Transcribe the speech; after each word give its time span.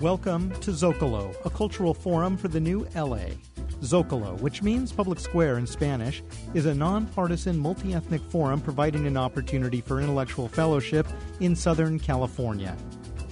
Welcome 0.00 0.52
to 0.60 0.70
Zocalo, 0.70 1.34
a 1.44 1.50
cultural 1.50 1.92
forum 1.92 2.36
for 2.36 2.46
the 2.46 2.60
new 2.60 2.86
LA. 2.94 3.30
Zocalo, 3.80 4.40
which 4.40 4.62
means 4.62 4.92
public 4.92 5.18
square 5.18 5.58
in 5.58 5.66
Spanish, 5.66 6.22
is 6.54 6.66
a 6.66 6.74
nonpartisan 6.74 7.58
multi 7.58 7.94
ethnic 7.94 8.22
forum 8.30 8.60
providing 8.60 9.08
an 9.08 9.16
opportunity 9.16 9.80
for 9.80 10.00
intellectual 10.00 10.46
fellowship 10.46 11.08
in 11.40 11.56
Southern 11.56 11.98
California. 11.98 12.76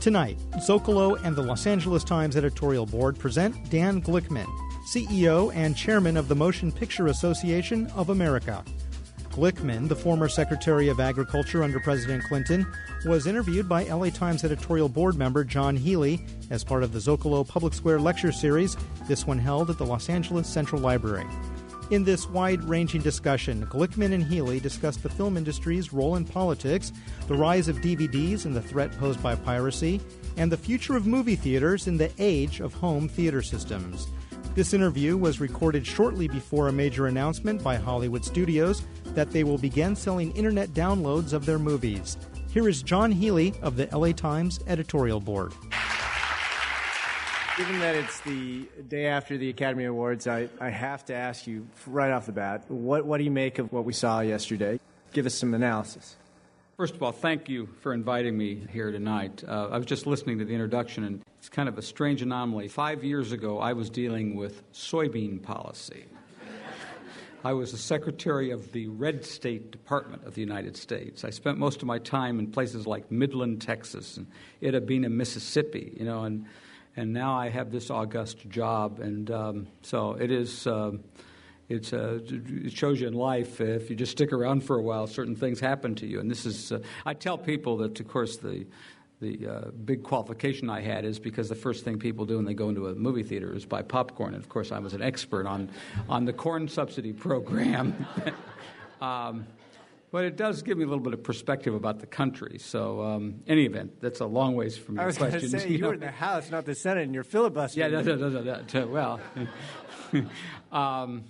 Tonight, 0.01 0.39
Zocalo 0.57 1.23
and 1.23 1.37
the 1.37 1.43
Los 1.43 1.69
Angeles 1.69 2.03
Times 2.03 2.37
editorial 2.37 2.85
board 2.85 3.17
present 3.17 3.71
Dan 3.71 4.03
Glickman, 4.03 4.49
CEO 4.89 5.55
and 5.55 5.77
chairman 5.77 6.17
of 6.17 6.27
the 6.27 6.35
Motion 6.35 6.73
Picture 6.73 7.07
Association 7.07 7.87
of 7.95 8.11
America. 8.11 8.65
Glickman, 9.37 9.87
the 9.87 9.95
former 9.95 10.31
Secretary 10.31 10.89
of 10.89 10.99
Agriculture 10.99 11.63
under 11.63 11.79
President 11.79 12.25
Clinton, 12.25 12.67
was 13.05 13.27
interviewed 13.27 13.69
by 13.69 13.85
LA 13.85 14.09
Times 14.09 14.45
editorial 14.45 14.89
board 14.89 15.15
member 15.15 15.45
Jon 15.45 15.77
Healey 15.77 16.25
as 16.49 16.65
part 16.65 16.83
of 16.83 16.93
the 16.93 16.99
Zocalo 16.99 17.47
Public 17.47 17.75
Square 17.75 18.01
Lecture 18.01 18.33
Series, 18.33 18.79
this 19.07 19.27
one 19.27 19.39
held 19.39 19.69
at 19.69 19.77
the 19.77 19.85
Los 19.85 20.09
Angeles 20.09 20.49
Central 20.49 20.81
Library. 20.81 21.27
In 21.91 22.03
this 22.03 22.27
wide 22.31 22.65
ranging 22.65 23.03
discussion, 23.03 23.67
Glickman 23.67 24.15
and 24.15 24.25
Healey 24.25 24.59
discussed 24.59 25.03
the 25.03 25.11
film 25.11 25.37
industry's 25.37 25.93
role 25.93 26.17
in 26.17 26.25
politics, 26.25 26.91
the 27.29 27.35
rise 27.35 27.69
of 27.69 27.77
DVDs 27.77 28.47
and 28.47 28.57
the 28.57 28.63
threat 28.63 28.91
posed 28.93 29.23
by 29.23 29.35
piracy, 29.35 30.01
and 30.39 30.51
the 30.51 30.57
future 30.57 30.97
of 30.97 31.07
movie 31.07 31.37
theaters 31.37 31.89
in 31.89 31.99
the 31.99 32.11
age 32.19 32.61
of 32.61 32.73
home 32.73 33.07
theater 33.07 33.43
systems. 33.43 34.09
This 34.57 34.73
interview 34.73 35.19
was 35.19 35.39
recorded 35.39 35.87
shortly 35.87 36.29
before 36.29 36.69
a 36.69 36.73
major 36.73 37.09
announcement 37.09 37.63
by 37.63 37.77
Hollywood 37.77 38.25
Studios 38.25 38.83
that 39.09 39.31
they 39.31 39.45
will 39.45 39.59
begin 39.59 39.95
selling 39.95 40.35
internet 40.35 40.71
downloads 40.71 41.35
of 41.35 41.45
their 41.45 41.59
movies. 41.59 42.17
Here 42.55 42.67
is 42.67 42.83
Jon 42.83 43.13
Healey 43.13 43.53
of 43.61 43.77
the 43.77 43.87
LA 43.95 44.13
Times 44.13 44.59
editorial 44.67 45.21
board. 45.21 45.53
Given 47.59 47.81
that 47.81 47.97
it's 47.97 48.19
the 48.21 48.67
day 48.89 49.09
after 49.09 49.37
the 49.37 49.51
Academy 49.51 49.85
Awards, 49.85 50.27
I, 50.27 50.49
I 50.59 50.71
have 50.71 51.05
to 51.05 51.15
ask 51.15 51.47
you 51.47 51.67
right 51.87 52.11
off 52.11 52.25
the 52.25 52.33
bat 52.33 52.65
what, 52.69 53.05
what 53.05 53.19
do 53.19 53.25
you 53.25 53.31
make 53.31 53.59
of 53.59 53.71
what 53.75 53.85
we 53.85 53.93
saw 53.93 54.21
yesterday? 54.21 54.81
Give 55.13 55.27
us 55.27 55.35
some 55.35 55.53
analysis. 55.53 56.17
First 56.79 56.95
of 56.95 57.03
all, 57.03 57.13
thank 57.13 57.51
you 57.51 57.69
for 57.81 57.93
inviting 57.93 58.39
me 58.39 58.67
here 58.71 58.91
tonight. 58.91 59.45
Uh, 59.47 59.69
I 59.69 59.77
was 59.77 59.87
just 59.87 60.07
listening 60.07 60.39
to 60.39 60.47
the 60.47 60.53
introduction, 60.53 61.05
and 61.05 61.23
it's 61.47 61.55
kind 61.55 61.69
of 61.69 61.79
a 61.79 61.83
strange 61.83 62.23
anomaly. 62.23 62.67
Five 62.67 63.05
years 63.05 63.31
ago, 63.31 63.61
I 63.61 63.73
was 63.73 63.89
dealing 63.89 64.35
with 64.35 64.69
soybean 64.73 65.41
policy. 65.41 66.07
I 67.45 67.53
was 67.53 67.71
the 67.71 67.79
secretary 67.79 68.51
of 68.51 68.73
the 68.73 68.89
Red 68.89 69.25
State 69.25 69.71
Department 69.71 70.27
of 70.27 70.35
the 70.35 70.41
United 70.41 70.77
States. 70.77 71.23
I 71.23 71.31
spent 71.31 71.57
most 71.57 71.83
of 71.83 71.85
my 71.85 72.01
time 72.01 72.41
in 72.41 72.49
places 72.49 72.85
like 72.85 73.13
Midland, 73.13 73.63
Texas, 73.63 74.17
and 74.17 74.27
Itta 74.61 74.85
Bena, 74.85 75.09
Mississippi, 75.09 75.97
you 75.97 76.05
know, 76.05 76.25
and 76.25 76.47
and 76.97 77.13
now 77.13 77.39
I 77.39 77.51
have 77.51 77.71
this 77.71 77.91
august 77.91 78.49
job, 78.49 78.99
and 78.99 79.31
um, 79.31 79.69
so 79.83 80.15
it 80.15 80.33
is. 80.33 80.67
Uh, 80.67 80.93
it's 81.69 81.93
uh, 81.93 82.21
it 82.29 82.73
shows 82.73 83.01
you 83.01 83.09
in 83.09 83.15
life 83.15 83.61
if 83.61 83.91
you 83.91 83.97
just 83.97 84.13
stick 84.13 84.33
around 84.33 84.63
for 84.63 84.77
a 84.77 84.83
while, 84.83 85.09
certain 85.09 85.35
things 85.35 85.59
happen 85.59 85.97
to 85.97 86.07
you. 86.07 86.21
And 86.21 86.31
this 86.31 86.47
is 86.47 86.71
uh, 86.71 86.79
I 87.05 87.15
tell 87.15 87.37
people 87.37 87.79
that, 87.79 87.99
of 87.99 88.07
course, 88.07 88.37
the 88.37 88.67
the 89.21 89.47
uh, 89.47 89.71
big 89.71 90.03
qualification 90.03 90.69
I 90.69 90.81
had 90.81 91.05
is 91.05 91.19
because 91.19 91.49
the 91.49 91.55
first 91.55 91.85
thing 91.85 91.99
people 91.99 92.27
do 92.27 92.37
when 92.37 92.45
they 92.45 92.55
go 92.55 92.69
into 92.69 92.89
a 92.89 92.95
movie 92.95 93.23
theater 93.23 93.55
is 93.55 93.65
buy 93.65 93.83
popcorn. 93.83 94.35
And 94.35 94.43
of 94.43 94.49
course, 94.49 94.73
I 94.73 94.79
was 94.79 94.93
an 94.93 95.03
expert 95.03 95.47
on 95.47 95.71
on 96.09 96.27
the 96.27 96.33
corn 96.33 96.69
subsidy 96.69 97.13
program. 97.13 98.07
um, 99.01 99.47
but 100.13 100.25
it 100.25 100.37
does 100.37 100.63
give 100.63 100.79
me 100.79 100.85
a 100.85 100.87
little 100.87 101.03
bit 101.03 101.13
of 101.13 101.23
perspective 101.23 101.75
about 101.75 101.99
the 101.99 102.07
country. 102.07 102.59
So, 102.59 103.03
um, 103.03 103.41
any 103.47 103.65
event, 103.65 104.01
that's 104.01 104.21
a 104.21 104.27
long 104.27 104.55
ways 104.55 104.77
from 104.77 104.95
your 104.95 105.03
I 105.03 105.07
was 105.07 105.19
going 105.19 105.33
to 105.33 105.49
say, 105.49 105.69
you, 105.71 105.79
know. 105.79 105.89
were 105.89 105.95
in 105.95 106.01
the 106.01 106.11
House, 106.11 106.51
not 106.51 106.65
the 106.65 106.75
Senate, 106.75 107.05
and 107.05 107.15
you're 107.15 107.25
filibustering. 107.25 107.93
Yeah, 107.93 108.01
no, 108.01 108.17
no, 108.17 108.29
no, 108.29 108.43
no, 108.43 108.63
no, 108.73 108.87
well. 108.87 109.21
um, 110.73 111.25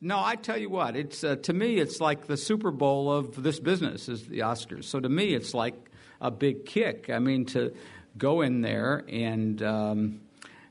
no, 0.00 0.22
I 0.22 0.36
tell 0.36 0.56
you 0.56 0.70
what, 0.70 0.96
it's, 0.96 1.22
uh, 1.24 1.36
to 1.36 1.52
me, 1.52 1.78
it's 1.78 2.00
like 2.00 2.28
the 2.28 2.36
Super 2.36 2.70
Bowl 2.70 3.12
of 3.12 3.42
this 3.42 3.60
business 3.60 4.08
is 4.08 4.26
the 4.26 4.38
Oscars. 4.38 4.84
So 4.84 5.00
to 5.00 5.08
me, 5.08 5.34
it's 5.34 5.52
like 5.52 5.89
a 6.20 6.30
big 6.30 6.66
kick. 6.66 7.10
I 7.10 7.18
mean, 7.18 7.44
to 7.46 7.72
go 8.18 8.42
in 8.42 8.60
there 8.60 9.04
and 9.08 9.62
um, 9.62 10.20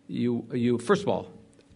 you, 0.08 0.46
you, 0.54 0.78
first 0.78 1.04
of 1.04 1.10
all, 1.10 1.32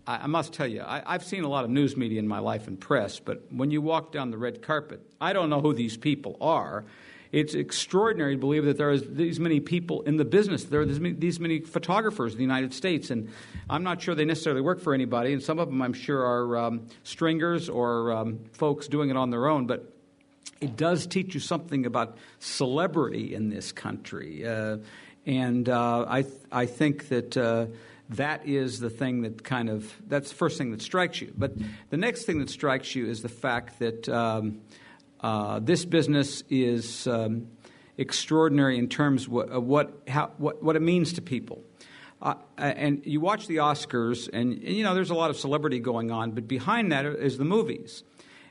I, 0.06 0.18
I 0.24 0.28
must 0.28 0.54
tell 0.54 0.68
you, 0.68 0.82
I, 0.82 1.02
I've 1.06 1.24
seen 1.24 1.44
a 1.44 1.50
lot 1.50 1.64
of 1.64 1.70
news 1.70 1.96
media 1.96 2.20
in 2.20 2.28
my 2.28 2.40
life 2.40 2.68
and 2.68 2.80
press, 2.80 3.20
but 3.20 3.44
when 3.52 3.72
you 3.72 3.82
walk 3.82 4.12
down 4.12 4.32
the 4.32 4.38
red 4.38 4.62
carpet, 4.62 5.02
I 5.20 5.34
don't 5.34 5.50
know 5.50 5.62
who 5.62 5.74
these 5.74 5.98
people 5.98 6.38
are. 6.42 6.86
It's 7.32 7.56
extraordinary 7.56 8.36
to 8.36 8.40
believe 8.40 8.66
that 8.66 8.78
there 8.78 8.92
are 8.92 8.98
these 8.98 9.40
many 9.40 9.60
people 9.60 10.04
in 10.04 10.18
the 10.18 10.26
business. 10.26 10.66
There 10.66 10.82
are 10.82 10.86
these 10.86 11.00
many, 11.00 11.16
these 11.16 11.40
many 11.40 11.62
photographers 11.62 12.34
in 12.34 12.38
the 12.38 12.44
United 12.44 12.76
States, 12.76 13.10
and 13.10 13.28
I'm 13.68 13.82
not 13.82 14.00
sure 14.00 14.14
they 14.14 14.24
necessarily 14.24 14.62
work 14.62 14.80
for 14.80 14.94
anybody. 14.94 15.34
And 15.34 15.42
some 15.42 15.58
of 15.58 15.68
them, 15.68 15.82
I'm 15.82 15.94
sure, 15.94 16.24
are 16.24 16.58
um, 16.58 16.88
stringers 17.02 17.70
or 17.70 18.12
um, 18.12 18.40
folks 18.52 18.88
doing 18.88 19.10
it 19.10 19.18
on 19.18 19.32
their 19.32 19.48
own. 19.48 19.66
But 19.66 19.93
it 20.64 20.76
does 20.76 21.08
teach 21.08 21.34
you 21.34 21.40
something 21.40 21.86
about 21.86 22.18
celebrity 22.40 23.36
in 23.36 23.50
this 23.50 23.72
country, 23.72 24.46
uh, 24.46 24.78
and 25.26 25.70
uh, 25.70 26.06
I 26.08 26.22
th- 26.24 26.34
I 26.52 26.66
think 26.66 27.10
that. 27.10 27.38
Uh, 27.38 27.68
that 28.10 28.46
is 28.46 28.80
the 28.80 28.90
thing 28.90 29.22
that 29.22 29.44
kind 29.44 29.70
of 29.70 29.92
that's 30.08 30.30
the 30.30 30.36
first 30.36 30.58
thing 30.58 30.72
that 30.72 30.82
strikes 30.82 31.22
you. 31.22 31.34
But 31.36 31.54
the 31.90 31.98
next 31.98 32.26
thing 32.26 32.40
that 32.40 32.50
strikes 32.50 32.94
you 32.94 33.08
is 33.08 33.22
the 33.22 33.30
fact 33.30 33.80
that 33.80 34.08
um, 34.10 34.60
uh, 35.22 35.60
this 35.60 35.86
business 35.86 36.44
is 36.50 37.08
um, 37.08 37.48
extraordinary 37.98 38.78
in 38.78 38.90
terms 38.90 39.26
of 39.26 39.32
what, 39.32 39.64
what, 39.64 40.02
how, 40.08 40.32
what, 40.38 40.62
what 40.62 40.76
it 40.76 40.82
means 40.82 41.14
to 41.14 41.22
people. 41.22 41.64
Uh, 42.22 42.36
and 42.58 43.02
you 43.06 43.20
watch 43.20 43.48
the 43.48 43.58
Oscars, 43.58 44.30
and, 44.32 44.54
and, 44.54 44.64
you 44.64 44.84
know, 44.84 44.94
there's 44.96 45.10
a 45.10 45.16
lot 45.16 45.30
of 45.30 45.38
celebrity 45.38 45.80
going 45.80 46.12
on, 46.12 46.32
but 46.32 46.48
behind 46.48 46.92
that 46.92 47.06
is 47.06 47.38
the 47.38 47.46
movies. 47.46 48.04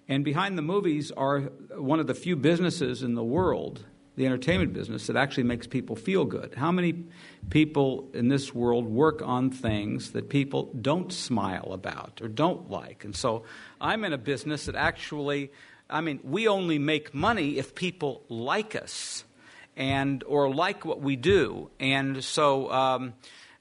And 0.09 0.25
behind 0.25 0.59
the 0.59 0.63
movies 0.63 1.11
are 1.13 1.41
one 1.77 2.01
of 2.01 2.07
the 2.07 2.15
few 2.15 2.37
businesses 2.37 3.03
in 3.03 3.15
the 3.15 3.25
world, 3.25 3.85
the 4.17 4.27
entertainment 4.27 4.73
business, 4.73 5.07
that 5.07 5.17
actually 5.17 5.45
makes 5.45 5.67
people 5.67 5.97
feel 5.97 6.25
good. 6.25 6.55
How 6.57 6.73
many 6.73 7.05
people 7.51 8.11
in 8.13 8.29
this 8.29 8.55
world 8.55 8.87
work 8.87 9.23
on 9.23 9.51
things 9.51 10.13
that 10.13 10.29
people 10.29 10.71
don't 10.81 11.13
smile 11.13 11.73
about 11.73 12.21
or 12.21 12.29
don't 12.29 12.71
like? 12.71 13.05
And 13.05 13.15
so 13.15 13.45
I'm 13.81 14.05
in 14.05 14.13
a 14.13 14.19
business 14.19 14.67
that 14.67 14.75
actually 14.75 15.51
I 15.93 16.01
mean, 16.01 16.21
we 16.23 16.49
only 16.49 16.79
make 16.79 17.13
money 17.13 17.59
if 17.59 17.75
people 17.75 18.23
like 18.29 18.75
us 18.75 19.25
and 19.77 20.25
or 20.25 20.53
like 20.53 20.85
what 20.85 21.01
we 21.01 21.17
do. 21.17 21.71
And 21.79 22.25
so 22.25 22.73
um, 22.73 23.15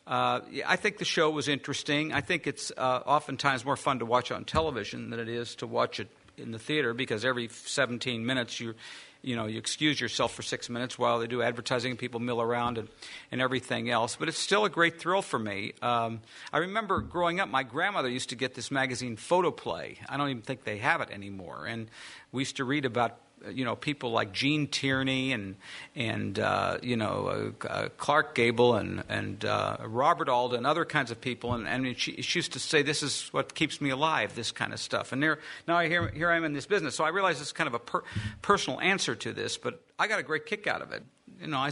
uh, 0.07 0.39
I 0.65 0.77
think 0.77 0.97
the 0.97 1.05
show 1.05 1.29
was 1.29 1.47
interesting. 1.47 2.13
I 2.13 2.21
think 2.21 2.47
it's 2.47 2.71
uh, 2.77 3.01
oftentimes 3.05 3.65
more 3.65 3.75
fun 3.75 3.99
to 3.99 4.05
watch 4.05 4.31
on 4.31 4.45
television 4.45 5.09
than 5.09 5.19
it 5.19 5.29
is 5.29 5.55
to 5.55 5.67
watch 5.67 5.99
it 5.99 6.09
in 6.41 6.51
the 6.51 6.59
theater 6.59 6.93
because 6.93 7.23
every 7.23 7.47
17 7.47 8.25
minutes 8.25 8.59
you 8.59 8.75
you 9.21 9.35
know, 9.35 9.45
you 9.45 9.57
excuse 9.57 10.01
yourself 10.01 10.33
for 10.33 10.41
six 10.41 10.69
minutes 10.69 10.97
while 10.97 11.19
they 11.19 11.27
do 11.27 11.41
advertising 11.41 11.91
and 11.91 11.99
people 11.99 12.19
mill 12.19 12.41
around 12.41 12.77
and, 12.77 12.87
and 13.31 13.41
everything 13.41 13.89
else. 13.89 14.15
But 14.15 14.27
it's 14.29 14.37
still 14.37 14.65
a 14.65 14.69
great 14.69 14.99
thrill 14.99 15.21
for 15.21 15.37
me. 15.37 15.73
Um, 15.81 16.21
I 16.51 16.59
remember 16.59 17.01
growing 17.01 17.39
up, 17.39 17.49
my 17.49 17.63
grandmother 17.63 18.09
used 18.09 18.29
to 18.29 18.35
get 18.35 18.55
this 18.55 18.71
magazine, 18.71 19.17
Photoplay. 19.17 19.97
I 20.09 20.17
don't 20.17 20.29
even 20.29 20.41
think 20.41 20.63
they 20.63 20.77
have 20.77 21.01
it 21.01 21.11
anymore. 21.11 21.65
And 21.67 21.87
we 22.31 22.41
used 22.41 22.57
to 22.57 22.65
read 22.65 22.85
about 22.85 23.19
you 23.49 23.65
know 23.65 23.75
people 23.75 24.11
like 24.11 24.31
Gene 24.31 24.67
Tierney 24.67 25.31
and 25.31 25.55
and 25.95 26.37
uh, 26.39 26.77
you 26.81 26.95
know 26.95 27.53
uh, 27.63 27.67
uh, 27.67 27.89
Clark 27.97 28.35
Gable 28.35 28.75
and 28.75 29.03
and 29.09 29.43
uh, 29.45 29.77
Robert 29.85 30.29
Alden 30.29 30.57
and 30.57 30.67
other 30.67 30.85
kinds 30.85 31.11
of 31.11 31.19
people. 31.19 31.53
And, 31.53 31.67
and 31.67 31.97
she, 31.97 32.21
she, 32.21 32.39
used 32.39 32.53
to 32.53 32.59
say 32.59 32.81
this 32.81 33.03
is 33.03 33.29
what 33.31 33.55
keeps 33.55 33.81
me 33.81 33.89
alive 33.89 34.35
this 34.35 34.51
kind 34.51 34.73
of 34.73 34.79
stuff. 34.79 35.11
And 35.11 35.21
there 35.21 35.39
now 35.67 35.77
I 35.77 35.87
hear 35.87 36.09
here 36.09 36.29
I 36.29 36.37
am 36.37 36.43
in 36.43 36.53
this 36.53 36.65
business. 36.65 36.95
So 36.95 37.03
I 37.03 37.09
realize 37.09 37.41
it's 37.41 37.51
kind 37.51 37.67
of 37.67 37.73
a 37.73 37.79
per, 37.79 38.03
personal 38.41 38.79
answer 38.79 39.15
to 39.15 39.33
this 39.33 39.57
but 39.57 39.81
I 39.97 40.07
got 40.07 40.19
a 40.19 40.23
great 40.23 40.45
kick 40.45 40.67
out 40.67 40.81
of 40.81 40.91
it. 40.91 41.03
You 41.39 41.47
know 41.47 41.57
I 41.57 41.71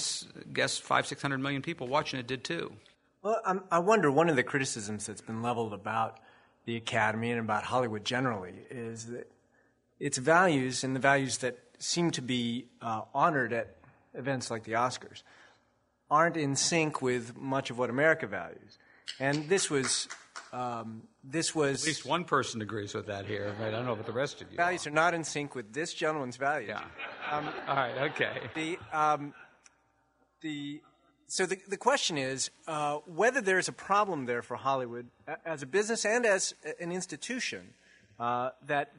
guess 0.53 0.77
five 0.77 1.07
six 1.07 1.21
hundred 1.21 1.39
million 1.39 1.61
people 1.61 1.87
watching 1.87 2.19
it 2.19 2.27
did 2.27 2.43
too. 2.43 2.73
Well, 3.21 3.41
I'm, 3.45 3.63
I 3.69 3.79
wonder 3.79 4.09
one 4.09 4.29
of 4.29 4.37
the 4.37 4.43
criticisms 4.43 5.05
that's 5.05 5.21
been 5.21 5.41
leveled 5.41 5.73
about 5.73 6.19
the 6.65 6.77
Academy 6.77 7.31
and 7.31 7.39
about 7.39 7.63
Hollywood 7.63 8.05
generally 8.05 8.53
is 8.69 9.07
that 9.07 9.29
its 9.99 10.17
values 10.17 10.83
and 10.83 10.95
the 10.95 10.99
values 10.99 11.39
that 11.39 11.57
seem 11.77 12.11
to 12.11 12.21
be 12.21 12.67
uh, 12.81 13.01
honored 13.13 13.53
at 13.53 13.75
events 14.13 14.49
like 14.49 14.63
the 14.63 14.73
Oscars 14.73 15.23
aren't 16.09 16.37
in 16.37 16.55
sync 16.55 17.01
with 17.01 17.37
much 17.37 17.69
of 17.69 17.77
what 17.77 17.89
America 17.89 18.27
values. 18.27 18.77
And 19.19 19.47
this 19.49 19.69
was. 19.69 20.07
Um, 20.51 21.03
this 21.23 21.53
was 21.53 21.83
at 21.83 21.87
least 21.87 22.05
one 22.07 22.23
person 22.23 22.59
agrees 22.61 22.95
with 22.95 23.05
that 23.05 23.27
here. 23.27 23.53
Right? 23.59 23.67
I 23.67 23.71
don't 23.71 23.85
know 23.85 23.93
about 23.93 24.07
the 24.07 24.11
rest 24.11 24.41
of 24.41 24.49
you. 24.49 24.57
Values 24.57 24.87
are 24.87 24.91
not 24.91 25.13
in 25.13 25.23
sync 25.23 25.53
with 25.53 25.73
this 25.73 25.93
gentleman's 25.93 26.37
values. 26.37 26.69
Yeah. 26.69 26.81
Um, 27.31 27.49
All 27.67 27.75
right. 27.75 28.11
Okay. 28.11 28.49
The 28.55 28.79
um, 28.91 29.33
the 30.41 30.81
so 31.27 31.45
the, 31.45 31.59
the 31.67 31.77
question 31.77 32.17
is 32.17 32.49
uh, 32.67 32.95
whether 33.05 33.41
there's 33.41 33.67
a 33.67 33.73
problem 33.73 34.25
there 34.25 34.41
for 34.41 34.55
Hollywood 34.55 35.07
as 35.45 35.61
a 35.61 35.67
business 35.67 36.03
and 36.03 36.25
as 36.25 36.55
an 36.79 36.91
institution 36.91 37.75
uh, 38.19 38.49
that 38.65 38.91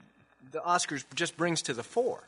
the 0.53 0.61
Oscars 0.61 1.05
just 1.15 1.37
brings 1.37 1.63
to 1.63 1.75
the 1.75 1.83
fore. 1.83 2.25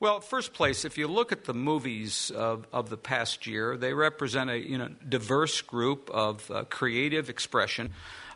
Well, 0.00 0.20
first 0.20 0.52
place, 0.52 0.84
if 0.84 0.96
you 0.96 1.08
look 1.08 1.32
at 1.32 1.44
the 1.44 1.54
movies 1.54 2.30
of, 2.30 2.68
of 2.72 2.88
the 2.88 2.96
past 2.96 3.48
year, 3.48 3.76
they 3.76 3.92
represent 3.94 4.48
a 4.48 4.56
you 4.56 4.78
know, 4.78 4.90
diverse 5.08 5.60
group 5.60 6.08
of 6.10 6.48
uh, 6.52 6.64
creative 6.70 7.28
expression, 7.28 7.90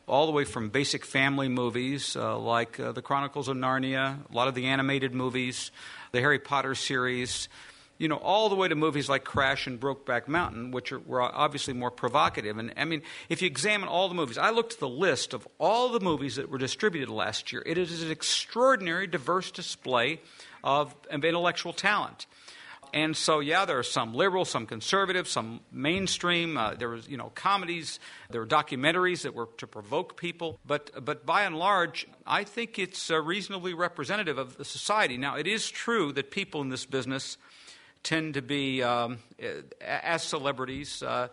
all 0.09 0.27
the 0.27 0.33
way 0.33 0.45
from 0.45 0.71
basic 0.71 1.05
family 1.05 1.49
movies 1.49 2.17
uh, 2.17 2.37
like 2.37 2.81
uh, 2.81 2.91
The 2.91 3.03
Chronicles 3.03 3.47
of 3.47 3.57
Narnia, 3.57 4.29
a 4.29 4.35
lot 4.35 4.49
of 4.49 4.57
the 4.57 4.67
animated 4.67 5.15
movies, 5.15 5.71
the 6.11 6.19
Harry 6.19 6.41
Potter 6.41 6.75
series, 6.75 7.49
you 8.03 8.09
know, 8.09 8.17
all 8.17 8.49
the 8.49 8.57
way 8.57 8.67
to 8.67 8.75
movies 8.75 9.09
like 9.09 9.23
Crash 9.23 9.69
and 9.69 9.79
Brokeback 9.79 10.27
Mountain, 10.27 10.73
which 10.73 10.91
are, 10.91 10.99
were 10.99 11.23
obviously 11.23 11.73
more 11.73 11.93
provocative. 11.93 12.59
And 12.59 12.75
I 12.77 12.85
mean, 12.85 13.03
if 13.29 13.41
you 13.41 13.47
examine 13.47 13.89
all 13.89 14.09
the 14.09 14.15
movies, 14.17 14.37
I 14.37 14.51
looked 14.51 14.73
at 14.73 14.81
the 14.81 14.89
list 14.89 15.33
of 15.33 15.47
all 15.61 15.89
the 15.89 16.01
movies 16.01 16.35
that 16.35 16.51
were 16.51 16.59
distributed 16.59 17.09
last 17.11 17.53
year. 17.53 17.63
It 17.65 17.79
is 17.79 18.03
an 18.03 18.11
extraordinary, 18.11 19.07
diverse 19.07 19.53
display 19.53 20.21
of, 20.65 20.97
of 21.13 21.25
intellectual 21.25 21.73
talent. 21.73 22.27
And 22.93 23.17
so, 23.17 23.39
yeah, 23.39 23.67
there 23.67 23.79
are 23.79 23.85
some 23.85 24.15
liberal, 24.15 24.45
some 24.45 24.67
conservative, 24.67 25.29
some 25.29 25.61
mainstream. 25.71 26.59
Uh, 26.59 26.75
there 26.75 26.89
was, 26.89 27.09
you 27.09 27.17
know, 27.17 27.31
comedies. 27.37 28.01
There 28.31 28.41
were 28.41 28.49
documentaries 28.49 29.23
that 29.23 29.33
were 29.33 29.49
to 29.59 29.69
provoke 29.69 30.17
people. 30.17 30.59
But, 30.67 31.05
but 31.05 31.25
by 31.25 31.45
and 31.45 31.57
large, 31.57 32.09
I 32.27 32.43
think 32.43 32.81
it's 32.81 33.13
uh, 33.13 33.23
reasonably 33.23 33.75
representative 33.75 34.39
of 34.39 34.57
the 34.57 34.65
society. 34.65 35.19
Now, 35.19 35.37
it 35.37 35.47
is 35.47 35.71
true 35.71 36.13
that 36.15 36.33
people 36.33 36.63
in 36.63 36.69
this 36.69 36.85
business 36.85 37.39
tend 38.03 38.35
to 38.35 38.43
be, 38.43 38.83
um, 38.83 39.19
as 39.81 40.23
celebrities, 40.23 41.03
uh, 41.03 41.29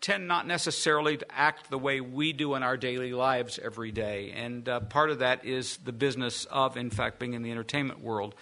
tend 0.00 0.26
not 0.26 0.46
necessarily 0.46 1.16
to 1.16 1.26
act 1.30 1.70
the 1.70 1.78
way 1.78 2.00
we 2.00 2.32
do 2.32 2.54
in 2.54 2.62
our 2.62 2.76
daily 2.76 3.12
lives 3.12 3.58
every 3.62 3.92
day. 3.92 4.32
And 4.34 4.68
uh, 4.68 4.80
part 4.80 5.10
of 5.10 5.18
that 5.18 5.44
is 5.44 5.76
the 5.78 5.92
business 5.92 6.46
of, 6.46 6.76
in 6.76 6.90
fact, 6.90 7.18
being 7.18 7.34
in 7.34 7.42
the 7.42 7.50
entertainment 7.50 8.00
world. 8.00 8.34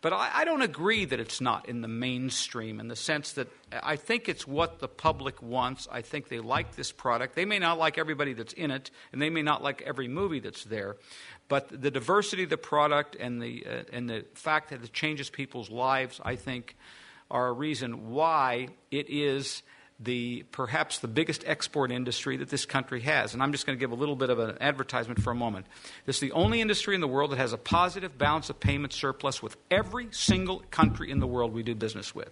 But 0.00 0.12
I, 0.12 0.30
I, 0.34 0.44
don't 0.44 0.60
agree 0.60 1.06
that 1.06 1.18
it's 1.18 1.40
not 1.40 1.66
in 1.66 1.80
the 1.80 1.88
mainstream 1.88 2.78
in 2.78 2.88
the 2.88 2.96
sense 2.96 3.32
that 3.32 3.48
I 3.72 3.96
think 3.96 4.28
it's 4.28 4.46
what 4.46 4.78
the 4.78 4.88
public 4.88 5.40
wants. 5.40 5.88
I 5.90 6.02
think 6.02 6.28
they 6.28 6.40
like 6.40 6.76
this 6.76 6.92
product. 6.92 7.34
They 7.34 7.46
may 7.46 7.58
not 7.58 7.78
like 7.78 7.96
everybody 7.96 8.34
that's 8.34 8.52
in 8.52 8.70
it, 8.70 8.90
and 9.12 9.22
they 9.22 9.30
may 9.30 9.40
not 9.40 9.62
like 9.62 9.80
every 9.80 10.08
movie 10.08 10.40
that's 10.40 10.64
there. 10.64 10.96
But 11.48 11.80
the 11.80 11.90
diversity 11.90 12.42
of 12.42 12.50
the 12.50 12.58
product 12.58 13.16
and 13.18 13.40
the, 13.40 13.64
uh, 13.66 13.82
and 13.94 14.10
the 14.10 14.26
fact 14.34 14.70
that 14.70 14.84
it 14.84 14.92
changes 14.92 15.30
people's 15.30 15.70
lives, 15.70 16.20
I 16.22 16.36
think, 16.36 16.76
are 17.30 17.48
a 17.48 17.52
reason 17.52 18.10
why 18.10 18.68
it 18.90 19.06
is 19.08 19.62
the 20.00 20.44
perhaps 20.50 20.98
the 20.98 21.08
biggest 21.08 21.44
export 21.46 21.92
industry 21.92 22.36
that 22.36 22.48
this 22.48 22.66
country 22.66 23.00
has. 23.02 23.32
And 23.32 23.42
I'm 23.42 23.52
just 23.52 23.64
going 23.64 23.78
to 23.78 23.80
give 23.80 23.92
a 23.92 23.94
little 23.94 24.16
bit 24.16 24.28
of 24.28 24.38
an 24.38 24.56
advertisement 24.60 25.22
for 25.22 25.30
a 25.30 25.34
moment. 25.34 25.66
This 26.04 26.16
is 26.16 26.20
the 26.20 26.32
only 26.32 26.60
industry 26.60 26.94
in 26.94 27.00
the 27.00 27.08
world 27.08 27.30
that 27.30 27.38
has 27.38 27.52
a 27.52 27.58
positive 27.58 28.18
balance 28.18 28.50
of 28.50 28.58
payment 28.58 28.92
surplus 28.92 29.42
with 29.42 29.56
every 29.70 30.08
single 30.10 30.64
country 30.70 31.10
in 31.10 31.20
the 31.20 31.26
world 31.26 31.52
we 31.52 31.62
do 31.62 31.74
business 31.74 32.14
with. 32.14 32.30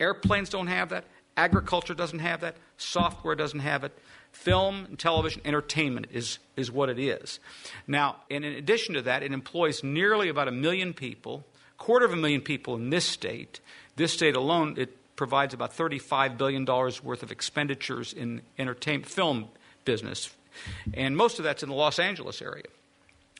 Airplanes 0.00 0.48
don't 0.48 0.66
have 0.66 0.88
that. 0.90 1.04
Agriculture 1.36 1.94
doesn't 1.94 2.20
have 2.20 2.40
that. 2.40 2.56
Software 2.76 3.34
doesn't 3.34 3.60
have 3.60 3.84
it. 3.84 3.96
Film 4.32 4.86
and 4.86 4.98
television 4.98 5.42
entertainment 5.44 6.06
is, 6.10 6.38
is 6.56 6.70
what 6.70 6.88
it 6.88 6.98
is. 6.98 7.38
Now, 7.86 8.16
in 8.30 8.44
addition 8.44 8.94
to 8.94 9.02
that, 9.02 9.22
it 9.22 9.32
employs 9.32 9.84
nearly 9.84 10.28
about 10.28 10.48
a 10.48 10.52
million 10.52 10.94
people, 10.94 11.44
quarter 11.76 12.06
of 12.06 12.12
a 12.12 12.16
million 12.16 12.40
people 12.40 12.76
in 12.76 12.90
this 12.90 13.04
state. 13.04 13.60
This 13.96 14.12
state 14.12 14.36
alone, 14.36 14.74
it 14.76 14.96
provides 15.16 15.54
about 15.54 15.76
$35 15.76 16.36
billion 16.36 16.64
worth 16.64 17.22
of 17.22 17.30
expenditures 17.30 18.12
in 18.12 18.42
entertainment 18.58 19.10
film 19.10 19.48
business. 19.84 20.34
And 20.92 21.16
most 21.16 21.38
of 21.38 21.44
that's 21.44 21.62
in 21.62 21.68
the 21.68 21.74
Los 21.74 21.98
Angeles 21.98 22.42
area. 22.42 22.64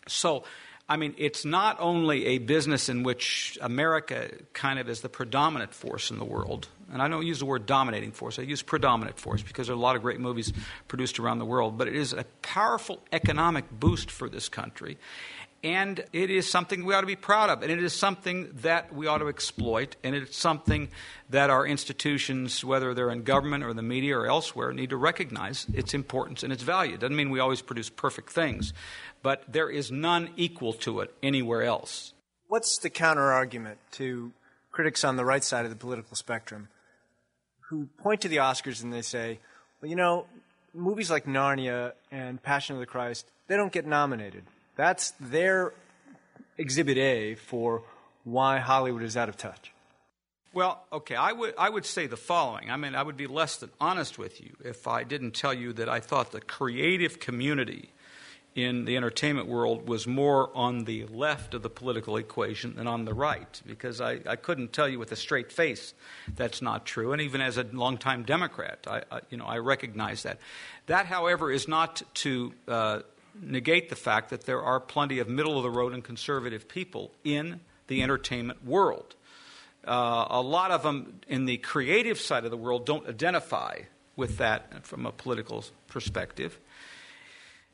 So, 0.07 0.45
I 0.89 0.97
mean, 0.97 1.15
it's 1.17 1.45
not 1.45 1.79
only 1.81 2.27
a 2.27 2.39
business 2.39 2.89
in 2.89 3.05
which 3.05 3.59
America 3.61 4.31
kind 4.53 4.79
of 4.79 4.89
is 4.89 5.01
the 5.01 5.09
predominant 5.09 5.73
force 5.73 6.11
in 6.11 6.19
the 6.19 6.25
world. 6.25 6.69
And 6.93 7.01
I 7.01 7.09
don't 7.09 7.27
use 7.27 7.39
the 7.39 7.47
word 7.47 7.65
dominating 7.67 8.13
force, 8.13 8.39
I 8.39 8.43
use 8.43 8.63
predominant 8.63 9.19
force 9.19 9.43
because 9.43 9.69
there 9.69 9.75
are 9.75 9.79
a 9.79 9.83
lot 9.83 9.97
of 9.97 10.03
great 10.03 10.21
movies 10.21 10.53
produced 10.87 11.19
around 11.19 11.39
the 11.39 11.47
world. 11.47 11.79
But 11.79 11.89
it 11.89 11.97
is 11.97 12.13
a 12.13 12.25
powerful 12.43 13.01
economic 13.13 13.65
boost 13.71 14.11
for 14.11 14.29
this 14.29 14.49
country. 14.49 14.99
And 15.65 16.05
it 16.13 16.29
is 16.29 16.49
something 16.49 16.85
we 16.85 16.93
ought 16.93 17.01
to 17.01 17.07
be 17.07 17.17
proud 17.17 17.49
of. 17.49 17.63
And 17.63 17.73
it 17.73 17.83
is 17.83 17.95
something 17.95 18.51
that 18.61 18.95
we 18.95 19.07
ought 19.07 19.19
to 19.19 19.29
exploit. 19.29 19.97
And 20.05 20.15
it's 20.15 20.37
something 20.37 20.91
that 21.31 21.49
our 21.49 21.67
institutions, 21.67 22.63
whether 22.63 22.93
they're 22.93 23.11
in 23.11 23.23
government 23.23 23.65
or 23.65 23.73
the 23.73 23.83
media 23.83 24.19
or 24.19 24.27
elsewhere, 24.27 24.75
need 24.75 24.91
to 24.91 24.99
recognize 24.99 25.67
its 25.73 25.95
importance 25.95 26.43
and 26.43 26.53
its 26.53 26.63
value. 26.63 26.95
It 26.95 27.01
doesn't 27.01 27.17
mean 27.17 27.31
we 27.31 27.41
always 27.41 27.63
produce 27.63 27.89
perfect 27.89 28.29
things, 28.29 28.75
but 29.23 29.43
there 29.49 29.71
is 29.71 29.91
none 29.91 30.29
equal 30.37 30.75
to 30.75 31.01
it 31.01 31.15
anywhere 31.23 31.63
else. 31.63 32.13
What's 32.49 32.77
the 32.77 32.91
counter 32.91 33.33
argument 33.33 33.79
to 33.93 34.33
critics 34.71 35.03
on 35.03 35.17
the 35.17 35.25
right 35.25 35.43
side 35.43 35.65
of 35.65 35.71
the 35.71 35.77
political 35.79 36.15
spectrum 36.15 36.69
who 37.71 37.89
point 37.99 38.21
to 38.21 38.29
the 38.29 38.37
Oscars 38.37 38.83
and 38.83 38.93
they 38.93 39.01
say, 39.01 39.39
well, 39.81 39.89
you 39.89 39.97
know, 39.97 40.27
movies 40.75 41.11
like 41.11 41.25
Narnia 41.25 41.93
and 42.11 42.43
Passion 42.43 42.77
of 42.77 42.81
the 42.81 42.87
Christ, 42.87 43.27
they 43.49 43.57
don't 43.57 43.73
get 43.73 43.87
nominated. 43.87 44.45
That's 44.77 45.13
their 45.21 45.73
exhibit 46.59 46.99
A 46.99 47.35
for 47.35 47.83
why 48.25 48.59
Hollywood 48.59 49.03
is 49.03 49.17
out 49.17 49.29
of 49.29 49.37
touch. 49.37 49.73
Well, 50.53 50.85
okay, 50.93 51.17
I 51.17 51.33
would, 51.33 51.55
I 51.59 51.69
would 51.69 51.85
say 51.85 52.07
the 52.07 52.17
following. 52.17 52.71
I 52.71 52.77
mean, 52.77 52.95
I 52.95 53.03
would 53.03 53.17
be 53.17 53.27
less 53.27 53.57
than 53.57 53.71
honest 53.81 54.19
with 54.19 54.41
you 54.41 54.53
if 54.65 54.87
I 54.87 55.03
didn't 55.03 55.33
tell 55.33 55.53
you 55.53 55.73
that 55.75 55.89
I 55.89 55.99
thought 55.99 56.31
the 56.31 56.41
creative 56.41 57.19
community 57.19 57.91
in 58.55 58.85
the 58.85 58.97
entertainment 58.97 59.49
world 59.49 59.89
was 59.89 60.07
more 60.07 60.49
on 60.55 60.85
the 60.85 61.07
left 61.07 61.55
of 61.55 61.63
the 61.63 61.71
political 61.71 62.17
equation 62.17 62.77
than 62.77 62.87
on 62.87 63.05
the 63.05 63.13
right, 63.13 63.61
because 63.67 64.01
I, 64.01 64.21
I 64.27 64.37
couldn't 64.37 64.73
tell 64.73 64.89
you 64.89 65.01
with 65.01 65.11
a 65.11 65.17
straight 65.17 65.51
face 65.51 65.93
that's 66.37 66.63
not 66.63 66.87
true. 66.87 67.13
And 67.13 67.21
even 67.21 67.41
as 67.41 67.59
a 67.59 67.65
longtime 67.65 68.23
Democrat, 68.23 68.87
I, 68.87 69.03
I 69.11 69.21
you 69.29 69.39
know, 69.39 69.47
I 69.47 69.59
recognize 69.59 70.23
that. 70.23 70.39
That, 70.87 71.07
however, 71.07 71.51
is 71.51 71.67
not 71.67 72.03
to 72.15 72.55
uh, 72.69 73.01
negate 73.41 73.89
the 73.89 73.97
fact 73.97 74.31
that 74.31 74.45
there 74.45 74.63
are 74.63 74.81
plenty 74.81 75.19
of 75.19 75.29
middle 75.29 75.57
of 75.57 75.63
the 75.63 75.71
road 75.71 75.93
and 75.93 76.05
conservative 76.05 76.69
people 76.69 77.13
in 77.25 77.61
the 77.87 78.03
entertainment 78.03 78.65
world. 78.65 79.15
Uh, 79.87 80.27
a 80.31 80.41
lot 80.41 80.71
of 80.71 80.83
them 80.83 81.21
in 81.29 81.45
the 81.45 81.59
creative 81.59 82.19
side 82.19 82.45
of 82.45 82.51
the 82.51 82.57
world 82.57 82.87
don't 82.87 83.07
identify 83.09 83.81
with 84.17 84.39
that 84.39 84.87
from 84.87 85.05
a 85.05 85.13
political 85.13 85.65
perspective. 85.89 86.59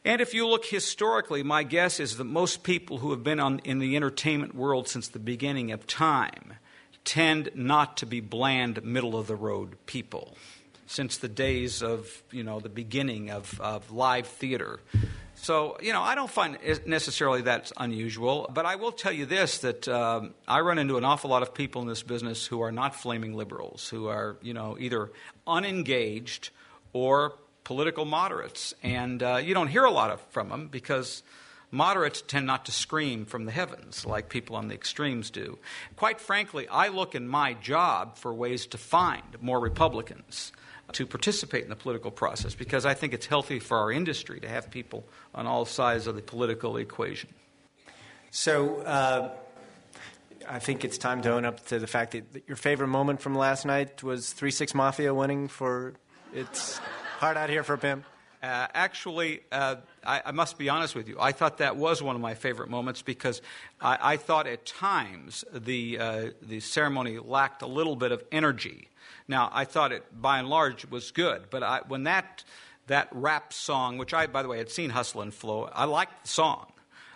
And 0.04 0.20
if 0.20 0.32
you 0.32 0.46
look 0.46 0.64
historically, 0.64 1.42
my 1.42 1.62
guess 1.62 2.00
is 2.00 2.16
that 2.16 2.24
most 2.24 2.62
people 2.62 2.98
who 2.98 3.10
have 3.10 3.22
been 3.22 3.38
on, 3.38 3.60
in 3.64 3.78
the 3.78 3.96
entertainment 3.96 4.54
world 4.54 4.88
since 4.88 5.08
the 5.08 5.18
beginning 5.18 5.72
of 5.72 5.86
time 5.86 6.54
tend 7.04 7.50
not 7.54 7.98
to 7.98 8.06
be 8.06 8.20
bland, 8.20 8.82
middle 8.82 9.16
of 9.16 9.26
the 9.26 9.36
road 9.36 9.76
people. 9.86 10.36
Since 10.86 11.18
the 11.18 11.28
days 11.28 11.82
of, 11.82 12.22
you 12.32 12.42
know, 12.42 12.60
the 12.60 12.68
beginning 12.68 13.30
of, 13.30 13.60
of 13.60 13.92
live 13.92 14.26
theater, 14.26 14.80
so, 15.42 15.78
you 15.80 15.94
know, 15.94 16.02
I 16.02 16.14
don't 16.14 16.30
find 16.30 16.58
necessarily 16.84 17.40
that's 17.40 17.72
unusual, 17.78 18.50
but 18.52 18.66
I 18.66 18.76
will 18.76 18.92
tell 18.92 19.12
you 19.12 19.24
this 19.24 19.60
that 19.60 19.88
um, 19.88 20.34
I 20.46 20.60
run 20.60 20.78
into 20.78 20.98
an 20.98 21.04
awful 21.04 21.30
lot 21.30 21.40
of 21.40 21.54
people 21.54 21.80
in 21.80 21.88
this 21.88 22.02
business 22.02 22.46
who 22.46 22.60
are 22.60 22.70
not 22.70 22.94
flaming 22.94 23.34
liberals, 23.34 23.88
who 23.88 24.08
are, 24.08 24.36
you 24.42 24.52
know, 24.52 24.76
either 24.78 25.10
unengaged 25.46 26.50
or 26.92 27.36
political 27.64 28.04
moderates. 28.04 28.74
And 28.82 29.22
uh, 29.22 29.36
you 29.42 29.54
don't 29.54 29.68
hear 29.68 29.84
a 29.84 29.90
lot 29.90 30.10
of, 30.10 30.20
from 30.28 30.50
them 30.50 30.68
because 30.68 31.22
moderates 31.70 32.20
tend 32.20 32.46
not 32.46 32.66
to 32.66 32.72
scream 32.72 33.24
from 33.24 33.46
the 33.46 33.52
heavens 33.52 34.04
like 34.04 34.28
people 34.28 34.56
on 34.56 34.68
the 34.68 34.74
extremes 34.74 35.30
do. 35.30 35.58
Quite 35.96 36.20
frankly, 36.20 36.68
I 36.68 36.88
look 36.88 37.14
in 37.14 37.26
my 37.26 37.54
job 37.54 38.18
for 38.18 38.34
ways 38.34 38.66
to 38.66 38.78
find 38.78 39.24
more 39.40 39.58
Republicans 39.58 40.52
to 40.94 41.06
participate 41.06 41.64
in 41.64 41.70
the 41.70 41.76
political 41.76 42.10
process 42.10 42.54
because 42.54 42.84
I 42.84 42.94
think 42.94 43.12
it's 43.14 43.26
healthy 43.26 43.58
for 43.58 43.78
our 43.78 43.92
industry 43.92 44.40
to 44.40 44.48
have 44.48 44.70
people 44.70 45.04
on 45.34 45.46
all 45.46 45.64
sides 45.64 46.06
of 46.06 46.16
the 46.16 46.22
political 46.22 46.76
equation. 46.76 47.30
So, 48.30 48.80
uh, 48.82 49.30
I 50.48 50.58
think 50.58 50.84
it's 50.84 50.98
time 50.98 51.22
to 51.22 51.32
own 51.32 51.44
up 51.44 51.64
to 51.66 51.78
the 51.78 51.86
fact 51.86 52.12
that 52.12 52.24
your 52.48 52.56
favorite 52.56 52.88
moment 52.88 53.20
from 53.20 53.34
last 53.34 53.64
night 53.64 54.02
was 54.02 54.32
3 54.32 54.50
6 54.50 54.74
Mafia 54.74 55.14
winning 55.14 55.48
for 55.48 55.94
It's 56.34 56.78
Hard 57.18 57.36
Out 57.36 57.50
Here 57.50 57.62
for 57.62 57.76
Pimp. 57.76 58.04
Uh, 58.42 58.66
actually, 58.72 59.42
uh, 59.52 59.76
I, 60.02 60.22
I, 60.24 60.32
must 60.32 60.56
be 60.56 60.70
honest 60.70 60.94
with 60.94 61.08
you. 61.08 61.18
I 61.20 61.32
thought 61.32 61.58
that 61.58 61.76
was 61.76 62.02
one 62.02 62.16
of 62.16 62.22
my 62.22 62.32
favorite 62.32 62.70
moments 62.70 63.02
because 63.02 63.42
I, 63.82 63.98
I 64.00 64.16
thought 64.16 64.46
at 64.46 64.64
times 64.64 65.44
the, 65.52 65.98
uh, 65.98 66.30
the 66.40 66.60
ceremony 66.60 67.18
lacked 67.18 67.60
a 67.60 67.66
little 67.66 67.96
bit 67.96 68.12
of 68.12 68.24
energy. 68.32 68.88
Now, 69.28 69.50
I 69.52 69.64
thought 69.64 69.92
it 69.92 70.04
by 70.20 70.38
and 70.38 70.48
large 70.48 70.86
was 70.86 71.10
good, 71.10 71.44
but 71.50 71.62
I, 71.62 71.80
when 71.86 72.04
that, 72.04 72.44
that 72.86 73.08
rap 73.12 73.52
song, 73.52 73.98
which 73.98 74.14
I, 74.14 74.26
by 74.26 74.42
the 74.42 74.48
way, 74.48 74.58
had 74.58 74.70
seen 74.70 74.90
Hustle 74.90 75.22
and 75.22 75.32
Flow, 75.32 75.64
I 75.72 75.84
liked 75.84 76.22
the 76.22 76.28
song. 76.28 76.66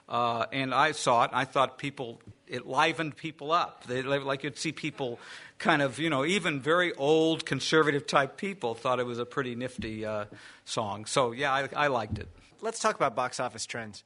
Uh, 0.07 0.45
and 0.53 0.75
I 0.75 0.93
saw 0.93 1.25
it, 1.25 1.31
and 1.31 1.41
I 1.41 1.45
thought 1.45 1.79
people, 1.79 2.21
it 2.47 2.67
livened 2.67 3.17
people 3.17 3.53
up. 3.53 3.87
They, 3.87 4.03
like 4.03 4.45
you'd 4.45 4.59
see 4.59 4.73
people 4.73 5.19
kind 5.59 5.81
of, 5.81 5.99
you 5.99 6.11
know, 6.11 6.27
even 6.27 6.61
very 6.61 6.93
old 6.95 7.47
conservative 7.47 8.07
type 8.07 8.37
people 8.37 8.75
thought 8.75 9.01
it 9.01 9.07
was 9.07 9.19
a 9.19 9.25
pretty 9.25 9.55
nifty 9.55 10.05
uh, 10.05 10.27
song. 10.67 11.07
So, 11.07 11.33
yeah, 11.33 11.53
I, 11.53 11.69
I 11.75 11.87
liked 11.87 12.19
it. 12.19 12.29
Let's 12.61 12.79
talk 12.81 12.97
about 12.97 13.15
box 13.15 13.41
office 13.41 13.65
trends. 13.65 14.05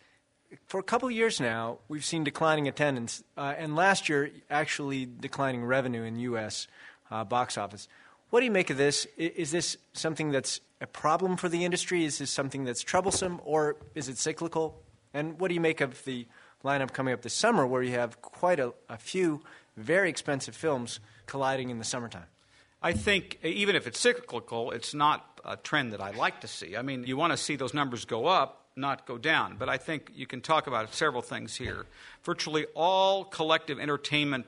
for 0.67 0.79
a 0.79 0.85
couple 0.85 1.11
years 1.11 1.41
now, 1.41 1.79
we've 1.89 2.05
seen 2.05 2.23
declining 2.23 2.69
attendance, 2.69 3.25
uh, 3.37 3.55
and 3.59 3.75
last 3.75 4.09
year, 4.09 4.31
actually 4.49 5.05
declining 5.07 5.65
revenue 5.65 6.05
in 6.05 6.15
the 6.15 6.23
U.S. 6.23 6.69
Uh, 7.11 7.25
box 7.25 7.57
office. 7.57 7.89
What 8.31 8.41
do 8.41 8.45
you 8.45 8.53
make 8.53 8.69
of 8.69 8.77
this? 8.77 9.07
Is 9.17 9.51
this 9.51 9.79
something 9.95 10.31
that's 10.31 10.61
a 10.81 10.87
problem 10.87 11.39
for 11.39 11.49
the 11.49 11.65
industry? 11.65 12.05
Is 12.05 12.19
this 12.19 12.31
something 12.31 12.65
that's 12.65 12.83
troublesome, 12.83 13.41
or 13.45 13.77
is 13.95 14.09
it 14.11 14.19
cyclical? 14.19 14.83
And 15.15 15.41
what 15.41 15.49
do 15.49 15.55
you 15.55 15.61
make 15.61 15.81
of 15.81 16.05
the 16.05 16.27
lineup 16.63 16.93
coming 16.93 17.15
up 17.15 17.23
this 17.23 17.33
summer, 17.33 17.67
where 17.67 17.83
you 17.83 17.93
have 17.93 18.21
quite 18.21 18.61
a, 18.61 18.75
a 18.91 18.99
few 18.99 19.41
very 19.77 20.11
expensive 20.11 20.55
films 20.55 21.01
colliding 21.25 21.71
in 21.71 21.79
the 21.79 21.85
summertime? 21.85 22.27
I 22.83 22.93
think 22.93 23.39
even 23.43 23.75
if 23.75 23.87
it's 23.87 23.99
cyclical, 23.99 24.71
it's 24.73 24.93
not 24.93 25.41
a 25.45 25.57
trend 25.57 25.93
that 25.95 26.03
I 26.03 26.11
like 26.11 26.43
to 26.43 26.49
see. 26.49 26.77
I 26.77 26.83
mean, 26.83 27.05
you 27.05 27.17
want 27.17 27.33
to 27.33 27.37
see 27.37 27.57
those 27.57 27.75
numbers 27.75 28.05
go 28.05 28.27
up, 28.27 28.67
not 28.77 29.07
go 29.07 29.19
down. 29.19 29.57
But 29.59 29.69
I 29.69 29.79
think 29.79 30.13
you 30.15 30.27
can 30.27 30.41
talk 30.41 30.67
about 30.67 30.95
several 30.95 31.23
things 31.23 31.57
here. 31.57 31.87
Virtually 32.23 32.67
all 32.75 33.25
collective 33.25 33.81
entertainment 33.81 34.47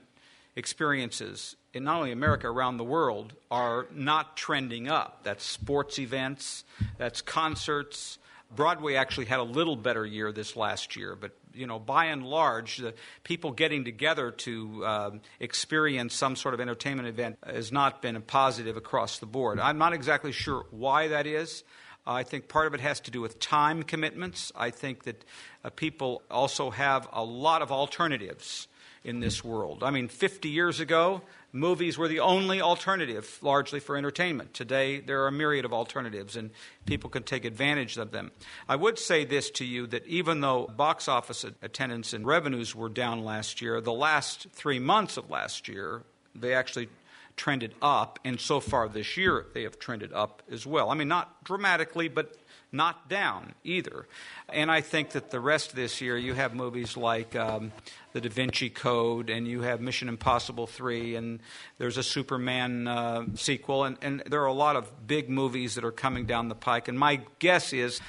experiences 0.56 1.56
in 1.72 1.84
not 1.84 1.96
only 1.96 2.12
America, 2.12 2.48
around 2.48 2.76
the 2.78 2.84
world, 2.84 3.32
are 3.50 3.86
not 3.92 4.36
trending 4.36 4.88
up. 4.88 5.20
That's 5.22 5.44
sports 5.44 5.98
events, 5.98 6.64
that's 6.98 7.22
concerts. 7.22 8.18
Broadway 8.54 8.94
actually 8.94 9.26
had 9.26 9.38
a 9.38 9.44
little 9.44 9.76
better 9.76 10.04
year 10.04 10.32
this 10.32 10.56
last 10.56 10.96
year, 10.96 11.14
but 11.14 11.32
you 11.54 11.66
know, 11.66 11.78
by 11.78 12.06
and 12.06 12.24
large, 12.24 12.78
the 12.78 12.94
people 13.24 13.52
getting 13.52 13.84
together 13.84 14.30
to 14.30 14.84
uh, 14.84 15.10
experience 15.38 16.14
some 16.14 16.36
sort 16.36 16.54
of 16.54 16.60
entertainment 16.60 17.08
event 17.08 17.38
has 17.44 17.72
not 17.72 18.02
been 18.02 18.16
a 18.16 18.20
positive 18.20 18.76
across 18.76 19.18
the 19.18 19.26
board. 19.26 19.58
I'm 19.58 19.78
not 19.78 19.92
exactly 19.92 20.32
sure 20.32 20.66
why 20.70 21.08
that 21.08 21.26
is. 21.26 21.64
I 22.06 22.22
think 22.22 22.48
part 22.48 22.66
of 22.66 22.74
it 22.74 22.80
has 22.80 23.00
to 23.00 23.10
do 23.10 23.20
with 23.20 23.38
time 23.38 23.82
commitments. 23.82 24.52
I 24.56 24.70
think 24.70 25.04
that 25.04 25.24
uh, 25.64 25.70
people 25.70 26.22
also 26.30 26.70
have 26.70 27.08
a 27.12 27.22
lot 27.22 27.62
of 27.62 27.70
alternatives 27.70 28.68
in 29.02 29.20
this 29.20 29.42
world. 29.42 29.82
I 29.82 29.90
mean, 29.90 30.08
50 30.08 30.48
years 30.48 30.80
ago, 30.80 31.22
movies 31.52 31.96
were 31.96 32.08
the 32.08 32.20
only 32.20 32.60
alternative 32.60 33.38
largely 33.42 33.80
for 33.80 33.96
entertainment. 33.96 34.52
Today, 34.52 35.00
there 35.00 35.22
are 35.22 35.28
a 35.28 35.32
myriad 35.32 35.64
of 35.64 35.72
alternatives, 35.72 36.36
and 36.36 36.50
people 36.86 37.08
can 37.08 37.22
take 37.22 37.44
advantage 37.44 37.96
of 37.96 38.10
them. 38.10 38.30
I 38.68 38.76
would 38.76 38.98
say 38.98 39.24
this 39.24 39.50
to 39.52 39.64
you 39.64 39.86
that 39.88 40.06
even 40.06 40.40
though 40.40 40.66
box 40.66 41.08
office 41.08 41.44
attendance 41.62 42.12
and 42.12 42.26
revenues 42.26 42.74
were 42.74 42.88
down 42.88 43.24
last 43.24 43.62
year, 43.62 43.80
the 43.80 43.92
last 43.92 44.48
three 44.52 44.78
months 44.78 45.16
of 45.16 45.30
last 45.30 45.66
year, 45.66 46.02
they 46.34 46.54
actually 46.54 46.88
trended 47.36 47.74
up, 47.80 48.18
and 48.22 48.38
so 48.38 48.60
far 48.60 48.86
this 48.86 49.16
year, 49.16 49.46
they 49.54 49.62
have 49.62 49.78
trended 49.78 50.12
up 50.12 50.42
as 50.50 50.66
well. 50.66 50.90
I 50.90 50.94
mean, 50.94 51.08
not 51.08 51.42
dramatically, 51.42 52.08
but 52.08 52.34
not 52.72 53.08
down 53.08 53.54
either. 53.64 54.06
And 54.48 54.70
I 54.70 54.80
think 54.80 55.10
that 55.10 55.30
the 55.30 55.40
rest 55.40 55.70
of 55.70 55.76
this 55.76 56.00
year, 56.00 56.16
you 56.16 56.34
have 56.34 56.54
movies 56.54 56.96
like 56.96 57.34
um, 57.36 57.72
The 58.12 58.20
Da 58.20 58.28
Vinci 58.28 58.70
Code, 58.70 59.30
and 59.30 59.46
you 59.46 59.62
have 59.62 59.80
Mission 59.80 60.08
Impossible 60.08 60.66
3, 60.66 61.16
and 61.16 61.40
there's 61.78 61.96
a 61.96 62.02
Superman 62.02 62.86
uh, 62.86 63.24
sequel, 63.34 63.84
and, 63.84 63.96
and 64.02 64.22
there 64.26 64.42
are 64.42 64.46
a 64.46 64.52
lot 64.52 64.76
of 64.76 65.06
big 65.06 65.28
movies 65.28 65.74
that 65.74 65.84
are 65.84 65.92
coming 65.92 66.26
down 66.26 66.48
the 66.48 66.54
pike. 66.54 66.88
And 66.88 66.98
my 66.98 67.20
guess 67.38 67.72
is 67.72 68.00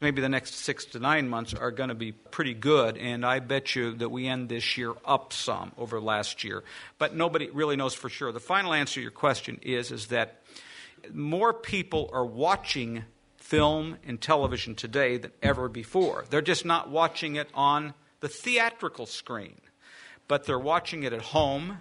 maybe 0.00 0.20
the 0.20 0.28
next 0.28 0.54
six 0.54 0.84
to 0.86 0.98
nine 0.98 1.28
months 1.28 1.54
are 1.54 1.70
going 1.70 1.88
to 1.88 1.94
be 1.94 2.12
pretty 2.12 2.54
good, 2.54 2.96
and 2.96 3.24
I 3.24 3.38
bet 3.40 3.74
you 3.74 3.94
that 3.96 4.10
we 4.10 4.26
end 4.26 4.48
this 4.48 4.76
year 4.76 4.94
up 5.04 5.32
some 5.32 5.72
over 5.76 6.00
last 6.00 6.44
year. 6.44 6.64
But 6.98 7.14
nobody 7.14 7.50
really 7.50 7.76
knows 7.76 7.94
for 7.94 8.08
sure. 8.08 8.32
The 8.32 8.40
final 8.40 8.72
answer 8.72 8.94
to 8.94 9.02
your 9.02 9.10
question 9.10 9.58
is, 9.62 9.90
is 9.92 10.08
that 10.08 10.42
more 11.12 11.52
people 11.52 12.10
are 12.12 12.24
watching 12.24 13.04
film 13.50 13.96
and 14.06 14.20
television 14.20 14.76
today 14.76 15.16
than 15.16 15.32
ever 15.42 15.68
before. 15.68 16.24
They're 16.30 16.40
just 16.40 16.64
not 16.64 16.88
watching 16.88 17.34
it 17.34 17.48
on 17.52 17.94
the 18.20 18.28
theatrical 18.28 19.06
screen, 19.06 19.60
but 20.28 20.44
they're 20.44 20.56
watching 20.56 21.02
it 21.02 21.12
at 21.12 21.20
home. 21.20 21.80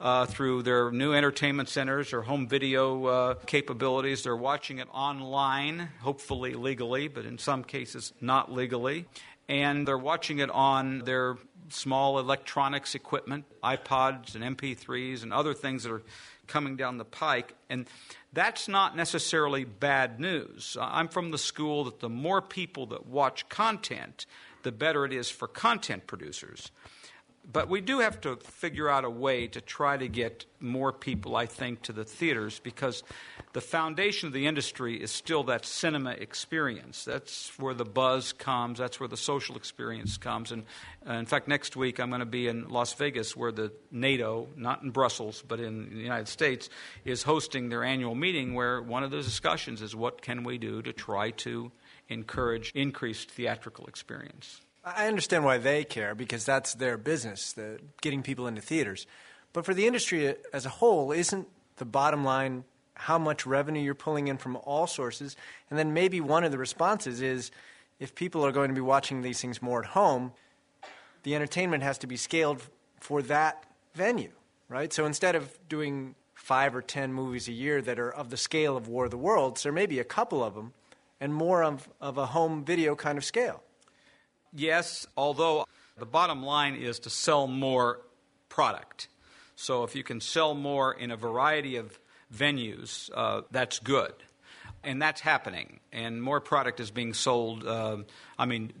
Uh, 0.00 0.26
through 0.26 0.62
their 0.62 0.92
new 0.92 1.12
entertainment 1.12 1.68
centers 1.68 2.12
or 2.12 2.22
home 2.22 2.46
video 2.46 3.04
uh, 3.06 3.34
capabilities. 3.46 4.22
They're 4.22 4.36
watching 4.36 4.78
it 4.78 4.86
online, 4.92 5.88
hopefully 6.02 6.54
legally, 6.54 7.08
but 7.08 7.24
in 7.24 7.36
some 7.36 7.64
cases 7.64 8.12
not 8.20 8.52
legally. 8.52 9.06
And 9.48 9.88
they're 9.88 9.98
watching 9.98 10.38
it 10.38 10.50
on 10.50 11.00
their 11.00 11.36
small 11.70 12.20
electronics 12.20 12.94
equipment, 12.94 13.44
iPods 13.64 14.36
and 14.36 14.56
MP3s 14.56 15.24
and 15.24 15.32
other 15.32 15.52
things 15.52 15.82
that 15.82 15.90
are 15.90 16.02
coming 16.46 16.76
down 16.76 16.98
the 16.98 17.04
pike. 17.04 17.54
And 17.68 17.86
that's 18.32 18.68
not 18.68 18.96
necessarily 18.96 19.64
bad 19.64 20.20
news. 20.20 20.76
I'm 20.80 21.08
from 21.08 21.30
the 21.30 21.38
school 21.38 21.84
that 21.84 22.00
the 22.00 22.08
more 22.08 22.42
people 22.42 22.86
that 22.86 23.06
watch 23.06 23.48
content, 23.48 24.26
the 24.62 24.72
better 24.72 25.04
it 25.04 25.12
is 25.12 25.30
for 25.30 25.48
content 25.48 26.06
producers. 26.06 26.70
But 27.50 27.70
we 27.70 27.80
do 27.80 28.00
have 28.00 28.20
to 28.22 28.36
figure 28.36 28.90
out 28.90 29.04
a 29.04 29.10
way 29.10 29.46
to 29.46 29.62
try 29.62 29.96
to 29.96 30.06
get 30.06 30.44
more 30.60 30.92
people, 30.92 31.34
I 31.34 31.46
think, 31.46 31.80
to 31.82 31.92
the 31.92 32.04
theaters 32.04 32.60
because 32.62 33.02
the 33.54 33.62
foundation 33.62 34.26
of 34.26 34.34
the 34.34 34.46
industry 34.46 35.02
is 35.02 35.10
still 35.10 35.44
that 35.44 35.64
cinema 35.64 36.10
experience. 36.10 37.06
That's 37.06 37.50
where 37.58 37.72
the 37.72 37.86
buzz 37.86 38.34
comes, 38.34 38.78
that's 38.78 39.00
where 39.00 39.08
the 39.08 39.16
social 39.16 39.56
experience 39.56 40.18
comes. 40.18 40.52
And 40.52 40.64
uh, 41.08 41.14
in 41.14 41.24
fact, 41.24 41.48
next 41.48 41.74
week 41.74 41.98
I'm 41.98 42.10
going 42.10 42.20
to 42.20 42.26
be 42.26 42.48
in 42.48 42.68
Las 42.68 42.92
Vegas 42.92 43.34
where 43.34 43.52
the 43.52 43.72
NATO, 43.90 44.48
not 44.54 44.82
in 44.82 44.90
Brussels, 44.90 45.42
but 45.46 45.58
in 45.58 45.88
the 45.88 46.02
United 46.02 46.28
States, 46.28 46.68
is 47.06 47.22
hosting 47.22 47.70
their 47.70 47.82
annual 47.82 48.14
meeting 48.14 48.52
where 48.52 48.82
one 48.82 49.04
of 49.04 49.10
the 49.10 49.22
discussions 49.22 49.80
is 49.80 49.96
what 49.96 50.20
can 50.20 50.44
we 50.44 50.58
do 50.58 50.82
to 50.82 50.92
try 50.92 51.30
to 51.30 51.72
encourage 52.10 52.72
increased 52.74 53.30
theatrical 53.30 53.86
experience. 53.86 54.60
I 54.96 55.08
understand 55.08 55.44
why 55.44 55.58
they 55.58 55.84
care 55.84 56.14
because 56.14 56.44
that's 56.44 56.74
their 56.74 56.96
business, 56.96 57.52
the 57.52 57.78
getting 58.00 58.22
people 58.22 58.46
into 58.46 58.60
theaters. 58.60 59.06
But 59.52 59.64
for 59.64 59.74
the 59.74 59.86
industry 59.86 60.34
as 60.52 60.66
a 60.66 60.70
whole, 60.70 61.12
isn't 61.12 61.48
the 61.76 61.84
bottom 61.84 62.24
line 62.24 62.64
how 62.94 63.18
much 63.18 63.46
revenue 63.46 63.80
you're 63.80 63.94
pulling 63.94 64.28
in 64.28 64.38
from 64.38 64.56
all 64.56 64.86
sources? 64.86 65.36
And 65.70 65.78
then 65.78 65.94
maybe 65.94 66.20
one 66.20 66.44
of 66.44 66.52
the 66.52 66.58
responses 66.58 67.20
is 67.20 67.50
if 67.98 68.14
people 68.14 68.44
are 68.44 68.52
going 68.52 68.68
to 68.68 68.74
be 68.74 68.80
watching 68.80 69.22
these 69.22 69.40
things 69.40 69.60
more 69.60 69.80
at 69.82 69.90
home, 69.90 70.32
the 71.22 71.34
entertainment 71.34 71.82
has 71.82 71.98
to 71.98 72.06
be 72.06 72.16
scaled 72.16 72.62
for 73.00 73.22
that 73.22 73.64
venue, 73.94 74.32
right? 74.68 74.92
So 74.92 75.04
instead 75.06 75.34
of 75.34 75.58
doing 75.68 76.14
five 76.34 76.74
or 76.74 76.82
ten 76.82 77.12
movies 77.12 77.48
a 77.48 77.52
year 77.52 77.82
that 77.82 77.98
are 77.98 78.10
of 78.10 78.30
the 78.30 78.36
scale 78.36 78.76
of 78.76 78.88
War 78.88 79.06
of 79.06 79.10
the 79.10 79.18
Worlds, 79.18 79.62
there 79.62 79.72
may 79.72 79.86
be 79.86 79.98
a 79.98 80.04
couple 80.04 80.42
of 80.42 80.54
them 80.54 80.72
and 81.20 81.34
more 81.34 81.64
of, 81.64 81.88
of 82.00 82.16
a 82.16 82.26
home 82.26 82.64
video 82.64 82.94
kind 82.94 83.18
of 83.18 83.24
scale. 83.24 83.62
Yes, 84.54 85.06
although 85.16 85.66
the 85.98 86.06
bottom 86.06 86.42
line 86.42 86.74
is 86.74 87.00
to 87.00 87.10
sell 87.10 87.46
more 87.46 88.00
product. 88.48 89.08
So 89.56 89.84
if 89.84 89.94
you 89.94 90.02
can 90.02 90.20
sell 90.20 90.54
more 90.54 90.92
in 90.92 91.10
a 91.10 91.16
variety 91.16 91.76
of 91.76 91.98
venues, 92.34 93.10
uh, 93.14 93.42
that's 93.50 93.78
good. 93.78 94.12
And 94.84 95.02
that's 95.02 95.20
happening. 95.20 95.80
And 95.92 96.22
more 96.22 96.40
product 96.40 96.78
is 96.78 96.90
being 96.90 97.12
sold. 97.12 97.66
Uh, 97.66 97.98
I 98.38 98.46
mean, 98.46 98.72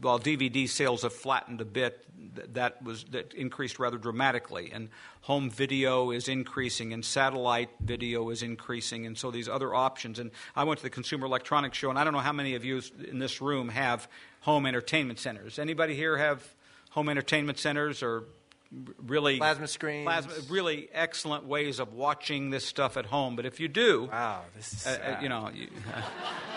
while 0.00 0.18
DVD 0.18 0.68
sales 0.68 1.02
have 1.02 1.12
flattened 1.12 1.60
a 1.60 1.64
bit, 1.64 2.04
that 2.54 2.82
was 2.82 3.04
that 3.12 3.32
increased 3.34 3.78
rather 3.78 3.96
dramatically. 3.96 4.70
And 4.72 4.88
home 5.20 5.50
video 5.50 6.10
is 6.10 6.28
increasing, 6.28 6.92
and 6.92 7.04
satellite 7.04 7.70
video 7.80 8.30
is 8.30 8.42
increasing, 8.42 9.06
and 9.06 9.16
so 9.16 9.30
these 9.30 9.48
other 9.48 9.74
options. 9.74 10.18
And 10.18 10.30
I 10.56 10.64
went 10.64 10.78
to 10.78 10.82
the 10.82 10.90
Consumer 10.90 11.26
Electronics 11.26 11.78
Show, 11.78 11.90
and 11.90 11.98
I 11.98 12.04
don't 12.04 12.12
know 12.12 12.18
how 12.18 12.32
many 12.32 12.56
of 12.56 12.64
you 12.64 12.82
in 13.08 13.18
this 13.18 13.40
room 13.40 13.68
have 13.68 14.08
home 14.44 14.66
entertainment 14.66 15.18
centers. 15.18 15.58
Anybody 15.58 15.94
here 15.94 16.18
have 16.18 16.42
home 16.90 17.08
entertainment 17.08 17.58
centers 17.58 18.02
or 18.02 18.24
really 19.06 19.38
plasma 19.38 19.66
screens, 19.66 20.04
plasma, 20.04 20.32
really 20.50 20.88
excellent 20.92 21.46
ways 21.46 21.78
of 21.78 21.94
watching 21.94 22.50
this 22.50 22.66
stuff 22.66 22.98
at 22.98 23.06
home. 23.06 23.36
But 23.36 23.46
if 23.46 23.58
you 23.58 23.68
do, 23.68 24.08
wow, 24.12 24.42
this 24.54 24.72
is 24.72 24.86
uh, 24.86 25.16
uh 25.18 25.22
you 25.22 25.30
know, 25.30 25.50
you, 25.52 25.68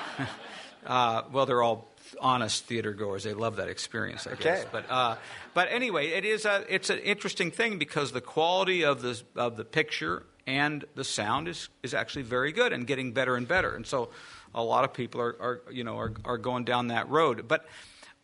uh, 0.86 1.24
well, 1.32 1.46
they're 1.46 1.64
all 1.64 1.88
honest 2.20 2.66
theater 2.66 2.92
goers. 2.92 3.24
They 3.24 3.34
love 3.34 3.56
that 3.56 3.70
experience, 3.70 4.28
I 4.28 4.32
okay. 4.32 4.44
guess. 4.44 4.66
But 4.70 4.92
uh, 4.92 5.16
but 5.54 5.70
anyway, 5.72 6.08
it 6.10 6.26
is 6.26 6.44
a 6.44 6.66
it's 6.68 6.90
an 6.90 7.00
interesting 7.00 7.52
thing 7.52 7.78
because 7.78 8.12
the 8.12 8.22
quality 8.22 8.84
of 8.84 9.02
the 9.02 9.22
of 9.38 9.56
the 9.56 9.64
picture 9.64 10.24
and 10.46 10.84
the 10.96 11.06
sound 11.06 11.48
is 11.48 11.70
is 11.84 11.94
actually 11.94 12.24
very 12.24 12.52
good 12.52 12.74
and 12.74 12.86
getting 12.86 13.14
better 13.14 13.38
and 13.38 13.48
better. 13.48 13.74
And 13.74 13.88
so 13.88 14.10
a 14.58 14.64
lot 14.64 14.84
of 14.84 14.94
people 14.94 15.22
are, 15.22 15.36
are 15.40 15.62
you 15.72 15.84
know 15.84 15.98
are, 15.98 16.14
are 16.26 16.38
going 16.38 16.66
down 16.66 16.88
that 16.88 17.10
road. 17.10 17.48
But 17.48 17.66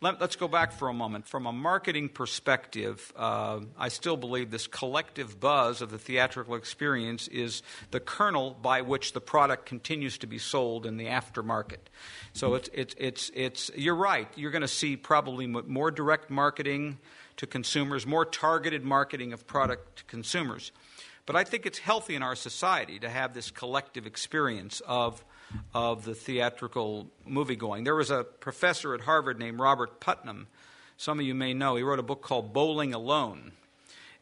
let, 0.00 0.20
us 0.20 0.36
go 0.36 0.48
back 0.48 0.72
for 0.72 0.88
a 0.88 0.92
moment. 0.92 1.26
From 1.26 1.46
a 1.46 1.52
marketing 1.52 2.10
perspective, 2.10 3.12
uh, 3.16 3.60
I 3.78 3.88
still 3.88 4.18
believe 4.18 4.50
this 4.50 4.66
collective 4.66 5.40
buzz 5.40 5.80
of 5.80 5.90
the 5.90 5.98
theatrical 5.98 6.56
experience 6.56 7.26
is 7.28 7.62
the 7.90 8.00
kernel 8.00 8.56
by 8.60 8.82
which 8.82 9.14
the 9.14 9.20
product 9.20 9.64
continues 9.64 10.18
to 10.18 10.26
be 10.26 10.38
sold 10.38 10.84
in 10.84 10.98
the 10.98 11.06
aftermarket. 11.06 11.78
So 12.34 12.54
it's 12.54 12.68
it's 12.74 12.94
it's 12.98 13.30
it's 13.34 13.70
you're 13.76 13.94
right. 13.94 14.28
You're 14.36 14.50
going 14.50 14.62
to 14.62 14.68
see 14.68 14.96
probably 14.96 15.46
more 15.46 15.90
direct 15.90 16.28
marketing 16.28 16.98
to 17.36 17.46
consumers, 17.46 18.06
more 18.06 18.24
targeted 18.24 18.84
marketing 18.84 19.32
of 19.32 19.46
product 19.46 19.98
to 19.98 20.04
consumers. 20.04 20.72
But 21.26 21.36
I 21.36 21.44
think 21.44 21.66
it's 21.66 21.78
healthy 21.78 22.14
in 22.14 22.22
our 22.22 22.36
society 22.36 22.98
to 22.98 23.08
have 23.08 23.34
this 23.34 23.50
collective 23.50 24.06
experience 24.06 24.80
of 24.86 25.24
of 25.72 26.04
the 26.04 26.14
theatrical 26.14 27.08
movie 27.24 27.54
going. 27.54 27.84
There 27.84 27.94
was 27.94 28.10
a 28.10 28.24
professor 28.24 28.92
at 28.94 29.02
Harvard 29.02 29.38
named 29.38 29.60
Robert 29.60 30.00
Putnam 30.00 30.48
some 30.96 31.18
of 31.18 31.26
you 31.26 31.34
may 31.34 31.54
know, 31.54 31.76
he 31.76 31.82
wrote 31.82 31.98
a 31.98 32.04
book 32.04 32.22
called 32.22 32.52
Bowling 32.52 32.94
Alone. 32.94 33.52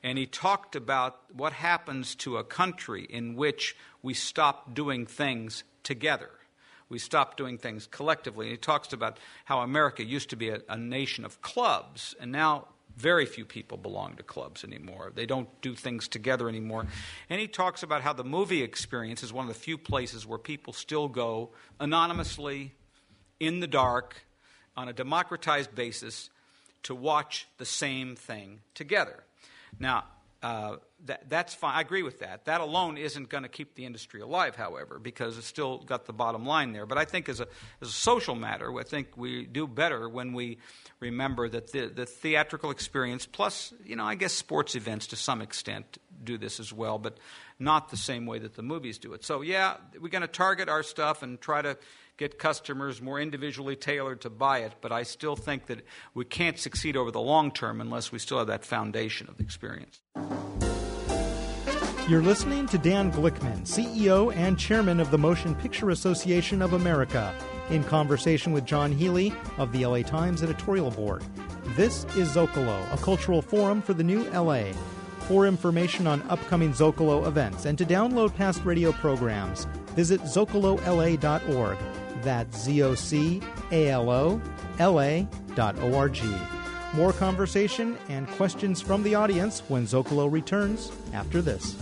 And 0.02 0.18
he 0.18 0.26
talked 0.26 0.74
about 0.74 1.20
what 1.32 1.52
happens 1.52 2.14
to 2.16 2.38
a 2.38 2.44
country 2.44 3.06
in 3.08 3.36
which 3.36 3.76
we 4.02 4.14
stop 4.14 4.74
doing 4.74 5.06
things 5.06 5.64
together. 5.84 6.30
We 6.88 6.98
stop 6.98 7.36
doing 7.36 7.56
things 7.58 7.86
collectively. 7.86 8.46
And 8.46 8.52
he 8.52 8.56
talks 8.56 8.92
about 8.92 9.18
how 9.44 9.60
America 9.60 10.04
used 10.04 10.30
to 10.30 10.36
be 10.36 10.48
a, 10.48 10.60
a 10.68 10.76
nation 10.76 11.24
of 11.24 11.40
clubs, 11.40 12.14
and 12.20 12.32
now 12.32 12.68
very 12.96 13.26
few 13.26 13.44
people 13.44 13.78
belong 13.78 14.16
to 14.16 14.22
clubs 14.22 14.64
anymore. 14.64 15.12
They 15.14 15.26
don't 15.26 15.48
do 15.60 15.74
things 15.74 16.08
together 16.08 16.48
anymore. 16.48 16.86
And 17.30 17.40
he 17.40 17.48
talks 17.48 17.82
about 17.82 18.02
how 18.02 18.12
the 18.12 18.24
movie 18.24 18.62
experience 18.62 19.22
is 19.22 19.32
one 19.32 19.48
of 19.48 19.54
the 19.54 19.58
few 19.58 19.78
places 19.78 20.26
where 20.26 20.38
people 20.38 20.72
still 20.72 21.08
go 21.08 21.50
anonymously, 21.80 22.72
in 23.40 23.60
the 23.60 23.66
dark, 23.66 24.24
on 24.76 24.88
a 24.88 24.92
democratized 24.92 25.74
basis, 25.74 26.30
to 26.84 26.94
watch 26.94 27.46
the 27.58 27.64
same 27.64 28.14
thing 28.16 28.60
together. 28.74 29.24
Now, 29.78 30.04
uh, 30.42 30.76
that, 31.04 31.28
that's 31.28 31.54
fine. 31.54 31.74
I 31.74 31.80
agree 31.80 32.02
with 32.02 32.20
that. 32.20 32.46
That 32.46 32.60
alone 32.60 32.96
isn't 32.96 33.28
going 33.28 33.44
to 33.44 33.48
keep 33.48 33.74
the 33.74 33.84
industry 33.84 34.20
alive, 34.20 34.56
however, 34.56 34.98
because 34.98 35.38
it's 35.38 35.46
still 35.46 35.78
got 35.78 36.06
the 36.06 36.12
bottom 36.12 36.44
line 36.44 36.72
there. 36.72 36.86
But 36.86 36.98
I 36.98 37.04
think 37.04 37.28
as 37.28 37.40
a, 37.40 37.46
as 37.80 37.88
a 37.88 37.92
social 37.92 38.34
matter, 38.34 38.76
I 38.78 38.82
think 38.82 39.16
we 39.16 39.44
do 39.46 39.66
better 39.66 40.08
when 40.08 40.32
we 40.32 40.58
remember 41.00 41.48
that 41.48 41.72
the, 41.72 41.86
the 41.86 42.06
theatrical 42.06 42.70
experience, 42.70 43.26
plus, 43.26 43.72
you 43.84 43.96
know, 43.96 44.04
I 44.04 44.16
guess 44.16 44.32
sports 44.32 44.74
events 44.74 45.08
to 45.08 45.16
some 45.16 45.42
extent 45.42 45.98
do 46.24 46.38
this 46.38 46.60
as 46.60 46.72
well, 46.72 46.98
but 46.98 47.18
not 47.58 47.90
the 47.90 47.96
same 47.96 48.26
way 48.26 48.38
that 48.40 48.54
the 48.54 48.62
movies 48.62 48.98
do 48.98 49.12
it. 49.12 49.24
So, 49.24 49.42
yeah, 49.42 49.76
we're 50.00 50.08
going 50.08 50.22
to 50.22 50.28
target 50.28 50.68
our 50.68 50.82
stuff 50.82 51.22
and 51.22 51.40
try 51.40 51.62
to 51.62 51.76
get 52.16 52.38
customers 52.38 53.00
more 53.00 53.20
individually 53.20 53.76
tailored 53.76 54.20
to 54.22 54.30
buy 54.30 54.58
it, 54.58 54.74
but 54.80 54.92
I 54.92 55.02
still 55.02 55.36
think 55.36 55.66
that 55.66 55.84
we 56.14 56.24
can't 56.24 56.58
succeed 56.58 56.96
over 56.96 57.10
the 57.10 57.20
long 57.20 57.50
term 57.50 57.80
unless 57.80 58.12
we 58.12 58.18
still 58.18 58.38
have 58.38 58.46
that 58.48 58.64
foundation 58.64 59.28
of 59.28 59.40
experience. 59.40 60.00
You're 62.08 62.22
listening 62.22 62.66
to 62.66 62.78
Dan 62.78 63.12
Glickman, 63.12 63.62
CEO 63.62 64.34
and 64.34 64.58
Chairman 64.58 64.98
of 64.98 65.10
the 65.12 65.18
Motion 65.18 65.54
Picture 65.54 65.90
Association 65.90 66.60
of 66.60 66.72
America, 66.72 67.32
in 67.70 67.84
conversation 67.84 68.52
with 68.52 68.64
Jon 68.64 68.90
Healey 68.90 69.32
of 69.56 69.70
the 69.72 69.86
LA 69.86 70.02
Times 70.02 70.42
editorial 70.42 70.90
board. 70.90 71.24
This 71.76 72.04
is 72.16 72.28
Zocalo, 72.34 72.92
a 72.92 72.96
cultural 72.98 73.40
forum 73.40 73.80
for 73.80 73.94
the 73.94 74.02
new 74.02 74.24
LA. 74.30 74.72
For 75.20 75.46
information 75.46 76.08
on 76.08 76.22
upcoming 76.28 76.72
Zocalo 76.72 77.26
events 77.26 77.64
and 77.64 77.78
to 77.78 77.84
download 77.84 78.34
past 78.34 78.64
radio 78.64 78.90
programs, 78.90 79.66
visit 79.94 80.20
zocalola.org. 80.22 81.78
That's 82.22 82.64
O 85.78 85.94
R 85.94 86.08
G. 86.08 86.22
More 86.94 87.12
conversation 87.12 87.98
and 88.08 88.28
questions 88.28 88.80
from 88.80 89.02
the 89.02 89.14
audience 89.14 89.60
when 89.68 89.86
Zocalo 89.86 90.30
returns 90.30 90.92
after 91.12 91.42
this. 91.42 91.74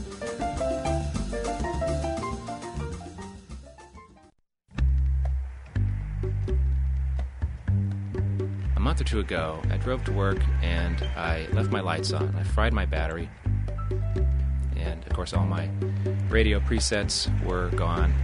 A 8.76 8.80
month 8.80 9.00
or 9.00 9.04
two 9.04 9.18
ago, 9.20 9.60
I 9.70 9.76
drove 9.76 10.04
to 10.04 10.12
work 10.12 10.38
and 10.62 11.02
I 11.16 11.46
left 11.52 11.70
my 11.70 11.80
lights 11.80 12.12
on. 12.12 12.34
I 12.36 12.44
fried 12.44 12.72
my 12.72 12.86
battery. 12.86 13.28
And 14.76 15.04
of 15.04 15.12
course, 15.12 15.34
all 15.34 15.44
my 15.44 15.68
radio 16.28 16.60
presets 16.60 17.28
were 17.44 17.68
gone. 17.70 18.14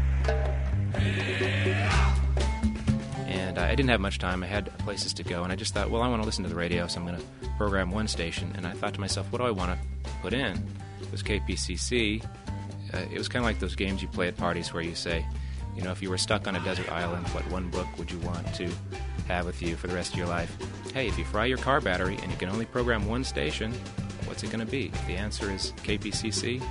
And 3.27 3.59
I 3.59 3.75
didn't 3.75 3.89
have 3.89 4.01
much 4.01 4.19
time. 4.19 4.43
I 4.43 4.47
had 4.47 4.77
places 4.79 5.13
to 5.15 5.23
go, 5.23 5.43
and 5.43 5.53
I 5.53 5.57
just 5.57 5.75
thought, 5.75 5.91
well, 5.91 6.03
I 6.03 6.09
want 6.09 6.23
to 6.23 6.27
listen 6.27 6.45
to 6.45 6.51
the 6.51 6.57
radio, 6.57 6.87
so 6.87 7.01
I'm 7.01 7.07
going 7.07 7.19
to 7.19 7.25
program 7.57 7.91
one 7.91 8.09
station. 8.09 8.53
And 8.57 8.67
I 8.67 8.73
thought 8.73 8.95
to 8.95 9.01
myself, 9.01 9.31
what 9.33 9.39
do 9.39 9.45
I 9.45 9.51
want 9.51 9.79
to 9.79 10.11
put 10.21 10.33
in? 10.33 10.57
It 11.01 11.11
was 11.11 11.23
KPCC. 11.23 12.25
Uh, 12.95 12.99
it 13.13 13.19
was 13.19 13.29
kind 13.29 13.45
of 13.45 13.47
like 13.47 13.59
those 13.59 13.75
games 13.75 14.03
you 14.03 14.09
play 14.09 14.29
at 14.29 14.37
parties 14.37 14.73
where 14.73 14.83
you 14.83 14.95
say, 14.95 15.27
you 15.77 15.83
know, 15.83 15.91
if 15.91 16.01
you 16.03 16.09
were 16.09 16.19
stuck 16.19 16.49
on 16.49 16.57
a 16.57 16.61
desert 16.61 16.91
island, 16.91 17.27
what 17.29 17.49
one 17.51 17.69
book 17.71 17.87
would 17.99 18.11
you 18.11 18.19
want 18.21 18.55
to 18.55 18.71
have 19.29 19.45
with 19.45 19.61
you 19.61 19.77
for 19.77 19.89
the 19.89 19.95
rest 19.95 20.13
of 20.13 20.19
your 20.19 20.29
life? 20.29 20.57
Hey, 20.95 21.07
if 21.07 21.19
you 21.19 21.25
fry 21.25 21.45
your 21.45 21.59
car 21.59 21.81
battery 21.81 22.19
and 22.23 22.31
you 22.31 22.39
can 22.39 22.49
only 22.49 22.65
program 22.65 23.07
one 23.07 23.25
station, 23.25 23.73
what's 24.25 24.43
it 24.43 24.51
going 24.51 24.65
to 24.65 24.71
be? 24.71 24.87
If 24.87 25.07
the 25.07 25.17
answer 25.17 25.51
is 25.51 25.73
KPCC, 25.79 26.63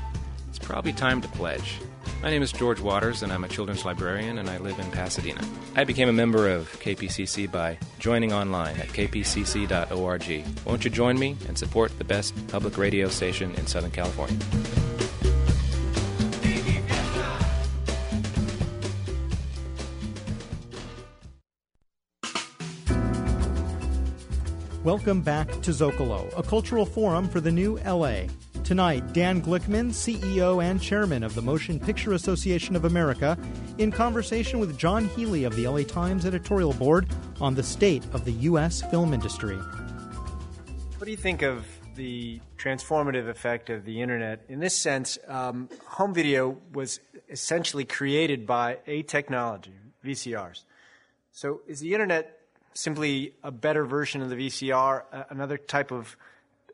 it's 0.50 0.60
probably 0.60 0.94
time 0.94 1.22
to 1.22 1.28
pledge. 1.30 1.80
My 2.22 2.32
name 2.32 2.42
is 2.42 2.52
George 2.52 2.80
Waters, 2.82 3.22
and 3.22 3.32
I'm 3.32 3.44
a 3.44 3.48
children's 3.48 3.86
librarian, 3.86 4.40
and 4.40 4.50
I 4.50 4.58
live 4.58 4.80
in 4.80 4.90
Pasadena. 4.90 5.42
I 5.76 5.84
became 5.84 6.10
a 6.10 6.14
member 6.14 6.50
of 6.50 6.72
KPCC 6.80 7.52
by 7.52 7.78
joining 8.00 8.34
online 8.34 8.78
at 8.78 8.88
kpcc.org. 8.88 10.46
Won't 10.66 10.84
you 10.84 10.90
join 10.90 11.20
me 11.20 11.38
and 11.48 11.58
support 11.58 11.96
the 11.98 12.04
best 12.04 12.34
public 12.48 12.78
radio 12.78 13.10
station 13.10 13.54
in 13.56 13.68
Southern 13.68 13.92
California? 13.92 14.38
Welcome 24.84 25.22
back 25.22 25.50
to 25.64 25.72
Zocalo, 25.72 26.32
a 26.38 26.44
cultural 26.44 26.86
forum 26.86 27.28
for 27.28 27.40
the 27.40 27.52
new 27.52 27.80
LA. 27.80 28.26
Tonight, 28.66 29.14
Dan 29.14 29.44
Glickman, 29.44 29.92
CEO 29.92 30.64
and 30.64 30.82
Chairman 30.82 31.22
of 31.22 31.36
the 31.36 31.42
Motion 31.44 31.80
Picture 31.80 32.14
Association 32.14 32.76
of 32.76 32.84
America, 32.84 33.38
in 33.78 33.92
conversation 33.92 34.60
with 34.60 34.76
Jon 34.76 35.06
Healey 35.10 35.44
of 35.44 35.56
the 35.56 35.68
LA 35.68 35.84
Times 35.84 36.26
editorial 36.26 36.74
board 36.74 37.08
on 37.40 37.54
the 37.54 37.62
state 37.62 38.04
of 38.12 38.26
the 38.26 38.32
U.S. 38.32 38.82
film 38.90 39.14
industry. 39.14 39.56
What 39.56 41.06
do 41.06 41.12
you 41.12 41.16
think 41.16 41.44
of 41.44 41.68
the 41.94 42.42
transformative 42.58 43.30
effect 43.30 43.70
of 43.70 43.86
the 43.86 44.02
internet? 44.02 44.44
In 44.50 44.60
this 44.60 44.76
sense, 44.76 45.20
um, 45.28 45.70
home 45.86 46.16
video 46.16 46.58
was 46.74 47.00
essentially 47.30 47.86
created 47.86 48.48
by 48.48 48.80
a 48.88 49.04
technology, 49.04 49.74
VCRs. 50.04 50.64
So 51.32 51.62
is 51.68 51.82
the 51.82 51.94
internet 51.94 52.40
simply 52.74 53.36
a 53.44 53.52
better 53.52 53.86
version 53.86 54.24
of 54.24 54.32
the 54.32 54.36
VCR, 54.36 55.04
another 55.30 55.60
type 55.60 55.92
of 55.92 56.18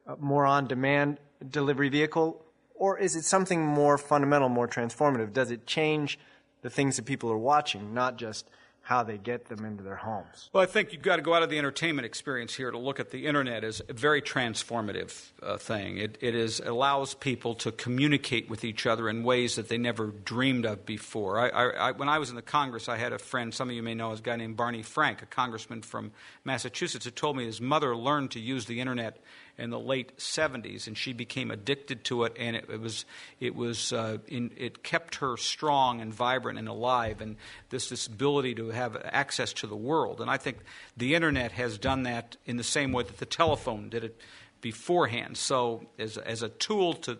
uh, 0.08 0.16
more 0.22 0.46
on 0.46 0.68
demand 0.68 1.20
delivery 1.50 1.90
vehicle? 1.90 2.44
Or 2.76 2.98
is 2.98 3.16
it 3.16 3.24
something 3.24 3.66
more 3.66 3.98
fundamental, 3.98 4.50
more 4.50 4.68
transformative? 4.68 5.34
Does 5.34 5.52
it 5.52 5.68
change 5.68 6.18
the 6.62 6.70
things 6.70 6.96
that 6.96 7.06
people 7.06 7.32
are 7.32 7.38
watching, 7.38 7.94
not 7.94 8.18
just 8.18 8.50
how 8.84 9.04
they 9.04 9.18
get 9.18 9.46
them 9.46 9.64
into 9.64 9.84
their 9.84 9.96
homes. 9.96 10.50
Well, 10.52 10.64
I 10.64 10.66
think 10.66 10.92
you've 10.92 11.04
got 11.04 11.18
to 11.18 11.22
go 11.22 11.36
out 11.36 11.44
of 11.44 11.52
the 11.52 11.58
entertainment 11.60 12.06
experience 12.06 12.56
here 12.56 12.72
to 12.72 12.78
look 12.80 13.00
at 13.00 13.12
the 13.12 13.28
internet 13.28 13.64
as 13.64 13.82
a 13.88 13.94
very 13.94 14.24
transformative 14.24 15.32
uh, 15.42 15.58
thing. 15.58 15.98
It, 15.98 16.18
it 16.20 16.34
is 16.34 16.60
allows 16.60 17.14
people 17.14 17.54
to 17.56 17.72
communicate 17.72 18.50
with 18.50 18.64
each 18.64 18.88
other 18.88 19.08
in 19.08 19.24
ways 19.24 19.56
that 19.56 19.70
they 19.70 19.78
never 19.78 20.08
dreamed 20.08 20.66
of 20.66 20.84
before. 20.86 21.40
I, 21.40 21.50
I, 21.50 21.70
I, 21.70 21.92
when 21.92 22.10
I 22.10 22.18
was 22.18 22.32
in 22.32 22.36
the 22.36 22.42
Congress, 22.42 22.90
I 22.90 22.98
had 22.98 23.14
a 23.14 23.20
friend. 23.20 23.54
Some 23.54 23.70
of 23.70 23.76
you 23.76 23.84
may 23.84 23.94
know 23.94 24.12
a 24.12 24.18
guy 24.18 24.36
named 24.36 24.58
Barney 24.58 24.82
Frank, 24.82 25.22
a 25.22 25.28
congressman 25.28 25.84
from 25.84 26.12
Massachusetts, 26.44 27.06
who 27.06 27.12
told 27.12 27.38
me 27.38 27.46
his 27.46 27.62
mother 27.62 27.96
learned 27.96 28.32
to 28.32 28.40
use 28.40 28.66
the 28.66 28.80
internet 28.80 29.22
in 29.58 29.70
the 29.70 29.80
late 29.80 30.18
70s, 30.18 30.88
and 30.88 30.98
she 30.98 31.14
became 31.14 31.52
addicted 31.52 32.04
to 32.06 32.24
it, 32.24 32.36
and 32.38 32.56
it, 32.56 32.66
it 32.70 32.80
was 32.80 33.06
it 33.40 33.56
was 33.56 33.94
uh, 33.94 34.18
in, 34.28 34.52
it 34.58 34.84
kept 34.84 35.16
her 35.16 35.38
strong 35.38 36.02
and 36.02 36.14
vibrant 36.14 36.58
and 36.60 36.68
alive, 36.68 37.22
and 37.22 37.38
this 37.70 37.90
this 37.90 38.08
ability 38.08 38.56
to 38.56 38.70
have 38.70 38.98
access 39.06 39.54
to 39.54 39.68
the 39.68 39.76
world. 39.76 40.22
And 40.22 40.30
I 40.30 40.38
think 40.38 40.58
the 40.98 41.16
internet 41.16 41.52
has 41.54 41.78
done 41.78 42.04
that 42.04 42.38
in 42.46 42.58
the 42.58 42.64
same 42.64 42.92
way 42.92 43.04
that 43.04 43.18
the 43.18 43.26
telephone 43.26 43.90
did 43.90 44.04
it 44.04 44.20
beforehand. 44.62 45.38
So 45.38 45.88
as 46.00 46.18
as 46.18 46.44
a 46.44 46.50
tool 46.50 46.94
to 46.94 47.18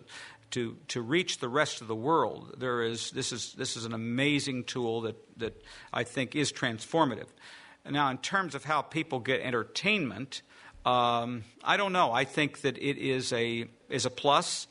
to, 0.52 0.76
to 0.88 1.00
reach 1.00 1.38
the 1.38 1.48
rest 1.48 1.80
of 1.80 1.88
the 1.88 1.96
world. 1.96 2.54
There 2.58 2.82
is, 2.82 3.10
this, 3.10 3.32
is, 3.32 3.54
this 3.54 3.76
is 3.76 3.84
an 3.84 3.94
amazing 3.94 4.64
tool 4.64 5.00
that, 5.02 5.16
that 5.38 5.62
I 5.92 6.04
think 6.04 6.36
is 6.36 6.52
transformative. 6.52 7.26
Now, 7.90 8.10
in 8.10 8.18
terms 8.18 8.54
of 8.54 8.64
how 8.64 8.82
people 8.82 9.18
get 9.18 9.40
entertainment, 9.40 10.42
um, 10.84 11.44
I 11.62 11.76
don't 11.76 11.92
know. 11.92 12.12
I 12.12 12.24
think 12.24 12.62
that 12.62 12.76
it 12.78 12.98
is 12.98 13.32
a 13.32 13.66
is 13.88 14.04
a 14.04 14.10
plus, 14.10 14.66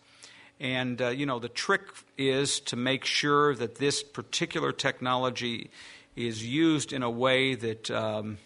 and 0.59 1.01
uh, 1.01 1.09
you 1.09 1.25
know 1.25 1.39
the 1.39 1.49
trick 1.49 1.81
is 2.17 2.59
to 2.61 2.75
make 2.75 3.05
sure 3.05 3.55
that 3.55 3.75
this 3.75 4.03
particular 4.03 4.71
technology 4.71 5.69
is 6.15 6.45
used 6.45 6.91
in 6.91 7.01
a 7.01 7.09
way 7.09 7.55
that 7.55 7.89
um, 7.89 8.37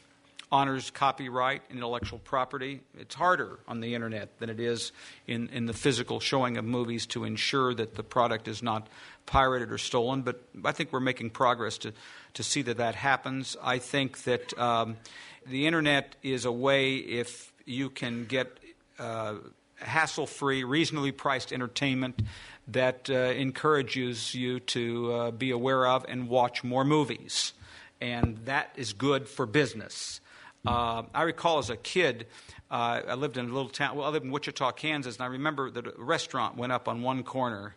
honors 0.51 0.91
copyright 0.91 1.63
and 1.69 1.80
intellectual 1.80 2.19
property. 2.19 2.82
It's 2.99 3.15
harder 3.15 3.60
on 3.67 3.80
the 3.80 3.95
internet 3.95 4.38
than 4.38 4.51
it 4.51 4.60
is 4.60 4.91
in, 5.25 5.49
in 5.49 5.65
the 5.65 5.73
physical 5.73 6.19
showing 6.19 6.58
of 6.58 6.65
movies 6.65 7.08
to 7.08 7.23
ensure 7.23 7.73
that 7.73 7.95
the 7.95 8.04
product 8.04 8.47
is 8.47 8.62
not 8.62 8.88
pirated 9.25 9.71
or 9.71 9.80
stolen. 9.80 10.21
But 10.21 10.39
I 10.63 10.71
think 10.71 10.93
we're 10.93 10.99
making 10.99 11.32
progress 11.32 11.80
to 11.80 11.93
to 12.36 12.43
see 12.43 12.62
that 12.62 12.78
that 12.78 12.93
happens. 12.93 13.58
I 13.63 13.80
think 13.80 14.23
that. 14.25 14.56
Um, 14.60 14.97
the 15.47 15.67
internet 15.67 16.15
is 16.23 16.45
a 16.45 16.51
way 16.51 16.95
if 16.95 17.54
you 17.65 17.89
can 17.89 18.25
get 18.25 18.58
uh, 18.99 19.36
hassle 19.78 20.28
free, 20.28 20.63
reasonably 20.63 21.12
priced 21.12 21.51
entertainment 21.51 22.21
that 22.67 23.10
uh, 23.10 23.13
encourages 23.13 24.34
you 24.34 24.60
to 24.60 25.13
uh, 25.13 25.32
be 25.32 25.51
aware 25.51 25.86
of 25.86 26.06
and 26.08 26.28
watch 26.30 26.63
more 26.63 26.84
movies. 26.84 27.54
And 28.01 28.38
that 28.45 28.71
is 28.75 28.93
good 28.93 29.28
for 29.28 29.45
business. 29.45 30.19
Uh, 30.65 31.04
I 31.13 31.23
recall 31.23 31.60
as 31.60 31.69
a 31.69 31.78
kid, 31.78 32.28
uh, 32.71 33.01
I 33.08 33.13
lived 33.13 33.38
in 33.38 33.45
a 33.49 33.54
little 33.54 33.69
town. 33.69 33.95
Well, 33.95 34.08
I 34.08 34.10
lived 34.10 34.25
in 34.25 34.32
Wichita, 34.32 34.71
Kansas, 34.71 35.15
and 35.15 35.23
I 35.23 35.28
remember 35.28 35.69
that 35.69 35.86
a 35.86 35.93
restaurant 35.97 36.58
went 36.58 36.71
up 36.71 36.88
on 36.88 37.04
one 37.04 37.23
corner, 37.23 37.75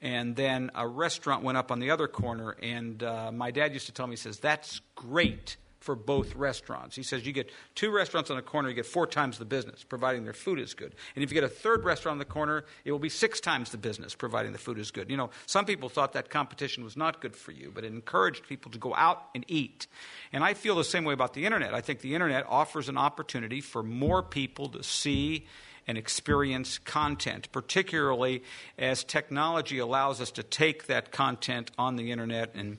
and 0.00 0.34
then 0.34 0.70
a 0.74 0.88
restaurant 0.88 1.42
went 1.44 1.58
up 1.58 1.70
on 1.70 1.78
the 1.78 1.90
other 1.90 2.08
corner. 2.08 2.56
And 2.62 3.02
uh, 3.02 3.30
my 3.32 3.50
dad 3.50 3.74
used 3.74 3.86
to 3.86 3.92
tell 3.92 4.06
me, 4.06 4.12
he 4.12 4.16
says, 4.16 4.38
"That's 4.38 4.80
great." 4.94 5.56
For 5.82 5.94
both 5.94 6.34
restaurants. 6.36 6.96
He 6.96 7.02
says 7.02 7.26
you 7.26 7.32
get 7.32 7.50
two 7.74 7.90
restaurants 7.90 8.30
on 8.30 8.36
the 8.36 8.42
corner, 8.42 8.68
you 8.68 8.74
get 8.74 8.86
four 8.86 9.06
times 9.06 9.38
the 9.38 9.44
business, 9.44 9.84
providing 9.84 10.24
their 10.24 10.32
food 10.32 10.58
is 10.58 10.74
good. 10.74 10.94
And 11.14 11.24
if 11.24 11.30
you 11.30 11.34
get 11.34 11.44
a 11.44 11.48
third 11.48 11.84
restaurant 11.84 12.14
on 12.14 12.18
the 12.18 12.24
corner, 12.24 12.64
it 12.84 12.92
will 12.92 12.98
be 12.98 13.08
six 13.08 13.40
times 13.40 13.70
the 13.70 13.78
business, 13.78 14.14
providing 14.14 14.52
the 14.52 14.58
food 14.58 14.78
is 14.78 14.90
good. 14.90 15.10
You 15.10 15.16
know, 15.16 15.30
some 15.46 15.64
people 15.64 15.88
thought 15.88 16.12
that 16.12 16.30
competition 16.30 16.84
was 16.84 16.96
not 16.96 17.20
good 17.20 17.34
for 17.34 17.52
you, 17.52 17.72
but 17.74 17.84
it 17.84 17.92
encouraged 17.92 18.46
people 18.48 18.70
to 18.70 18.78
go 18.78 18.94
out 18.94 19.24
and 19.34 19.44
eat. 19.48 19.86
And 20.32 20.44
I 20.44 20.54
feel 20.54 20.76
the 20.76 20.84
same 20.84 21.04
way 21.04 21.14
about 21.14 21.34
the 21.34 21.44
internet. 21.44 21.74
I 21.74 21.80
think 21.80 22.00
the 22.00 22.14
internet 22.14 22.46
offers 22.48 22.88
an 22.88 22.96
opportunity 22.96 23.60
for 23.60 23.82
more 23.82 24.22
people 24.22 24.68
to 24.70 24.82
see 24.82 25.46
and 25.86 25.98
experience 25.98 26.78
content, 26.78 27.50
particularly 27.52 28.42
as 28.78 29.02
technology 29.04 29.78
allows 29.78 30.20
us 30.20 30.30
to 30.30 30.42
take 30.42 30.86
that 30.86 31.10
content 31.10 31.70
on 31.76 31.96
the 31.96 32.12
internet 32.12 32.54
and 32.54 32.78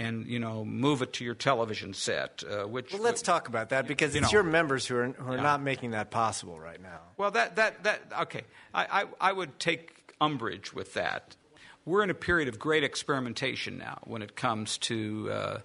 and 0.00 0.26
you 0.26 0.38
know 0.38 0.64
move 0.64 1.02
it 1.02 1.12
to 1.12 1.24
your 1.24 1.34
television 1.34 1.92
set. 1.92 2.42
Uh, 2.42 2.66
which 2.66 2.92
well, 2.92 3.02
let's 3.02 3.22
talk 3.22 3.48
about 3.48 3.68
that 3.68 3.86
because 3.86 4.14
it's 4.14 4.32
know, 4.32 4.38
your 4.38 4.42
members 4.42 4.86
who 4.86 4.96
are 4.96 5.08
who 5.08 5.32
are 5.32 5.36
yeah. 5.36 5.42
not 5.42 5.62
making 5.62 5.92
that 5.92 6.10
possible 6.10 6.58
right 6.58 6.82
now. 6.82 7.00
Well, 7.16 7.30
that 7.32 7.56
that 7.56 7.84
that 7.84 8.00
okay, 8.22 8.42
I, 8.74 9.02
I, 9.02 9.28
I 9.28 9.32
would 9.32 9.60
take 9.60 10.14
umbrage 10.20 10.72
with 10.72 10.94
that. 10.94 11.36
We're 11.84 12.02
in 12.02 12.10
a 12.10 12.14
period 12.14 12.48
of 12.48 12.58
great 12.58 12.82
experimentation 12.82 13.78
now 13.78 14.00
when 14.04 14.22
it 14.22 14.34
comes 14.34 14.78
to. 14.78 15.30
Uh, 15.30 15.58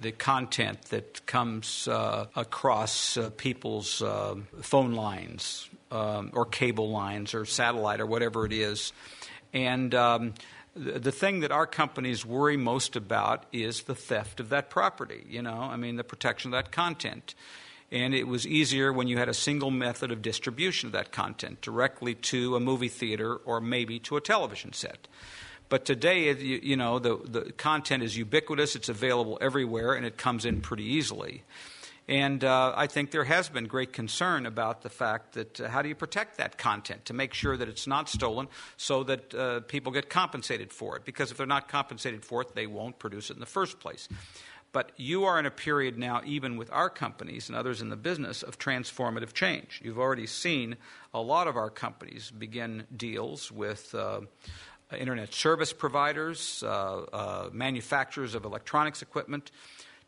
the 0.00 0.12
content 0.12 0.80
that 0.84 1.26
comes 1.26 1.88
uh, 1.88 2.26
across 2.36 3.16
uh, 3.16 3.28
people's 3.36 4.00
uh, 4.00 4.36
phone 4.62 4.92
lines 4.92 5.68
um, 5.90 6.30
or 6.32 6.46
cable 6.46 6.90
lines 6.90 7.34
or 7.34 7.44
satellite 7.44 8.00
or 8.00 8.06
whatever 8.06 8.46
it 8.46 8.52
is. 8.52 8.92
And 9.52 9.92
um, 9.94 10.34
the 10.74 11.12
thing 11.12 11.40
that 11.40 11.50
our 11.50 11.66
companies 11.66 12.24
worry 12.24 12.56
most 12.56 12.96
about 12.96 13.44
is 13.52 13.82
the 13.82 13.94
theft 13.94 14.40
of 14.40 14.50
that 14.50 14.70
property, 14.70 15.24
you 15.28 15.42
know, 15.42 15.58
I 15.60 15.76
mean, 15.76 15.96
the 15.96 16.04
protection 16.04 16.52
of 16.54 16.62
that 16.62 16.70
content. 16.70 17.34
And 17.92 18.14
it 18.14 18.28
was 18.28 18.46
easier 18.46 18.92
when 18.92 19.08
you 19.08 19.18
had 19.18 19.28
a 19.28 19.34
single 19.34 19.72
method 19.72 20.12
of 20.12 20.22
distribution 20.22 20.86
of 20.86 20.92
that 20.92 21.10
content 21.10 21.60
directly 21.60 22.14
to 22.14 22.54
a 22.54 22.60
movie 22.60 22.88
theater 22.88 23.34
or 23.34 23.60
maybe 23.60 23.98
to 24.00 24.16
a 24.16 24.20
television 24.20 24.72
set. 24.72 25.08
But 25.68 25.84
today, 25.84 26.32
you, 26.36 26.76
know, 26.76 26.98
the, 26.98 27.16
the 27.24 27.52
content 27.52 28.02
is 28.02 28.16
ubiquitous, 28.16 28.76
it's 28.76 28.88
available 28.88 29.38
everywhere, 29.40 29.94
and 29.94 30.04
it 30.04 30.16
comes 30.16 30.44
in 30.44 30.60
pretty 30.60 30.84
easily. 30.84 31.44
And 32.10 32.42
uh, 32.42 32.72
I 32.76 32.88
think 32.88 33.12
there 33.12 33.22
has 33.22 33.48
been 33.48 33.68
great 33.68 33.92
concern 33.92 34.44
about 34.44 34.82
the 34.82 34.88
fact 34.88 35.34
that 35.34 35.60
uh, 35.60 35.68
how 35.68 35.80
do 35.80 35.88
you 35.88 35.94
protect 35.94 36.38
that 36.38 36.58
content 36.58 37.04
to 37.04 37.14
make 37.14 37.32
sure 37.32 37.56
that 37.56 37.68
it's 37.68 37.86
not 37.86 38.08
stolen 38.08 38.48
so 38.76 39.04
that 39.04 39.32
uh, 39.32 39.60
people 39.60 39.92
get 39.92 40.10
compensated 40.10 40.72
for 40.72 40.96
it? 40.96 41.04
Because 41.04 41.30
if 41.30 41.36
they're 41.36 41.46
not 41.46 41.68
compensated 41.68 42.24
for 42.24 42.42
it, 42.42 42.56
they 42.56 42.66
won't 42.66 42.98
produce 42.98 43.30
it 43.30 43.34
in 43.34 43.40
the 43.40 43.46
first 43.46 43.78
place. 43.78 44.08
But 44.72 44.90
you 44.96 45.22
are 45.22 45.38
in 45.38 45.46
a 45.46 45.52
period 45.52 45.98
now, 45.98 46.20
even 46.26 46.56
with 46.56 46.68
our 46.72 46.90
companies 46.90 47.48
and 47.48 47.56
others 47.56 47.80
in 47.80 47.90
the 47.90 47.96
business, 47.96 48.42
of 48.42 48.58
transformative 48.58 49.32
change. 49.32 49.80
You've 49.84 49.98
already 49.98 50.26
seen 50.26 50.78
a 51.14 51.20
lot 51.20 51.46
of 51.46 51.56
our 51.56 51.70
companies 51.70 52.32
begin 52.32 52.88
deals 52.96 53.52
with 53.52 53.94
uh, 53.94 54.22
internet 54.98 55.32
service 55.32 55.72
providers, 55.72 56.64
uh, 56.66 57.02
uh, 57.12 57.50
manufacturers 57.52 58.34
of 58.34 58.44
electronics 58.44 59.00
equipment 59.00 59.52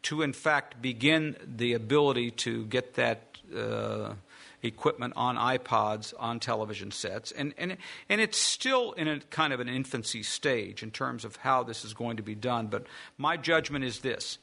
to, 0.05 0.23
in 0.23 0.33
fact, 0.33 0.83
begin 0.83 1.37
the 1.45 1.75
ability 1.75 2.31
to 2.31 2.65
get 2.67 2.95
that 2.95 3.39
uh, 3.57 4.15
equipment 4.63 5.13
on 5.17 5.37
iPods, 5.37 6.15
on 6.19 6.41
television 6.41 6.91
sets. 6.91 7.33
And, 7.33 7.55
and, 7.59 7.77
and 8.09 8.21
it's 8.21 8.39
still 8.39 8.93
in 8.93 9.09
a 9.09 9.21
kind 9.31 9.53
of 9.53 9.61
an 9.61 9.69
infancy 9.69 10.23
stage 10.23 10.83
in 10.83 10.91
terms 10.91 11.25
of 11.25 11.37
how 11.37 11.63
this 11.63 11.85
is 11.85 11.95
going 11.95 12.17
to 12.17 12.23
be 12.23 12.35
done. 12.35 12.69
But 12.69 12.87
my 13.19 13.37
judgment 13.37 13.85
is 13.85 14.01
this 14.01 14.39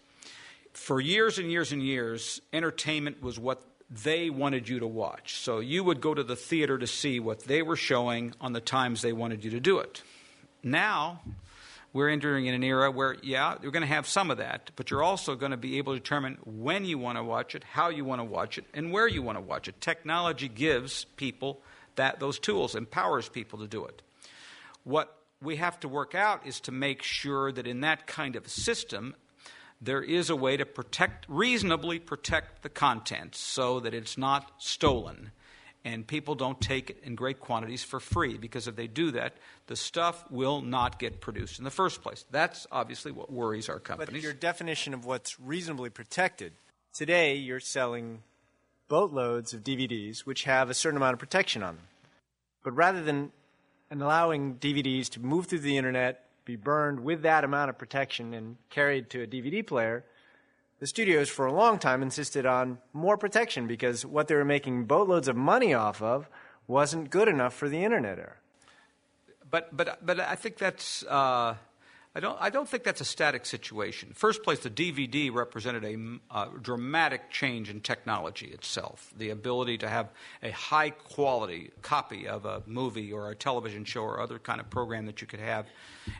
for 0.73 1.01
years 1.01 1.37
and 1.39 1.51
years 1.51 1.71
and 1.71 1.81
years, 1.81 2.41
entertainment 2.53 3.21
was 3.21 3.39
what 3.39 3.61
they 3.89 4.29
wanted 4.29 4.69
you 4.69 4.79
to 4.79 4.87
watch. 4.87 5.35
So 5.39 5.59
you 5.59 5.83
would 5.83 5.99
go 5.99 6.13
to 6.13 6.23
the 6.23 6.35
theater 6.35 6.77
to 6.77 6.87
see 6.87 7.19
what 7.19 7.45
they 7.45 7.61
were 7.61 7.75
showing 7.75 8.33
on 8.39 8.53
the 8.53 8.61
times 8.61 9.01
they 9.01 9.13
wanted 9.13 9.43
you 9.43 9.51
to 9.51 9.59
do 9.59 9.79
it. 9.79 10.03
Now, 10.63 11.21
we're 11.91 12.09
entering 12.09 12.45
in 12.45 12.53
an 12.53 12.63
era 12.63 12.91
where, 12.91 13.15
yeah, 13.23 13.55
you're 13.61 13.71
going 13.71 13.81
to 13.81 13.87
have 13.87 14.07
some 14.07 14.29
of 14.29 14.37
that, 14.37 14.71
but 14.75 14.91
you're 14.91 15.03
also 15.03 15.35
going 15.35 15.51
to 15.51 15.57
be 15.57 15.77
able 15.77 15.93
to 15.93 15.99
determine 15.99 16.37
when 16.45 16.85
you 16.85 16.97
want 16.97 17.17
to 17.17 17.23
watch 17.23 17.55
it, 17.55 17.63
how 17.63 17.89
you 17.89 18.05
want 18.05 18.19
to 18.19 18.25
watch 18.25 18.57
it, 18.57 18.65
and 18.73 18.91
where 18.91 19.07
you 19.07 19.21
want 19.21 19.37
to 19.37 19.41
watch 19.41 19.67
it. 19.67 19.81
Technology 19.81 20.47
gives 20.47 21.05
people 21.15 21.61
that 21.95 22.19
those 22.19 22.37
tools, 22.39 22.75
empowers 22.75 23.27
people 23.27 23.59
to 23.59 23.67
do 23.67 23.85
it. 23.85 24.01
What 24.83 25.15
we 25.41 25.55
have 25.55 25.79
to 25.79 25.87
work 25.87 26.13
out 26.13 26.45
is 26.45 26.59
to 26.61 26.71
make 26.71 27.01
sure 27.01 27.51
that 27.51 27.65
in 27.65 27.81
that 27.81 28.05
kind 28.05 28.35
of 28.35 28.47
system, 28.47 29.15
there 29.81 30.01
is 30.01 30.29
a 30.29 30.35
way 30.35 30.57
to 30.57 30.65
protect, 30.65 31.25
reasonably 31.27 31.99
protect 31.99 32.61
the 32.61 32.69
content 32.69 33.35
so 33.35 33.79
that 33.79 33.93
it's 33.93 34.17
not 34.17 34.51
stolen 34.57 35.31
and 35.85 36.05
people 36.05 36.35
don't 36.35 36.59
take 36.59 36.89
it 36.89 36.97
in 37.03 37.15
great 37.15 37.39
quantities 37.39 37.83
for 37.83 37.99
free 37.99 38.37
because 38.37 38.67
if 38.67 38.75
they 38.75 38.87
do 38.87 39.11
that, 39.11 39.33
the 39.67 39.75
stuff 39.75 40.23
will 40.29 40.61
not 40.61 40.99
get 40.99 41.21
produced 41.21 41.57
in 41.57 41.63
the 41.63 41.71
first 41.71 42.01
place. 42.01 42.25
That's 42.31 42.67
obviously 42.71 43.11
what 43.11 43.31
worries 43.31 43.69
our 43.69 43.79
companies. 43.79 44.13
But 44.13 44.21
your 44.21 44.33
definition 44.33 44.93
of 44.93 45.05
what's 45.05 45.39
reasonably 45.39 45.89
protected 45.89 46.53
today, 46.93 47.35
you're 47.35 47.59
selling 47.59 48.23
boatloads 48.87 49.53
of 49.53 49.63
DVDs 49.63 50.21
which 50.21 50.43
have 50.43 50.69
a 50.69 50.73
certain 50.73 50.97
amount 50.97 51.13
of 51.13 51.19
protection 51.19 51.63
on 51.63 51.75
them. 51.75 51.85
But 52.63 52.75
rather 52.75 53.01
than 53.01 53.31
allowing 53.89 54.55
DVDs 54.55 55.09
to 55.11 55.19
move 55.19 55.45
through 55.45 55.59
the 55.59 55.77
internet, 55.77 56.25
be 56.45 56.55
burned 56.55 56.99
with 57.01 57.21
that 57.21 57.43
amount 57.43 57.69
of 57.69 57.77
protection, 57.77 58.33
and 58.33 58.57
carried 58.69 59.09
to 59.11 59.21
a 59.21 59.27
DVD 59.27 59.65
player, 59.65 60.03
the 60.79 60.87
studios 60.87 61.29
for 61.29 61.45
a 61.45 61.53
long 61.53 61.77
time 61.77 62.01
insisted 62.01 62.45
on 62.45 62.79
more 62.93 63.17
protection 63.17 63.67
because 63.67 64.05
what 64.05 64.27
they 64.27 64.35
were 64.35 64.45
making 64.45 64.85
boatloads 64.85 65.27
of 65.27 65.35
money 65.35 65.73
off 65.73 66.01
of 66.01 66.29
wasn't 66.67 67.09
good 67.09 67.27
enough 67.27 67.53
for 67.53 67.67
the 67.67 67.83
internet 67.83 68.17
era. 68.17 68.35
But, 69.49 69.75
but, 69.75 70.05
but 70.05 70.19
I 70.19 70.35
think 70.35 70.57
that's, 70.57 71.03
uh, 71.03 71.55
I, 72.15 72.19
don't, 72.19 72.37
I 72.39 72.49
don't 72.49 72.67
think 72.67 72.83
that's 72.83 73.01
a 73.01 73.05
static 73.05 73.45
situation. 73.45 74.11
First 74.13 74.43
place, 74.43 74.59
the 74.59 74.69
DVD 74.69 75.33
represented 75.33 75.83
a, 75.85 76.35
a 76.35 76.49
dramatic 76.61 77.29
change 77.29 77.69
in 77.69 77.81
technology 77.81 78.47
itself. 78.47 79.13
The 79.17 79.29
ability 79.29 79.77
to 79.79 79.89
have 79.89 80.09
a 80.41 80.51
high 80.51 80.89
quality 80.89 81.71
copy 81.81 82.27
of 82.27 82.45
a 82.45 82.63
movie 82.65 83.13
or 83.13 83.29
a 83.29 83.35
television 83.35 83.85
show 83.85 84.01
or 84.01 84.19
other 84.19 84.39
kind 84.39 84.59
of 84.59 84.69
program 84.69 85.05
that 85.05 85.21
you 85.21 85.27
could 85.27 85.39
have 85.39 85.67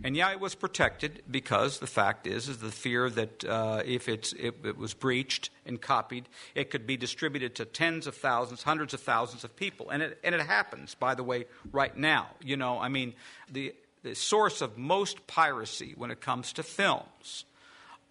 and 0.04 0.16
yeah, 0.16 0.32
it 0.32 0.40
was 0.40 0.56
protected 0.56 1.24
because 1.30 1.80
the 1.80 1.88
fact 1.88 2.28
is, 2.28 2.50
is 2.50 2.58
the 2.58 2.72
fear 2.72 3.10
that 3.10 3.46
uh, 3.46 3.82
if 3.86 4.08
it's, 4.10 4.34
it, 4.34 4.56
it 4.64 4.78
was 4.78 4.94
breached 4.94 5.50
and 5.66 5.82
copied, 5.82 6.28
it 6.56 6.70
could 6.70 6.86
be 6.86 6.98
distributed 6.98 7.56
to 7.56 7.66
tens 7.66 8.08
of 8.08 8.16
thousands, 8.16 8.64
hundreds 8.64 8.94
of 8.94 9.02
thousands 9.02 9.44
of 9.44 9.56
people. 9.56 9.90
And 9.90 10.02
it, 10.02 10.20
and 10.24 10.36
it 10.36 10.42
happens, 10.42 10.96
by 10.96 11.16
the 11.16 11.24
way, 11.24 11.46
right 11.72 11.96
now. 11.96 12.28
You 12.44 12.58
know, 12.58 12.80
I 12.80 12.90
mean, 12.90 13.14
the, 13.52 13.74
the 14.04 14.16
source 14.16 14.62
of 14.62 14.78
most 14.78 15.28
piracy 15.28 15.94
when 15.96 16.12
it 16.12 16.22
comes 16.22 16.54
to 16.54 16.64
films 16.64 17.46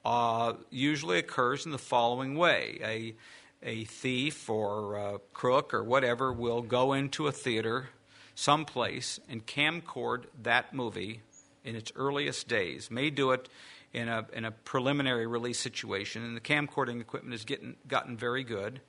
uh, 0.05 0.55
usually 0.71 1.19
occurs 1.19 1.67
in 1.67 1.73
the 1.73 1.79
following 1.79 2.35
way. 2.37 2.79
A, 2.83 3.15
a 3.63 3.85
thief 3.85 4.49
or 4.49 4.97
a 4.97 5.19
crook 5.33 5.75
or 5.75 5.83
whatever 5.83 6.33
will 6.33 6.63
go 6.63 6.93
into 6.93 7.27
a 7.27 7.33
theater 7.33 7.89
someplace 8.35 9.19
and 9.29 9.45
camcord 9.47 10.25
that 10.43 10.73
movie 10.73 11.23
in 11.65 11.75
its 11.75 11.91
earliest 11.97 12.47
days, 12.47 12.89
may 12.89 13.11
do 13.11 13.33
it 13.33 13.49
in 13.93 14.09
a, 14.09 14.25
in 14.33 14.45
a 14.45 14.51
preliminary 14.51 15.27
release 15.27 15.59
situation, 15.59 16.25
and 16.25 16.37
the 16.37 16.41
camcording 16.41 17.01
equipment 17.01 17.33
has 17.33 17.45
getting, 17.45 17.75
gotten 17.89 18.17
very 18.17 18.45
good. 18.45 18.81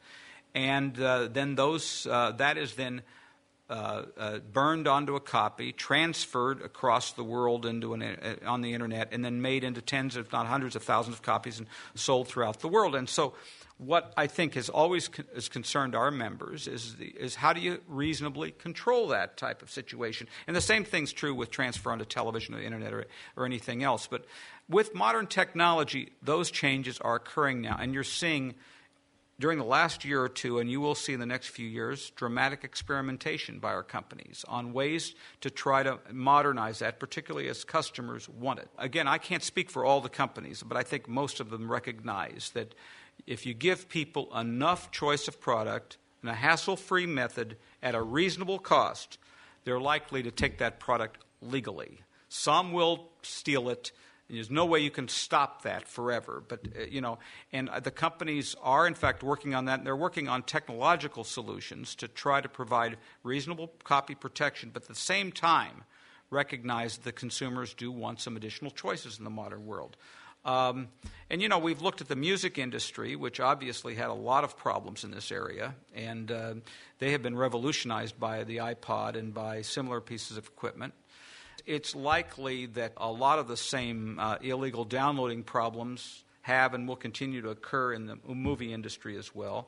And 0.54 1.00
uh, 1.00 1.30
then 1.32 1.56
those, 1.56 2.06
uh, 2.06 2.34
that 2.34 2.58
is 2.58 2.76
then 2.76 3.02
uh, 3.70 4.04
uh 4.18 4.40
burned 4.40 4.88
onto 4.88 5.16
a 5.16 5.20
copy, 5.20 5.72
transferred 5.72 6.62
across 6.62 7.12
the 7.14 7.24
world 7.24 7.66
into 7.66 7.94
an, 7.94 8.02
uh, 8.02 8.36
on 8.46 8.62
the 8.62 8.74
internet, 8.74 9.10
and 9.12 9.24
then 9.24 9.42
made 9.42 9.64
into 9.64 9.82
tens, 9.82 10.16
if 10.16 10.32
not 10.32 10.48
hundreds 10.48 10.76
of 10.76 10.84
thousands 10.84 11.16
of 11.16 11.22
copies 11.22 11.60
and 11.60 11.68
sold 11.96 12.28
throughout 12.28 12.60
the 12.60 12.68
world. 12.68 12.96
And 12.96 13.08
so 13.08 13.34
what 13.80 14.14
I 14.18 14.28
think 14.28 14.56
has 14.56 14.68
always 14.68 15.08
con- 15.08 15.26
has 15.34 15.48
concerned 15.48 15.96
our 15.96 16.12
members 16.12 16.68
is, 16.68 16.96
the, 16.98 17.06
is 17.08 17.36
how 17.36 17.54
do 17.54 17.62
you 17.62 17.80
reasonably 17.88 18.52
control 18.52 19.08
that 19.08 19.38
type 19.38 19.62
of 19.62 19.72
situation? 19.72 20.28
And 20.48 20.56
the 20.56 20.62
same 20.62 20.84
thing's 20.84 21.14
true 21.14 21.34
with 21.34 21.50
transfer 21.50 21.90
onto 21.90 22.04
television 22.04 22.54
or 22.56 22.60
the 22.60 22.66
internet 22.66 22.94
or, 22.94 23.06
or 23.38 23.46
anything 23.46 23.82
else. 23.82 24.06
But 24.06 24.26
with 24.68 24.94
modern 24.94 25.28
technology, 25.28 26.12
those 26.22 26.52
changes 26.52 27.00
are 27.00 27.16
occurring 27.16 27.62
now, 27.62 27.78
and 27.80 27.94
you're 27.94 28.04
seeing 28.04 28.56
during 29.40 29.58
the 29.58 29.64
last 29.64 30.04
year 30.04 30.22
or 30.22 30.30
two, 30.30 30.60
and 30.60 30.70
you 30.70 30.82
will 30.82 30.96
see 30.96 31.14
in 31.14 31.20
the 31.20 31.26
next 31.26 31.48
few 31.48 31.68
years, 31.68 32.10
dramatic 32.12 32.64
experimentation 32.64 33.60
by 33.60 33.70
our 33.70 33.84
companies 33.84 34.44
on 34.48 34.74
ways 34.74 35.16
to 35.40 35.50
try 35.50 35.82
to 35.82 35.98
modernize 36.12 36.80
that, 36.80 37.00
particularly 37.00 37.48
as 37.48 37.64
customers 37.64 38.28
want 38.28 38.60
it. 38.60 38.68
Again, 38.78 39.08
I 39.08 39.18
can't 39.18 39.44
speak 39.44 39.72
for 39.72 39.86
all 39.86 40.02
the 40.02 40.10
companies, 40.10 40.62
but 40.62 40.78
I 40.78 40.84
think 40.84 41.08
most 41.08 41.40
of 41.40 41.50
them 41.50 41.72
recognize 41.72 42.52
that 42.54 42.76
if 43.26 43.46
you 43.46 43.54
give 43.54 43.88
people 43.88 44.38
enough 44.38 44.92
choice 44.92 45.28
of 45.30 45.40
product 45.40 45.98
and 46.22 46.30
a 46.30 46.36
hassle 46.36 46.76
free 46.76 47.06
method 47.06 47.56
at 47.82 47.96
a 47.96 48.02
reasonable 48.02 48.60
cost, 48.60 49.18
they're 49.64 49.80
likely 49.80 50.22
to 50.24 50.32
take 50.32 50.58
that 50.58 50.80
product 50.80 51.18
legally. 51.42 52.02
Some 52.28 52.74
will 52.74 53.10
steal 53.22 53.70
it 53.70 53.92
there's 54.30 54.52
no 54.52 54.66
way 54.66 54.80
you 54.80 54.92
can 54.92 55.08
stop 55.08 55.64
that 55.64 55.88
forever. 55.88 56.44
But, 56.48 56.60
uh, 56.78 56.84
you 56.90 57.02
know, 57.02 57.18
and 57.52 57.70
uh, 57.70 57.80
the 57.80 57.92
companies 57.92 58.56
are, 58.62 58.86
in 58.86 58.94
fact, 58.94 59.24
working 59.24 59.56
on 59.56 59.66
that. 59.66 59.80
And 59.80 59.88
they're 59.88 59.96
working 59.96 60.28
on 60.28 60.44
technological 60.44 61.24
solutions 61.24 61.96
to 61.96 62.08
try 62.08 62.40
to 62.42 62.50
provide 62.50 62.98
reasonable 63.24 63.72
copy 63.84 64.16
protection, 64.16 64.70
but 64.72 64.84
at 64.84 64.90
the 64.90 64.96
same 64.96 65.32
time, 65.32 65.84
recognize 66.30 66.98
that 66.98 67.04
the 67.04 67.12
consumers 67.12 67.74
do 67.74 67.92
want 67.92 68.22
some 68.22 68.38
additional 68.38 68.72
choices 68.72 69.18
in 69.18 69.24
the 69.24 69.30
modern 69.32 69.66
world. 69.66 69.98
Um, 70.46 70.88
and 71.30 71.42
you 71.42 71.50
know, 71.50 71.60
we've 71.60 71.82
looked 71.82 72.02
at 72.02 72.08
the 72.08 72.16
music 72.16 72.58
industry, 72.58 73.16
which 73.16 73.40
obviously 73.40 73.96
had 73.96 74.10
a 74.10 74.14
lot 74.14 74.44
of 74.44 74.56
problems 74.56 75.04
in 75.04 75.12
this 75.12 75.32
area, 75.32 75.76
and 75.94 76.32
uh, 76.32 76.54
they 77.00 77.12
have 77.12 77.22
been 77.22 77.36
revolutionized 77.36 78.18
by 78.20 78.44
the 78.46 78.58
iPod 78.58 79.16
and 79.16 79.34
by 79.34 79.62
similar 79.62 80.00
pieces 80.00 80.38
of 80.38 80.48
equipment 80.48 80.94
it's 81.66 81.96
likely 81.96 82.66
that 82.68 82.94
a 82.98 83.12
lot 83.12 83.40
of 83.40 83.48
the 83.48 83.58
same 83.58 84.20
uh, 84.20 84.38
illegal 84.42 84.86
downloading 84.86 85.44
problems 85.44 86.24
have 86.42 86.74
and 86.74 86.88
will 86.88 86.96
continue 86.96 87.42
to 87.42 87.50
occur 87.50 87.94
in 87.94 88.06
the 88.06 88.18
movie 88.28 88.74
industry 88.74 89.18
as 89.18 89.34
well. 89.36 89.68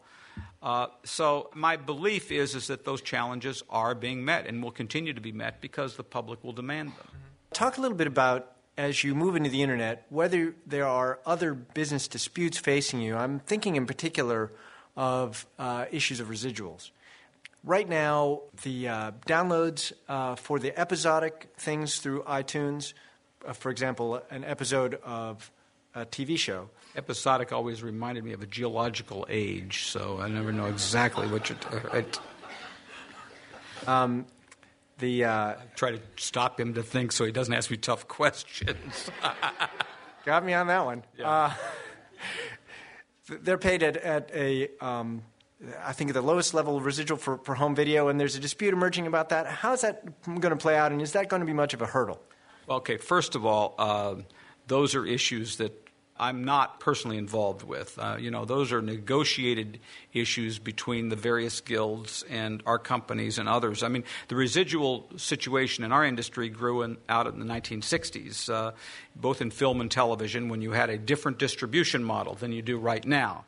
Uh, 0.64 0.88
so 1.04 1.50
my 1.54 1.76
belief 1.76 2.32
is 2.32 2.56
is 2.56 2.68
that 2.68 2.86
those 2.86 3.02
challenges 3.02 3.64
are 3.70 3.94
being 3.94 4.24
met 4.24 4.48
and 4.48 4.64
will 4.64 4.72
continue 4.72 5.14
to 5.14 5.22
be 5.22 5.32
met 5.32 5.62
because 5.62 5.96
the 5.96 6.04
public 6.04 6.44
will 6.44 6.54
demand 6.54 6.90
them. 6.90 7.08
Talk 7.54 7.78
a 7.78 7.82
little 7.82 7.98
bit 7.98 8.08
about 8.08 8.52
as 8.78 9.04
you 9.04 9.14
move 9.14 9.36
into 9.36 9.50
the 9.50 9.62
internet 9.62 10.06
whether 10.10 10.56
there 10.66 10.88
are 10.88 11.20
other 11.26 11.54
business 11.54 12.08
disputes 12.08 12.58
facing 12.58 13.02
you. 13.02 13.16
I'm 13.16 13.40
thinking 13.40 13.76
in 13.76 13.86
particular 13.86 14.52
of 14.96 15.46
uh, 15.60 15.86
issues 15.92 16.20
of 16.20 16.28
residuals. 16.28 16.92
Right 17.64 17.88
now, 17.88 18.42
the 18.64 18.88
uh, 18.88 19.12
downloads 19.28 19.94
uh, 20.10 20.36
for 20.36 20.58
the 20.58 20.78
episodic 20.80 21.50
things 21.58 22.00
through 22.00 22.24
iTunes, 22.24 22.94
uh, 23.46 23.54
for 23.54 23.70
example, 23.70 24.20
an 24.32 24.44
episode 24.44 24.96
of 25.04 25.52
a 25.94 26.04
TV 26.06 26.40
show. 26.40 26.70
Episodic 26.96 27.54
always 27.54 27.84
reminded 27.84 28.24
me 28.24 28.34
of 28.34 28.42
a 28.42 28.48
geological 28.48 29.28
age, 29.30 29.86
so 29.86 30.20
I 30.20 30.28
never 30.28 30.52
know 30.52 30.66
exactly 30.66 31.28
what 31.28 31.50
you're. 31.50 31.58
T- 32.02 32.20
um, 33.86 34.26
the 34.98 35.26
uh, 35.26 35.54
try 35.76 35.92
to 35.92 36.00
stop 36.18 36.60
him 36.60 36.74
to 36.74 36.82
think 36.82 37.12
so 37.12 37.26
he 37.26 37.32
doesn't 37.32 37.54
ask 37.54 37.70
me 37.70 37.78
tough 37.78 38.08
questions. 38.08 39.12
Got 40.26 40.46
me 40.46 40.54
on 40.54 40.66
that 40.68 40.84
one. 40.84 41.04
Yeah. 41.18 41.30
Uh, 41.30 41.54
they're 43.42 43.58
paid 43.58 43.84
at, 43.84 43.98
at 43.98 44.32
a 44.34 44.70
um, 44.80 45.22
I 45.84 45.94
think, 45.94 46.14
the 46.14 46.22
lowest 46.22 46.54
level 46.54 46.78
of 46.78 46.86
residual 46.86 47.18
for, 47.18 47.38
for 47.38 47.56
home 47.56 47.76
video, 47.76 48.08
and 48.08 48.20
there's 48.20 48.36
a 48.36 48.40
dispute 48.40 48.74
emerging 48.74 49.08
about 49.08 49.30
that. 49.30 49.48
How 49.48 49.74
is 49.74 49.82
that 49.82 50.04
going 50.26 50.42
to 50.42 50.56
play 50.56 50.76
out, 50.76 50.92
and 50.92 51.02
is 51.02 51.12
that 51.12 51.30
going 51.30 51.42
to 51.42 51.46
be 51.46 51.54
much 51.54 51.74
of 51.74 51.82
a 51.82 51.86
hurdle? 51.86 52.22
Okay, 52.68 52.98
first 52.98 53.36
of 53.36 53.46
all, 53.46 53.76
uh, 53.78 54.16
those 54.68 54.96
are 54.96 55.06
issues 55.06 55.58
that 55.58 55.78
I'm 56.18 56.46
not 56.46 56.80
personally 56.80 57.18
involved 57.18 57.64
with. 57.64 57.98
Uh, 57.98 58.18
you 58.20 58.30
know, 58.30 58.46
those 58.46 58.72
are 58.72 58.82
negotiated 58.82 59.80
issues 60.14 60.60
between 60.60 61.10
the 61.10 61.16
various 61.16 61.62
guilds 61.62 62.24
and 62.30 62.62
our 62.66 62.78
companies 62.78 63.40
and 63.40 63.50
others. 63.50 63.82
I 63.82 63.88
mean, 63.88 64.04
the 64.28 64.36
residual 64.36 65.10
situation 65.18 65.84
in 65.84 65.92
our 65.92 66.06
industry 66.06 66.50
grew 66.50 66.84
in, 66.84 66.98
out 67.10 67.26
in 67.26 67.40
the 67.40 67.46
1960s, 67.46 68.50
uh, 68.50 68.72
both 69.16 69.42
in 69.42 69.50
film 69.50 69.82
and 69.82 69.90
television, 69.90 70.50
when 70.50 70.62
you 70.62 70.72
had 70.72 70.92
a 70.92 70.98
different 70.98 71.40
distribution 71.40 72.04
model 72.04 72.36
than 72.36 72.52
you 72.52 72.62
do 72.62 72.78
right 72.78 73.06
now 73.06 73.46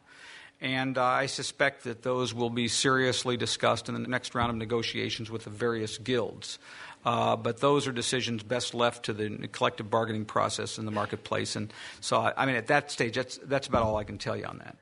and 0.64 0.98
uh, 0.98 1.04
I 1.04 1.26
suspect 1.26 1.84
that 1.84 2.04
those 2.04 2.34
will 2.34 2.50
be 2.50 2.70
seriously 2.70 3.36
discussed 3.36 3.90
in 3.90 3.96
the 3.96 4.08
next 4.08 4.34
round 4.34 4.50
of 4.50 4.56
negotiations 4.56 5.30
with 5.30 5.44
the 5.44 5.50
various 5.50 5.98
guilds. 5.98 6.58
Uh, 7.06 7.36
but 7.36 7.60
those 7.60 7.86
are 7.86 7.92
decisions 7.92 8.44
best 8.44 8.74
left 8.74 9.04
to 9.06 9.14
the 9.14 9.50
collective 9.50 9.90
bargaining 9.90 10.24
process 10.24 10.78
in 10.78 10.86
the 10.86 10.92
marketplace. 10.92 11.58
And 11.58 11.74
so, 12.00 12.18
I, 12.18 12.34
I 12.38 12.46
mean, 12.46 12.56
at 12.56 12.68
that 12.68 12.92
stage, 12.92 13.16
that's, 13.16 13.38
that's 13.44 13.68
about 13.68 13.84
all 13.84 13.98
I 13.98 14.06
can 14.06 14.18
tell 14.18 14.38
you 14.38 14.46
on 14.46 14.60
that. 14.60 14.78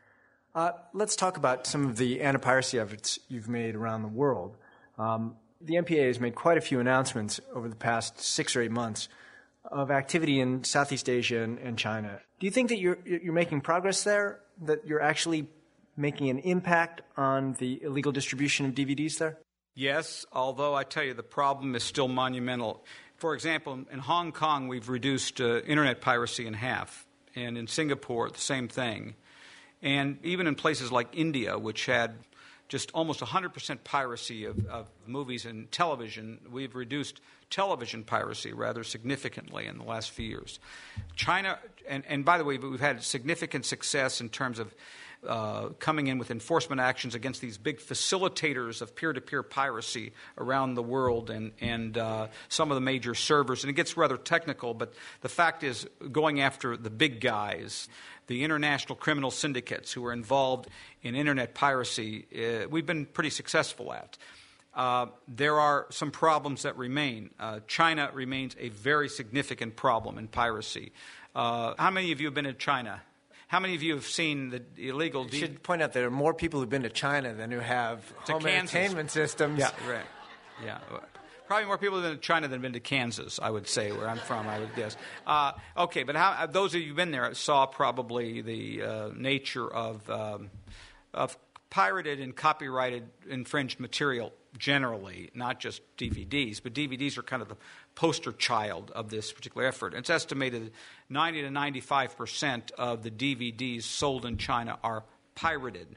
Uh, 0.54 0.72
let's 0.94 1.16
talk 1.16 1.38
about 1.38 1.66
some 1.66 1.88
of 1.88 1.98
the 1.98 2.22
anti 2.22 2.40
piracy 2.40 2.78
efforts 2.78 3.18
you've 3.28 3.50
made 3.50 3.74
around 3.74 4.04
the 4.04 4.08
world. 4.08 4.58
Um, 5.00 5.36
the 5.60 5.76
MPA 5.76 6.08
has 6.08 6.20
made 6.20 6.36
quite 6.36 6.60
a 6.60 6.62
few 6.62 6.80
announcements 6.80 7.40
over 7.56 7.68
the 7.68 7.76
past 7.76 8.20
six 8.20 8.56
or 8.56 8.62
eight 8.62 8.72
months 8.72 9.10
of 9.64 9.90
activity 9.90 10.40
in 10.40 10.64
Southeast 10.64 11.10
Asia 11.10 11.42
and, 11.42 11.58
and 11.58 11.76
China. 11.76 12.20
Do 12.40 12.46
you 12.46 12.52
think 12.52 12.70
that 12.70 12.78
you're, 12.78 13.00
you're 13.04 13.34
making 13.34 13.62
progress 13.62 14.04
there? 14.04 14.42
That 14.64 14.86
you're 14.86 15.02
actually 15.02 15.48
making 15.98 16.30
an 16.30 16.40
impact 16.40 17.02
on 17.18 17.54
the 17.54 17.82
illegal 17.84 18.12
distribution 18.12 18.66
of 18.66 18.74
DVDs 18.74 19.18
there? 19.18 19.38
Yes, 19.76 20.26
although 20.34 20.76
I 20.76 20.84
tell 20.84 21.04
you 21.04 21.14
the 21.14 21.24
problem 21.24 21.76
is 21.76 21.84
still 21.84 22.08
monumental. 22.08 22.84
For 23.18 23.34
example, 23.34 23.80
in 23.92 24.00
Hong 24.00 24.32
Kong, 24.32 24.68
we've 24.68 24.90
reduced 24.90 25.40
uh, 25.40 25.62
internet 25.62 26.02
piracy 26.02 26.48
in 26.48 26.54
half, 26.54 27.06
and 27.36 27.58
in 27.58 27.68
Singapore, 27.68 28.30
the 28.30 28.40
same 28.40 28.68
thing. 28.68 29.16
And 29.82 30.20
even 30.24 30.48
in 30.48 30.56
places 30.56 30.92
like 30.92 31.10
India, 31.14 31.58
which 31.58 31.86
had 31.86 32.16
just 32.68 32.90
almost 32.94 33.20
100% 33.20 33.84
piracy 33.84 34.46
of, 34.46 34.66
of, 34.68 34.90
movies 35.06 35.46
and 35.46 35.70
television, 35.74 36.40
we've 36.50 36.74
reduced 36.74 37.20
television 37.50 38.02
piracy 38.02 38.54
rather 38.54 38.82
significantly 38.82 39.66
in 39.66 39.78
the 39.78 39.84
last 39.84 40.12
few 40.12 40.26
years. 40.26 40.58
China, 41.16 41.60
and, 41.88 42.06
and 42.08 42.24
by 42.24 42.38
the 42.38 42.46
way, 42.46 42.58
we've 42.58 42.80
had 42.80 43.04
significant 43.04 43.66
success 43.66 44.22
in 44.22 44.30
terms 44.30 44.58
of 44.58 44.74
uh, 45.28 45.70
coming 45.80 46.08
in 46.08 46.18
with 46.18 46.32
enforcement 46.32 46.82
actions 46.82 47.16
against 47.16 47.42
these 47.42 47.58
big 47.58 47.80
facilitators 47.80 48.82
of 48.82 48.96
peer 48.96 49.14
to 49.14 49.22
peer 49.22 49.44
piracy 49.44 50.14
around 50.38 50.76
the 50.76 50.84
world 50.84 51.30
and, 51.30 51.52
and 51.62 51.98
uh, 51.98 52.28
some 52.50 52.72
of 52.72 52.76
the 52.76 52.82
major 52.82 53.14
servers. 53.14 53.64
And 53.64 53.70
it 53.70 53.74
gets 53.74 53.96
rather 53.96 54.18
technical, 54.18 54.74
but 54.74 54.94
the 55.22 55.30
fact 55.30 55.64
is, 55.64 55.88
going 56.12 56.42
after 56.42 56.76
the 56.76 56.90
big 56.90 57.22
guys, 57.22 57.88
the 58.28 58.44
international 58.44 58.96
criminal 58.96 59.32
syndicates 59.32 59.92
who 59.92 60.06
are 60.06 60.14
involved 60.14 60.68
in 61.04 61.16
internet 61.16 61.54
piracy, 61.54 62.26
uh, 62.36 62.68
we've 62.70 62.86
been 62.86 63.06
pretty 63.06 63.30
successful 63.30 63.94
at. 63.94 64.18
Uh, 64.74 65.08
there 65.28 65.60
are 65.60 65.86
some 65.90 66.12
problems 66.12 66.64
that 66.64 66.78
remain. 66.78 67.30
Uh, 67.40 67.60
China 67.68 68.10
remains 68.14 68.56
a 68.58 68.70
very 68.70 69.10
significant 69.10 69.76
problem 69.76 70.18
in 70.18 70.28
piracy. 70.28 70.94
Uh, 71.36 71.74
how 71.78 71.92
many 71.92 72.12
of 72.12 72.22
you 72.22 72.28
have 72.28 72.34
been 72.34 72.46
in 72.46 72.58
China? 72.58 73.02
How 73.52 73.60
many 73.60 73.76
of 73.76 73.84
you 73.84 73.96
have 73.96 74.06
seen 74.06 74.50
the 74.50 74.62
illegal? 74.78 75.28
You 75.28 75.38
should 75.38 75.62
point 75.62 75.82
out 75.82 75.92
there 75.92 76.08
are 76.08 76.10
more 76.10 76.34
people 76.34 76.62
who've 76.62 76.70
been 76.70 76.84
to 76.84 76.90
China 76.90 77.34
than 77.34 77.52
who 77.52 77.60
have 77.60 78.02
to 78.24 78.32
home 78.32 78.44
Kansas. 78.44 78.74
entertainment 78.74 79.12
systems. 79.12 79.60
Yeah, 79.60 79.72
right. 79.90 80.06
Yeah. 80.64 80.78
Probably 81.48 81.66
more 81.66 81.78
people 81.78 82.00
have 82.00 82.10
been 82.10 82.16
to 82.16 82.22
China 82.22 82.48
than 82.48 82.54
have 82.54 82.62
been 82.62 82.72
to 82.72 82.80
Kansas, 82.80 83.42
I 83.44 83.50
would 83.50 83.68
say, 83.68 83.92
where 83.92 84.08
I'm 84.08 84.20
from, 84.20 84.48
I 84.48 84.58
would 84.58 84.74
guess. 84.74 84.96
Uh, 85.28 85.52
okay, 85.76 86.04
but 86.04 86.16
how, 86.16 86.46
those 86.46 86.74
of 86.74 86.80
you 86.80 86.88
who've 86.88 86.96
been 86.96 87.12
there 87.12 87.34
saw 87.34 87.66
probably 87.66 88.40
the 88.40 88.84
uh, 88.84 89.10
nature 89.14 89.70
of, 89.70 90.10
um, 90.10 90.50
of 91.14 91.38
pirated 91.70 92.22
and 92.22 92.34
copyrighted 92.34 93.10
infringed 93.30 93.82
material 93.82 94.32
generally, 94.58 95.30
not 95.34 95.60
just 95.60 95.82
DVDs, 95.98 96.62
but 96.62 96.74
DVDs 96.74 97.18
are 97.18 97.24
kind 97.24 97.42
of 97.42 97.50
the 97.50 97.58
poster 97.96 98.32
child 98.32 98.92
of 98.94 99.10
this 99.10 99.32
particular 99.32 99.68
effort. 99.68 99.94
It's 99.94 100.10
estimated 100.10 100.72
90 101.10 101.44
to 101.44 101.52
95 101.52 102.18
percent 102.18 102.72
of 102.78 103.04
the 103.04 103.12
DVDs 103.12 103.84
sold 103.84 104.26
in 104.26 104.38
China 104.38 104.78
are 104.84 105.04
pirated. 105.36 105.88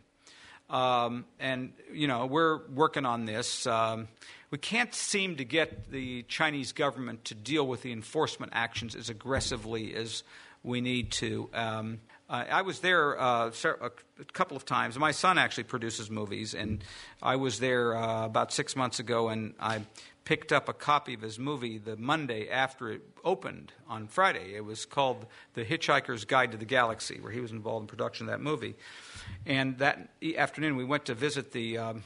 Um, 0.71 1.27
and, 1.39 1.73
you 1.93 2.09
know, 2.09 2.27
we're 2.27 2.67
working 2.69 3.05
on 3.05 3.27
this. 3.27 3.67
Um, 3.67 4.09
we 4.51 4.59
can't 4.59 4.95
seem 4.95 5.37
to 5.37 5.45
get 5.45 5.91
the 5.91 6.23
Chinese 6.23 6.73
government 6.73 7.25
to 7.27 7.35
deal 7.35 7.67
with 7.67 7.83
the 7.83 7.93
enforcement 7.93 8.53
actions 8.55 8.95
as 8.95 9.11
aggressively 9.11 9.95
as 9.95 10.23
we 10.63 10.81
need 10.81 11.13
to. 11.13 11.51
Um, 11.53 12.01
uh, 12.29 12.45
I 12.51 12.63
was 12.63 12.81
there 12.81 13.21
uh, 13.21 13.51
a 13.81 14.25
couple 14.33 14.57
of 14.57 14.65
times. 14.65 14.99
My 14.99 15.11
son 15.11 15.37
actually 15.37 15.65
produces 15.65 16.11
movies, 16.11 16.55
and 16.55 16.83
I 17.23 17.37
was 17.37 17.61
there 17.61 17.95
uh, 17.95 18.25
about 18.25 18.53
six 18.53 18.75
months 18.75 18.99
ago, 18.99 19.29
and 19.29 19.55
I 19.61 19.83
picked 20.25 20.53
up 20.53 20.71
a 20.71 20.73
copy 20.73 21.13
of 21.13 21.21
his 21.21 21.39
movie 21.39 21.77
the 21.77 21.97
Monday 21.97 22.49
after 22.49 22.91
it 22.91 23.03
opened 23.25 23.73
on 23.89 24.07
Friday. 24.07 24.55
It 24.55 24.65
was 24.65 24.87
called 24.87 25.27
The 25.53 25.65
Hitchhiker's 25.65 26.25
Guide 26.25 26.53
to 26.53 26.57
the 26.57 26.65
Galaxy, 26.65 27.21
where 27.21 27.31
he 27.31 27.41
was 27.41 27.51
involved 27.51 27.83
in 27.83 27.87
production 27.89 28.27
of 28.27 28.33
that 28.33 28.41
movie. 28.41 28.75
And 29.45 29.77
that 29.79 30.09
afternoon, 30.39 30.77
we 30.77 30.85
went 30.85 31.05
to 31.07 31.15
visit 31.15 31.53
the 31.53 31.77
um, 31.77 32.05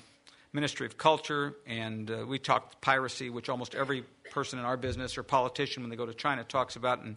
Ministry 0.53 0.87
of 0.87 0.99
Culture, 0.99 1.55
and 1.65 2.11
uh, 2.11 2.25
we 2.27 2.41
talked 2.41 2.81
piracy, 2.81 3.31
which 3.31 3.49
almost 3.49 3.77
every 3.77 4.05
person 4.33 4.59
in 4.59 4.65
our 4.65 4.77
business 4.77 5.17
or 5.17 5.23
politician, 5.23 5.85
when 5.85 5.91
they 5.91 5.97
go 5.97 6.07
to 6.07 6.15
China, 6.15 6.43
talks 6.43 6.75
about. 6.75 7.05
And 7.05 7.17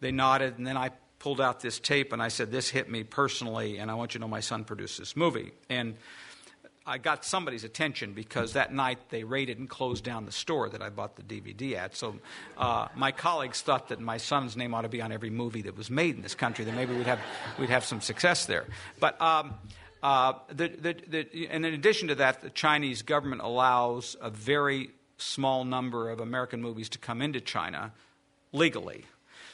they 0.00 0.12
nodded, 0.12 0.56
and 0.56 0.66
then 0.66 0.76
I 0.76 0.92
pulled 1.18 1.40
out 1.40 1.60
this 1.60 1.78
tape 1.78 2.12
and 2.12 2.22
I 2.22 2.28
said, 2.28 2.50
This 2.50 2.68
hit 2.68 2.90
me 2.90 3.04
personally, 3.04 3.78
and 3.78 3.90
I 3.90 3.94
want 3.94 4.14
you 4.14 4.18
to 4.18 4.22
know 4.22 4.28
my 4.28 4.40
son 4.40 4.64
produced 4.64 4.98
this 4.98 5.16
movie. 5.16 5.52
And 5.68 5.96
I 6.88 6.96
got 6.96 7.22
somebody's 7.22 7.64
attention 7.64 8.14
because 8.14 8.54
that 8.54 8.72
night 8.72 8.98
they 9.10 9.22
raided 9.22 9.58
and 9.58 9.68
closed 9.68 10.04
down 10.04 10.24
the 10.24 10.32
store 10.32 10.70
that 10.70 10.80
I 10.80 10.88
bought 10.88 11.16
the 11.16 11.22
DVD 11.22 11.76
at. 11.76 11.94
So 11.94 12.16
uh, 12.56 12.88
my 12.96 13.12
colleagues 13.12 13.60
thought 13.60 13.88
that 13.88 14.00
my 14.00 14.16
son's 14.16 14.56
name 14.56 14.72
ought 14.72 14.82
to 14.82 14.88
be 14.88 15.02
on 15.02 15.12
every 15.12 15.28
movie 15.28 15.60
that 15.62 15.76
was 15.76 15.90
made 15.90 16.16
in 16.16 16.22
this 16.22 16.34
country. 16.34 16.64
That 16.64 16.74
maybe 16.74 16.96
we'd 16.96 17.06
have 17.06 17.20
we'd 17.58 17.68
have 17.68 17.84
some 17.84 18.00
success 18.00 18.46
there. 18.46 18.64
But 18.98 19.20
um, 19.20 19.54
uh, 20.02 20.34
the, 20.48 20.68
the, 20.68 20.96
the, 21.08 21.48
and 21.48 21.66
in 21.66 21.74
addition 21.74 22.08
to 22.08 22.14
that, 22.16 22.40
the 22.40 22.50
Chinese 22.50 23.02
government 23.02 23.42
allows 23.42 24.16
a 24.20 24.30
very 24.30 24.90
small 25.18 25.64
number 25.64 26.10
of 26.10 26.20
American 26.20 26.62
movies 26.62 26.88
to 26.90 26.98
come 26.98 27.20
into 27.20 27.40
China 27.40 27.92
legally. 28.52 29.04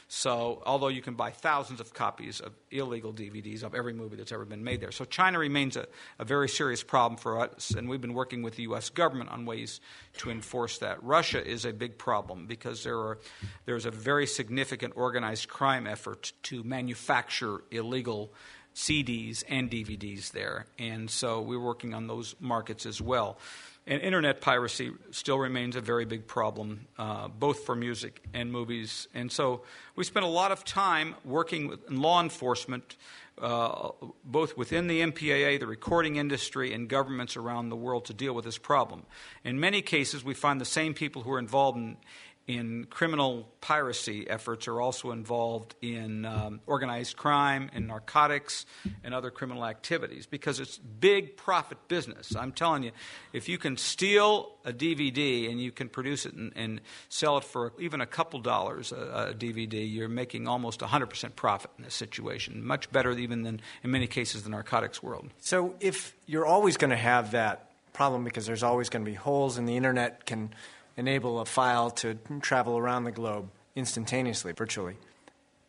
So, 0.07 0.61
although 0.67 0.89
you 0.89 1.01
can 1.01 1.15
buy 1.15 1.31
thousands 1.31 1.79
of 1.79 1.93
copies 1.93 2.39
of 2.39 2.53
illegal 2.69 3.11
DVDs 3.11 3.63
of 3.63 3.73
every 3.73 3.93
movie 3.93 4.15
that's 4.15 4.31
ever 4.31 4.45
been 4.45 4.63
made 4.63 4.79
there. 4.79 4.91
So, 4.91 5.03
China 5.03 5.39
remains 5.39 5.77
a, 5.77 5.87
a 6.19 6.25
very 6.25 6.47
serious 6.47 6.83
problem 6.83 7.17
for 7.17 7.39
us, 7.39 7.71
and 7.71 7.89
we've 7.89 8.01
been 8.01 8.13
working 8.13 8.43
with 8.43 8.55
the 8.55 8.63
U.S. 8.63 8.91
government 8.91 9.31
on 9.31 9.45
ways 9.45 9.81
to 10.17 10.29
enforce 10.29 10.77
that. 10.77 11.03
Russia 11.03 11.43
is 11.43 11.65
a 11.65 11.73
big 11.73 11.97
problem 11.97 12.45
because 12.45 12.83
there 12.83 12.99
are, 12.99 13.17
there's 13.65 13.87
a 13.87 13.91
very 13.91 14.27
significant 14.27 14.93
organized 14.95 15.49
crime 15.49 15.87
effort 15.87 16.33
to 16.43 16.63
manufacture 16.63 17.63
illegal 17.71 18.31
CDs 18.75 19.43
and 19.49 19.71
DVDs 19.71 20.31
there. 20.33 20.67
And 20.77 21.09
so, 21.09 21.41
we're 21.41 21.59
working 21.59 21.95
on 21.95 22.05
those 22.05 22.35
markets 22.39 22.85
as 22.85 23.01
well. 23.01 23.39
And 23.87 24.01
internet 24.01 24.41
piracy 24.41 24.91
still 25.11 25.37
remains 25.37 25.75
a 25.75 25.81
very 25.81 26.05
big 26.05 26.25
problem, 26.25 26.87
uh, 26.97 27.27
both 27.27 27.65
for 27.65 27.75
music 27.75 28.23
and 28.33 28.51
movies. 28.51 29.07
And 29.13 29.31
so 29.31 29.61
we 29.95 30.03
spent 30.03 30.25
a 30.25 30.29
lot 30.29 30.51
of 30.51 30.63
time 30.63 31.13
working 31.23 31.67
with 31.67 31.87
law 31.91 32.19
enforcement, 32.19 32.95
uh, 33.39 33.89
both 34.23 34.57
within 34.57 34.87
the 34.87 35.01
MPAA, 35.01 35.59
the 35.59 35.67
recording 35.67 36.15
industry, 36.15 36.73
and 36.73 36.89
governments 36.89 37.37
around 37.37 37.69
the 37.69 37.75
world 37.75 38.05
to 38.05 38.13
deal 38.13 38.33
with 38.33 38.45
this 38.45 38.57
problem. 38.57 39.03
In 39.43 39.59
many 39.59 39.83
cases, 39.83 40.23
we 40.23 40.33
find 40.33 40.59
the 40.59 40.65
same 40.65 40.95
people 40.95 41.21
who 41.21 41.31
are 41.33 41.39
involved 41.39 41.77
in, 41.77 41.97
in 42.47 42.85
criminal 42.91 43.47
piracy 43.59 44.29
efforts 44.29 44.67
are 44.67 44.79
also 44.79 45.11
involved 45.11 45.73
in 45.81 46.25
um, 46.25 46.59
organized 46.67 47.17
crime 47.17 47.71
and 47.73 47.87
narcotics 47.87 48.67
and 49.03 49.15
other 49.15 49.31
criminal 49.31 49.65
activities 49.65 50.27
because 50.27 50.59
it's 50.59 50.77
big 50.77 51.37
profit 51.37 51.79
business. 51.87 52.35
I'm 52.35 52.51
telling 52.51 52.83
you, 52.83 52.91
if 53.33 53.49
you 53.49 53.57
can 53.57 53.77
steal 53.77 54.51
a 54.63 54.71
DVD 54.71 55.49
and 55.49 55.59
you 55.59 55.71
can 55.71 55.89
produce 55.89 56.27
it 56.27 56.33
and, 56.33 56.53
and 56.55 56.81
sell 57.09 57.37
it 57.37 57.43
for 57.43 57.73
even 57.79 57.99
a 57.99 58.05
couple 58.05 58.39
dollars 58.39 58.91
a, 58.91 59.31
a, 59.31 59.33
DVD, 59.33 59.91
you're 59.91 60.07
making 60.07 60.47
almost 60.47 60.81
100% 60.81 61.35
profit 61.35 61.71
in 61.79 61.83
this 61.85 61.95
situation. 61.95 62.63
Much 62.63 62.91
better 62.91 63.11
even 63.13 63.41
than, 63.41 63.59
in 63.83 63.89
many 63.89 64.05
cases, 64.05 64.43
the 64.43 64.49
narcotics 64.49 65.01
world. 65.01 65.31
So 65.39 65.75
if 65.79 66.15
you're 66.27 66.45
always 66.45 66.77
going 66.77 66.91
to 66.91 66.95
have 66.95 67.31
that 67.31 67.71
problem 67.91 68.23
because 68.23 68.45
there's 68.45 68.61
always 68.61 68.89
going 68.89 69.03
to 69.03 69.09
be 69.09 69.15
holes 69.15 69.57
and 69.57 69.67
the 69.67 69.77
internet 69.77 70.27
can– 70.27 70.53
enable 70.97 71.39
a 71.39 71.45
file 71.45 71.91
to 71.91 72.15
travel 72.41 72.77
around 72.77 73.03
the 73.03 73.11
globe 73.11 73.49
instantaneously, 73.75 74.53
virtually. 74.53 74.95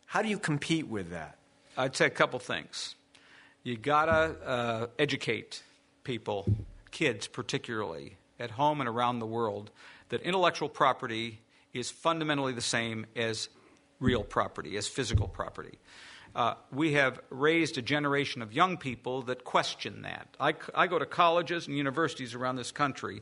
How 0.05 0.21
do 0.21 0.29
you 0.29 0.39
compete 0.39 0.87
with 0.87 1.11
that? 1.11 1.37
I'd 1.77 1.95
say 1.95 2.05
a 2.05 2.09
couple 2.09 2.39
things. 2.39 2.95
You 3.63 3.77
gotta 3.77 4.35
uh, 4.45 4.87
educate 4.97 5.61
people, 6.03 6.45
kids 6.91 7.27
particularly, 7.27 8.17
at 8.39 8.51
home 8.51 8.79
and 8.79 8.87
around 8.87 9.19
the 9.19 9.25
world, 9.25 9.71
that 10.09 10.21
intellectual 10.21 10.69
property 10.69 11.41
is 11.73 11.91
fundamentally 11.91 12.53
the 12.53 12.61
same 12.61 13.05
as 13.15 13.49
real 13.99 14.23
property, 14.23 14.77
as 14.77 14.87
physical 14.87 15.27
property. 15.27 15.77
Uh, 16.35 16.53
we 16.71 16.93
have 16.93 17.19
raised 17.29 17.77
a 17.77 17.81
generation 17.81 18.41
of 18.41 18.53
young 18.53 18.77
people 18.77 19.23
that 19.23 19.43
question 19.43 20.03
that. 20.03 20.27
I, 20.39 20.53
I 20.75 20.87
go 20.87 20.99
to 20.99 21.05
colleges 21.05 21.67
and 21.67 21.75
universities 21.75 22.35
around 22.35 22.57
this 22.57 22.71
country, 22.71 23.21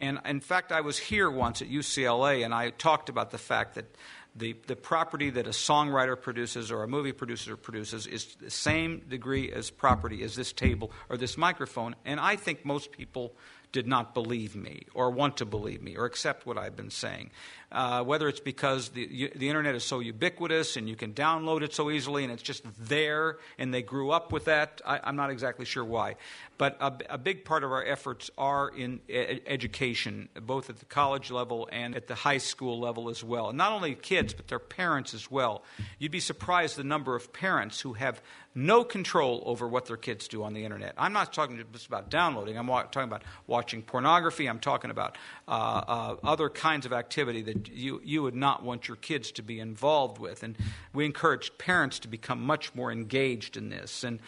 and 0.00 0.20
in 0.24 0.40
fact, 0.40 0.72
I 0.72 0.80
was 0.80 0.98
here 0.98 1.30
once 1.30 1.62
at 1.62 1.68
UCLA 1.68 2.44
and 2.44 2.54
I 2.54 2.70
talked 2.70 3.08
about 3.08 3.30
the 3.30 3.38
fact 3.38 3.74
that 3.74 3.96
the, 4.36 4.54
the 4.66 4.76
property 4.76 5.30
that 5.30 5.46
a 5.46 5.50
songwriter 5.50 6.20
produces 6.20 6.70
or 6.70 6.82
a 6.82 6.88
movie 6.88 7.12
producer 7.12 7.56
produces 7.56 8.06
is 8.06 8.36
the 8.36 8.50
same 8.50 9.02
degree 9.08 9.50
as 9.50 9.70
property 9.70 10.22
as 10.22 10.36
this 10.36 10.52
table 10.52 10.92
or 11.08 11.16
this 11.16 11.36
microphone. 11.36 11.96
And 12.04 12.20
I 12.20 12.36
think 12.36 12.64
most 12.64 12.92
people 12.92 13.34
did 13.72 13.86
not 13.86 14.14
believe 14.14 14.56
me 14.56 14.82
or 14.94 15.10
want 15.10 15.38
to 15.38 15.44
believe 15.44 15.82
me 15.82 15.96
or 15.96 16.04
accept 16.06 16.46
what 16.46 16.56
I've 16.56 16.76
been 16.76 16.90
saying. 16.90 17.30
Uh, 17.70 18.02
whether 18.02 18.28
it's 18.28 18.40
because 18.40 18.88
the, 18.90 19.30
the 19.36 19.46
internet 19.46 19.74
is 19.74 19.84
so 19.84 20.00
ubiquitous 20.00 20.78
and 20.78 20.88
you 20.88 20.96
can 20.96 21.12
download 21.12 21.60
it 21.60 21.74
so 21.74 21.90
easily 21.90 22.24
and 22.24 22.32
it's 22.32 22.42
just 22.42 22.64
there 22.78 23.36
and 23.58 23.74
they 23.74 23.82
grew 23.82 24.10
up 24.10 24.32
with 24.32 24.46
that, 24.46 24.80
I, 24.86 25.00
am 25.06 25.16
not 25.16 25.28
exactly 25.28 25.66
sure 25.66 25.84
why. 25.84 26.16
But 26.56 26.78
a, 26.80 26.92
a, 27.10 27.18
big 27.18 27.44
part 27.44 27.64
of 27.64 27.70
our 27.70 27.84
efforts 27.84 28.30
are 28.38 28.70
in 28.70 29.00
ed- 29.08 29.42
education, 29.46 30.30
both 30.40 30.70
at 30.70 30.78
the 30.78 30.86
college 30.86 31.30
level 31.30 31.68
and 31.70 31.94
at 31.94 32.06
the 32.06 32.14
high 32.14 32.38
school 32.38 32.80
level 32.80 33.10
as 33.10 33.22
well. 33.22 33.50
And 33.50 33.58
not 33.58 33.72
only 33.72 33.94
kids, 33.94 34.32
but 34.32 34.48
their 34.48 34.58
parents 34.58 35.12
as 35.12 35.30
well. 35.30 35.62
You'd 35.98 36.10
be 36.10 36.20
surprised 36.20 36.76
the 36.76 36.84
number 36.84 37.14
of 37.14 37.34
parents 37.34 37.82
who 37.82 37.92
have 37.92 38.22
no 38.54 38.82
control 38.82 39.42
over 39.46 39.68
what 39.68 39.86
their 39.86 39.96
kids 39.96 40.26
do 40.26 40.42
on 40.42 40.52
the 40.52 40.64
internet. 40.64 40.94
I'm 40.98 41.12
not 41.12 41.32
talking 41.32 41.62
just 41.72 41.86
about 41.86 42.10
downloading, 42.10 42.58
I'm 42.58 42.66
talking 42.66 43.02
about 43.02 43.22
watching 43.46 43.82
pornography, 43.82 44.48
I'm 44.48 44.58
talking 44.58 44.90
about 44.90 45.16
uh, 45.48 45.50
uh, 45.50 46.16
other 46.24 46.50
kinds 46.50 46.84
of 46.84 46.92
activity 46.92 47.40
that 47.40 47.68
you, 47.68 48.02
you 48.04 48.22
would 48.22 48.34
not 48.34 48.62
want 48.62 48.86
your 48.86 48.98
kids 48.98 49.32
to 49.32 49.42
be 49.42 49.58
involved 49.58 50.18
with. 50.18 50.42
And 50.42 50.56
we 50.92 51.06
encourage 51.06 51.56
parents 51.56 52.00
to 52.00 52.08
become 52.08 52.42
much 52.42 52.74
more 52.74 52.92
engaged 52.92 53.56
in 53.56 53.70
this. 53.70 54.04
And, 54.04 54.20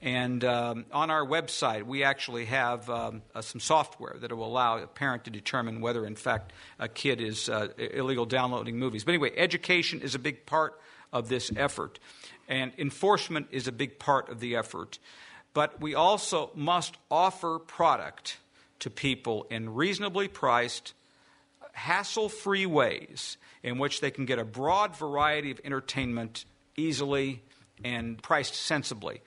and 0.00 0.44
um, 0.44 0.84
on 0.92 1.10
our 1.10 1.26
website, 1.26 1.82
we 1.82 2.04
actually 2.04 2.44
have 2.44 2.88
um, 2.88 3.22
uh, 3.34 3.40
some 3.40 3.60
software 3.60 4.16
that 4.20 4.32
will 4.32 4.46
allow 4.46 4.78
a 4.78 4.86
parent 4.86 5.24
to 5.24 5.30
determine 5.30 5.80
whether, 5.80 6.06
in 6.06 6.14
fact, 6.14 6.52
a 6.78 6.86
kid 6.86 7.20
is 7.20 7.48
uh, 7.48 7.68
illegal 7.76 8.24
downloading 8.24 8.78
movies. 8.78 9.02
But 9.02 9.14
anyway, 9.14 9.32
education 9.36 10.00
is 10.00 10.14
a 10.14 10.20
big 10.20 10.46
part 10.46 10.80
of 11.12 11.28
this 11.28 11.50
effort, 11.56 11.98
and 12.46 12.70
enforcement 12.78 13.48
is 13.50 13.66
a 13.66 13.72
big 13.72 13.98
part 13.98 14.28
of 14.28 14.38
the 14.38 14.54
effort. 14.54 15.00
But 15.54 15.80
we 15.80 15.96
also 15.96 16.50
must 16.54 16.96
offer 17.10 17.58
product 17.58 18.36
to 18.80 18.90
people 18.90 19.46
in 19.50 19.74
reasonably 19.74 20.28
priced, 20.28 20.94
hassle 21.72 22.28
free 22.28 22.66
ways 22.66 23.36
in 23.62 23.78
which 23.78 24.00
they 24.00 24.10
can 24.10 24.24
get 24.24 24.38
a 24.38 24.44
broad 24.44 24.96
variety 24.96 25.50
of 25.50 25.60
entertainment 25.64 26.44
easily 26.76 27.42
and 27.84 28.22
priced 28.22 28.54
sensibly 28.54 29.20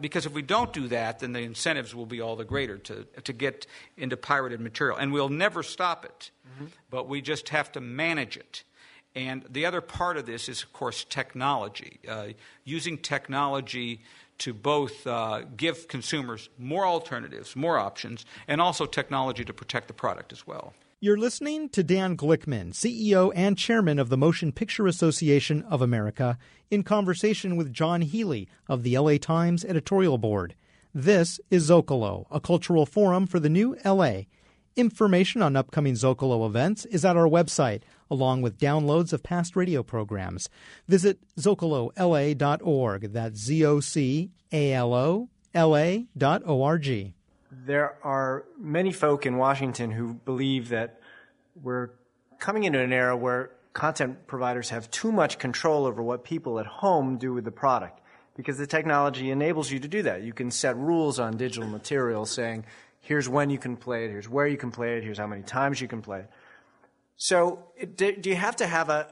because 0.00 0.26
if 0.26 0.32
we 0.32 0.42
don't 0.42 0.72
do 0.72 0.88
that, 0.88 1.18
then 1.20 1.32
the 1.32 1.40
incentives 1.40 1.94
will 1.94 2.06
be 2.06 2.20
all 2.20 2.36
the 2.36 2.44
greater 2.44 2.78
to, 2.78 3.04
to 3.24 3.32
get 3.32 3.66
into 3.96 4.16
pirated 4.16 4.60
material. 4.60 4.96
And 4.96 5.12
we'll 5.12 5.28
never 5.28 5.62
stop 5.62 6.04
it, 6.04 6.30
mm-hmm. 6.48 6.66
but 6.90 7.08
we 7.08 7.20
just 7.20 7.48
have 7.50 7.72
to 7.72 7.80
manage 7.80 8.36
it. 8.36 8.64
And 9.18 9.44
the 9.50 9.66
other 9.66 9.80
part 9.80 10.16
of 10.16 10.26
this 10.26 10.48
is, 10.48 10.62
of 10.62 10.72
course, 10.72 11.04
technology. 11.04 11.98
Uh, 12.08 12.28
using 12.64 12.96
technology 12.96 14.00
to 14.38 14.54
both 14.54 15.04
uh, 15.08 15.42
give 15.56 15.88
consumers 15.88 16.48
more 16.56 16.86
alternatives, 16.86 17.56
more 17.56 17.78
options, 17.78 18.24
and 18.46 18.60
also 18.60 18.86
technology 18.86 19.44
to 19.44 19.52
protect 19.52 19.88
the 19.88 19.92
product 19.92 20.32
as 20.32 20.46
well. 20.46 20.72
You're 21.00 21.18
listening 21.18 21.68
to 21.70 21.82
Dan 21.82 22.16
Glickman, 22.16 22.72
CEO 22.72 23.32
and 23.34 23.58
Chairman 23.58 23.98
of 23.98 24.08
the 24.08 24.16
Motion 24.16 24.52
Picture 24.52 24.86
Association 24.86 25.62
of 25.62 25.82
America, 25.82 26.38
in 26.70 26.84
conversation 26.84 27.56
with 27.56 27.72
Jon 27.72 28.02
Healey 28.02 28.48
of 28.68 28.84
the 28.84 28.96
LA 28.96 29.16
Times 29.16 29.64
editorial 29.64 30.18
board. 30.18 30.54
This 30.94 31.40
is 31.50 31.70
Zocalo, 31.70 32.26
a 32.30 32.40
cultural 32.40 32.86
forum 32.86 33.26
for 33.26 33.40
the 33.40 33.48
new 33.48 33.76
LA. 33.84 34.22
Information 34.78 35.42
on 35.42 35.56
upcoming 35.56 35.94
Zocalo 35.94 36.46
events 36.46 36.86
is 36.86 37.04
at 37.04 37.16
our 37.16 37.28
website, 37.28 37.82
along 38.10 38.42
with 38.42 38.58
downloads 38.58 39.12
of 39.12 39.22
past 39.22 39.56
radio 39.56 39.82
programs. 39.82 40.48
Visit 40.86 41.18
zocalola.org. 41.36 43.12
That's 43.12 43.38
Z 43.40 43.66
O 43.66 43.80
C 43.80 44.30
A 44.52 44.72
L 44.72 44.94
O 44.94 45.28
L 45.52 45.76
A 45.76 46.06
dot 46.16 46.42
O 46.46 46.62
R 46.62 46.78
G 46.78 47.14
there 47.50 47.96
are 48.04 48.44
many 48.58 48.92
folk 48.92 49.26
in 49.26 49.36
Washington 49.36 49.90
who 49.90 50.14
believe 50.14 50.68
that 50.68 51.00
we're 51.62 51.90
coming 52.38 52.64
into 52.64 52.78
an 52.78 52.92
era 52.92 53.16
where 53.16 53.50
content 53.72 54.26
providers 54.26 54.70
have 54.70 54.90
too 54.90 55.12
much 55.12 55.38
control 55.38 55.86
over 55.86 56.02
what 56.02 56.24
people 56.24 56.58
at 56.58 56.66
home 56.66 57.16
do 57.16 57.32
with 57.32 57.44
the 57.44 57.50
product 57.50 58.00
because 58.36 58.58
the 58.58 58.66
technology 58.66 59.30
enables 59.30 59.70
you 59.70 59.80
to 59.80 59.88
do 59.88 60.02
that. 60.02 60.22
You 60.22 60.32
can 60.32 60.50
set 60.50 60.76
rules 60.76 61.18
on 61.18 61.36
digital 61.36 61.68
material 61.68 62.24
saying, 62.24 62.64
here's 63.00 63.28
when 63.28 63.50
you 63.50 63.58
can 63.58 63.76
play 63.76 64.04
it, 64.04 64.10
here's 64.10 64.28
where 64.28 64.46
you 64.46 64.56
can 64.56 64.70
play 64.70 64.96
it, 64.96 65.04
here's 65.04 65.18
how 65.18 65.26
many 65.26 65.42
times 65.42 65.80
you 65.80 65.88
can 65.88 66.02
play 66.02 66.20
it. 66.20 66.30
So, 67.16 67.64
do 67.96 68.14
you 68.22 68.36
have 68.36 68.56
to 68.56 68.66
have 68.66 68.90
a, 68.90 69.08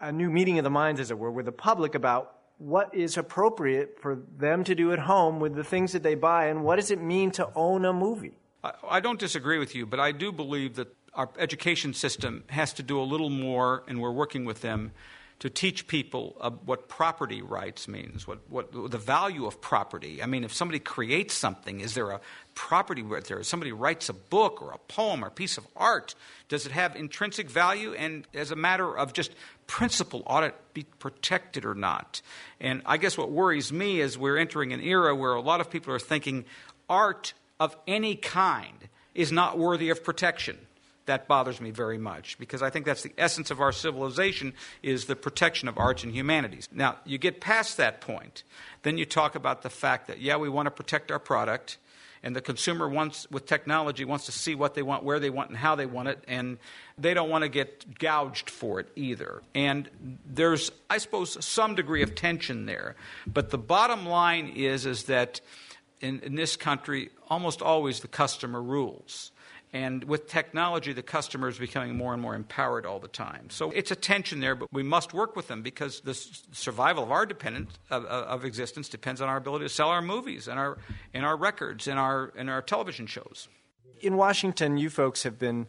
a 0.00 0.12
new 0.12 0.30
meeting 0.30 0.58
of 0.58 0.64
the 0.64 0.70
minds, 0.70 1.00
as 1.00 1.10
it 1.10 1.18
were, 1.18 1.30
with 1.30 1.46
the 1.46 1.52
public 1.52 1.94
about 1.94 2.36
what 2.58 2.94
is 2.94 3.16
appropriate 3.16 3.98
for 4.00 4.18
them 4.38 4.64
to 4.64 4.74
do 4.74 4.92
at 4.92 4.98
home 4.98 5.40
with 5.40 5.54
the 5.54 5.64
things 5.64 5.92
that 5.92 6.02
they 6.02 6.14
buy, 6.14 6.46
and 6.46 6.64
what 6.64 6.76
does 6.76 6.90
it 6.90 7.00
mean 7.00 7.30
to 7.32 7.48
own 7.54 7.84
a 7.84 7.92
movie? 7.92 8.38
I, 8.88 9.00
don't 9.00 9.20
disagree 9.20 9.58
with 9.58 9.74
you, 9.74 9.86
but 9.86 10.00
I 10.00 10.12
do 10.12 10.32
believe 10.32 10.74
that 10.76 10.88
our 11.14 11.30
education 11.38 11.94
system 11.94 12.44
has 12.48 12.72
to 12.74 12.82
do 12.82 13.00
a 13.00 13.04
little 13.04 13.30
more, 13.30 13.84
and 13.86 14.00
we're 14.00 14.12
working 14.12 14.44
with 14.44 14.60
them 14.60 14.92
to 15.38 15.50
teach 15.50 15.86
people 15.86 16.36
uh, 16.40 16.50
what 16.50 16.88
property 16.88 17.42
rights 17.42 17.88
means, 17.88 18.26
what, 18.26 18.38
what 18.48 18.72
the 18.72 18.98
value 18.98 19.46
of 19.46 19.60
property. 19.60 20.22
I 20.22 20.26
mean, 20.26 20.44
if 20.44 20.52
somebody 20.52 20.78
creates 20.78 21.34
something, 21.34 21.80
is 21.80 21.94
there 21.94 22.10
a 22.10 22.20
property 22.56 23.02
there? 23.28 23.40
Somebody 23.44 23.70
writes 23.70 24.08
a 24.08 24.12
book 24.12 24.60
or 24.60 24.72
a 24.72 24.78
poem 24.78 25.24
or 25.24 25.28
a 25.28 25.30
piece 25.30 25.56
of 25.56 25.66
art, 25.76 26.16
does 26.48 26.66
it 26.66 26.72
have 26.72 26.96
intrinsic 26.96 27.48
value? 27.48 27.94
And 27.94 28.26
as 28.34 28.50
a 28.50 28.56
matter 28.56 28.96
of 28.96 29.12
just 29.12 29.30
principle, 29.68 30.24
ought 30.26 30.42
it 30.42 30.56
be 30.74 30.84
protected 30.98 31.64
or 31.64 31.74
not? 31.76 32.20
And 32.60 32.82
I 32.84 32.96
guess 32.96 33.16
what 33.16 33.30
worries 33.30 33.72
me 33.72 34.00
is 34.00 34.18
we're 34.18 34.38
entering 34.38 34.72
an 34.72 34.80
era 34.80 35.14
where 35.14 35.34
a 35.34 35.40
lot 35.40 35.60
of 35.60 35.70
people 35.70 35.94
are 35.94 36.00
thinking 36.00 36.44
art 36.88 37.34
of 37.60 37.76
any 37.86 38.16
kind 38.16 38.88
is 39.14 39.30
not 39.30 39.56
worthy 39.56 39.90
of 39.90 40.02
protection 40.02 40.58
that 41.06 41.26
bothers 41.26 41.60
me 41.60 41.70
very 41.70 41.98
much 41.98 42.38
because 42.38 42.62
I 42.62 42.70
think 42.70 42.84
that's 42.84 43.02
the 43.02 43.12
essence 43.16 43.50
of 43.50 43.60
our 43.60 43.72
civilization 43.72 44.52
is 44.82 45.06
the 45.06 45.16
protection 45.16 45.68
of 45.68 45.78
arts 45.78 46.04
and 46.04 46.14
humanities. 46.14 46.68
Now, 46.72 46.96
you 47.04 47.18
get 47.18 47.40
past 47.40 47.76
that 47.78 48.00
point, 48.00 48.42
then 48.82 48.98
you 48.98 49.04
talk 49.04 49.34
about 49.34 49.62
the 49.62 49.70
fact 49.70 50.08
that 50.08 50.20
yeah, 50.20 50.36
we 50.36 50.48
want 50.48 50.66
to 50.66 50.70
protect 50.70 51.10
our 51.10 51.18
product 51.18 51.78
and 52.22 52.34
the 52.34 52.40
consumer 52.40 52.88
wants 52.88 53.30
with 53.30 53.46
technology 53.46 54.04
wants 54.04 54.26
to 54.26 54.32
see 54.32 54.56
what 54.56 54.74
they 54.74 54.82
want, 54.82 55.04
where 55.04 55.20
they 55.20 55.30
want 55.30 55.50
and 55.50 55.56
how 55.56 55.76
they 55.76 55.86
want 55.86 56.08
it 56.08 56.24
and 56.26 56.58
they 56.98 57.14
don't 57.14 57.30
want 57.30 57.42
to 57.42 57.48
get 57.48 57.98
gouged 57.98 58.50
for 58.50 58.80
it 58.80 58.88
either. 58.96 59.42
And 59.54 59.88
there's 60.26 60.72
I 60.90 60.98
suppose 60.98 61.44
some 61.44 61.76
degree 61.76 62.02
of 62.02 62.14
tension 62.14 62.66
there. 62.66 62.96
But 63.26 63.50
the 63.50 63.58
bottom 63.58 64.06
line 64.06 64.48
is 64.56 64.86
is 64.86 65.04
that 65.04 65.40
in, 66.00 66.20
in 66.20 66.34
this 66.34 66.56
country 66.56 67.10
almost 67.28 67.62
always 67.62 68.00
the 68.00 68.08
customer 68.08 68.60
rules. 68.62 69.30
And 69.76 70.04
with 70.04 70.26
technology, 70.26 70.94
the 70.94 71.02
customer 71.02 71.48
is 71.48 71.58
becoming 71.58 71.98
more 71.98 72.14
and 72.14 72.22
more 72.22 72.34
empowered 72.34 72.86
all 72.86 72.98
the 72.98 73.08
time. 73.08 73.50
So 73.50 73.72
it's 73.72 73.90
a 73.90 73.94
tension 73.94 74.40
there, 74.40 74.54
but 74.54 74.72
we 74.72 74.82
must 74.82 75.12
work 75.12 75.36
with 75.36 75.48
them 75.48 75.60
because 75.60 76.00
the 76.00 76.14
survival 76.14 77.02
of 77.02 77.10
our 77.12 77.26
dependent 77.26 77.68
of, 77.90 78.06
of, 78.06 78.46
existence 78.46 78.88
depends 78.88 79.20
on 79.20 79.28
our 79.28 79.36
ability 79.36 79.66
to 79.66 79.68
sell 79.68 79.90
our 79.90 80.00
movies 80.00 80.48
and 80.48 80.58
our 80.58 80.78
and 81.12 81.26
our 81.26 81.36
records 81.36 81.88
and 81.88 81.98
our 81.98 82.32
and 82.38 82.48
our 82.48 82.62
television 82.62 83.06
shows. 83.06 83.48
In 84.00 84.16
Washington, 84.16 84.78
you 84.78 84.88
folks 84.88 85.24
have 85.24 85.38
been, 85.38 85.66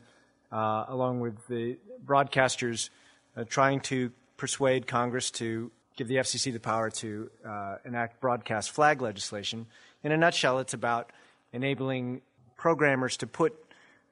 uh, 0.53 0.85
along 0.87 1.19
with 1.19 1.45
the 1.49 1.77
broadcasters, 2.05 2.89
uh, 3.35 3.43
trying 3.43 3.81
to 3.81 4.13
persuade 4.37 4.87
Congress 4.87 5.31
to 5.31 5.69
give 5.97 6.07
the 6.07 6.15
FCC 6.15 6.53
the 6.53 6.61
power 6.61 6.89
to 6.91 7.29
uh, 7.45 7.75
enact 7.83 8.21
broadcast 8.21 8.71
flag 8.71 9.01
legislation. 9.01 9.65
In 10.01 10.13
a 10.13 10.17
nutshell, 10.17 10.59
it's 10.59 10.73
about 10.73 11.11
enabling 11.51 12.21
programmers 12.55 13.17
to 13.17 13.27
put 13.27 13.66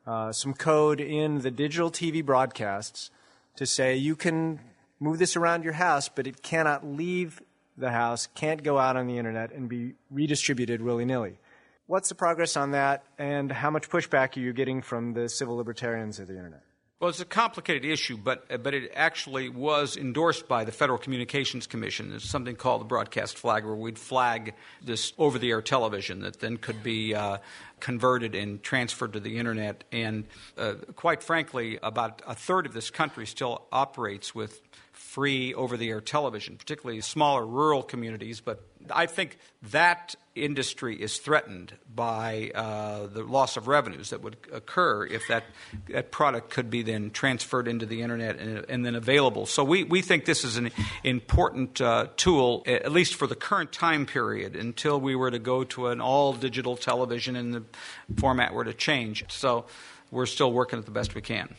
uh, 0.07 0.31
some 0.31 0.53
code 0.53 0.99
in 0.99 1.39
the 1.39 1.51
digital 1.51 1.89
TV 1.91 2.23
broadcasts 2.23 3.09
to 3.55 3.65
say 3.65 3.95
you 3.95 4.15
can 4.15 4.59
move 4.99 5.19
this 5.19 5.35
around 5.35 5.63
your 5.63 5.73
house, 5.73 6.09
but 6.09 6.27
it 6.27 6.41
cannot 6.43 6.85
leave 6.85 7.41
the 7.77 7.91
house, 7.91 8.27
can't 8.35 8.63
go 8.63 8.77
out 8.77 8.95
on 8.95 9.07
the 9.07 9.17
internet 9.17 9.51
and 9.51 9.67
be 9.67 9.93
redistributed 10.09 10.81
willy 10.81 11.05
nilly. 11.05 11.37
What's 11.87 12.09
the 12.09 12.15
progress 12.15 12.57
on 12.57 12.71
that, 12.71 13.03
and 13.19 13.51
how 13.51 13.69
much 13.69 13.89
pushback 13.89 14.35
are 14.37 14.39
you 14.39 14.53
getting 14.53 14.81
from 14.81 15.13
the 15.13 15.29
civil 15.29 15.55
libertarians 15.55 16.19
of 16.19 16.27
the 16.27 16.35
internet? 16.35 16.64
Well, 17.01 17.09
it's 17.09 17.19
a 17.19 17.25
complicated 17.25 17.83
issue, 17.83 18.15
but, 18.15 18.63
but 18.63 18.73
it 18.73 18.89
actually 18.95 19.49
was 19.49 19.97
endorsed 19.97 20.47
by 20.47 20.63
the 20.63 20.71
Federal 20.71 20.97
Communications 20.97 21.67
Commission. 21.67 22.09
There's 22.09 22.23
something 22.23 22.55
called 22.55 22.79
the 22.79 22.85
broadcast 22.85 23.37
flag, 23.37 23.65
where 23.65 23.75
we'd 23.75 23.99
flag 23.99 24.53
this 24.81 25.11
over 25.17 25.37
the 25.37 25.51
air 25.51 25.61
television 25.61 26.21
that 26.21 26.39
then 26.39 26.55
could 26.55 26.83
be 26.83 27.13
uh, 27.13 27.39
converted 27.81 28.33
and 28.33 28.63
transferred 28.63 29.11
to 29.11 29.19
the 29.19 29.37
internet. 29.37 29.83
And 29.91 30.23
uh, 30.57 30.75
quite 30.95 31.21
frankly, 31.21 31.79
about 31.83 32.21
a 32.25 32.33
third 32.33 32.65
of 32.65 32.73
this 32.73 32.89
country 32.91 33.25
still 33.25 33.67
operates 33.73 34.33
with 34.33 34.61
free 35.15 35.53
over 35.53 35.77
the 35.77 35.89
air 35.91 36.01
television, 36.01 36.57
particularly 36.57 36.99
smaller 36.99 37.45
rural 37.45 37.81
communities. 37.81 38.41
But 38.41 38.61
I 38.91 39.05
think 39.05 39.37
that 39.71 40.13
industry 40.35 41.01
is 41.01 41.19
threatened 41.19 41.71
by 41.95 42.51
uh, 42.53 43.07
the 43.07 43.23
loss 43.23 43.55
of 43.55 43.69
revenues 43.69 44.09
that 44.09 44.21
would 44.21 44.35
occur 44.51 45.05
if 45.05 45.25
that, 45.29 45.45
that 45.87 46.11
product 46.11 46.49
could 46.49 46.69
be 46.69 46.81
then 46.81 47.11
transferred 47.11 47.69
into 47.69 47.85
the 47.85 48.01
internet 48.01 48.37
and, 48.39 48.65
and 48.67 48.85
then 48.85 48.93
available. 48.93 49.45
So 49.45 49.63
we, 49.63 49.85
we 49.85 50.01
think 50.01 50.25
this 50.25 50.43
is 50.43 50.57
an 50.57 50.71
important 51.05 51.79
uh, 51.79 52.07
tool, 52.17 52.63
at 52.65 52.91
least 52.91 53.15
for 53.15 53.25
the 53.25 53.35
current 53.35 53.71
time 53.71 54.05
period, 54.05 54.57
until 54.57 54.99
we 54.99 55.15
were 55.15 55.31
to 55.31 55.39
go 55.39 55.63
to 55.63 55.87
an 55.87 56.01
all 56.01 56.33
digital 56.33 56.75
television 56.75 57.37
and 57.37 57.53
the 57.53 57.63
format 58.17 58.53
were 58.53 58.65
to 58.65 58.73
change. 58.73 59.23
So 59.29 59.63
we're 60.11 60.25
still 60.25 60.51
working 60.51 60.77
at 60.77 60.83
the 60.83 60.91
best 60.91 61.15
we 61.15 61.21
can. 61.21 61.55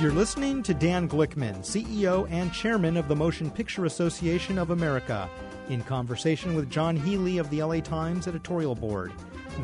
You're 0.00 0.12
listening 0.12 0.62
to 0.62 0.74
Dan 0.74 1.08
Glickman, 1.08 1.58
CEO 1.58 2.30
and 2.30 2.52
Chairman 2.52 2.96
of 2.96 3.08
the 3.08 3.16
Motion 3.16 3.50
Picture 3.50 3.84
Association 3.84 4.56
of 4.56 4.70
America, 4.70 5.28
in 5.70 5.82
conversation 5.82 6.54
with 6.54 6.70
Jon 6.70 6.94
Healey 6.94 7.38
of 7.38 7.50
the 7.50 7.64
LA 7.64 7.80
Times 7.80 8.28
editorial 8.28 8.76
board. 8.76 9.12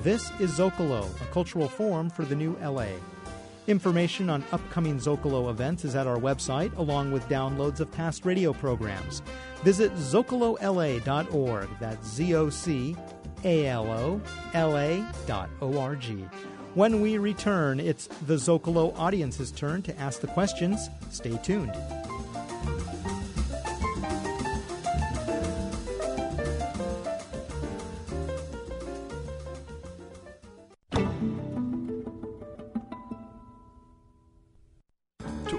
This 0.02 0.32
is 0.40 0.58
Zocalo, 0.58 1.08
a 1.22 1.26
cultural 1.26 1.68
forum 1.68 2.10
for 2.10 2.24
the 2.24 2.34
new 2.34 2.58
LA. 2.60 2.88
Information 3.68 4.28
on 4.28 4.42
upcoming 4.50 4.98
Zocalo 4.98 5.50
events 5.50 5.84
is 5.84 5.94
at 5.94 6.08
our 6.08 6.18
website, 6.18 6.76
along 6.78 7.12
with 7.12 7.28
downloads 7.28 7.78
of 7.78 7.92
past 7.92 8.24
radio 8.24 8.52
programs. 8.52 9.22
Visit 9.62 9.94
zocalola.org. 9.94 11.68
That's 11.78 12.08
Z 12.08 12.34
O 12.34 12.50
C 12.50 12.96
A 13.44 13.68
L 13.68 13.86
O 13.88 14.20
L 14.52 14.76
A 14.78 15.06
dot 15.26 15.48
O 15.62 15.78
R 15.78 15.94
G. 15.94 16.26
When 16.74 17.00
we 17.00 17.18
return, 17.18 17.78
it's 17.78 18.08
the 18.26 18.34
Zocalo 18.34 18.98
audience's 18.98 19.52
turn 19.52 19.82
to 19.82 19.96
ask 19.96 20.20
the 20.20 20.26
questions. 20.26 20.90
Stay 21.10 21.38
tuned. 21.44 21.72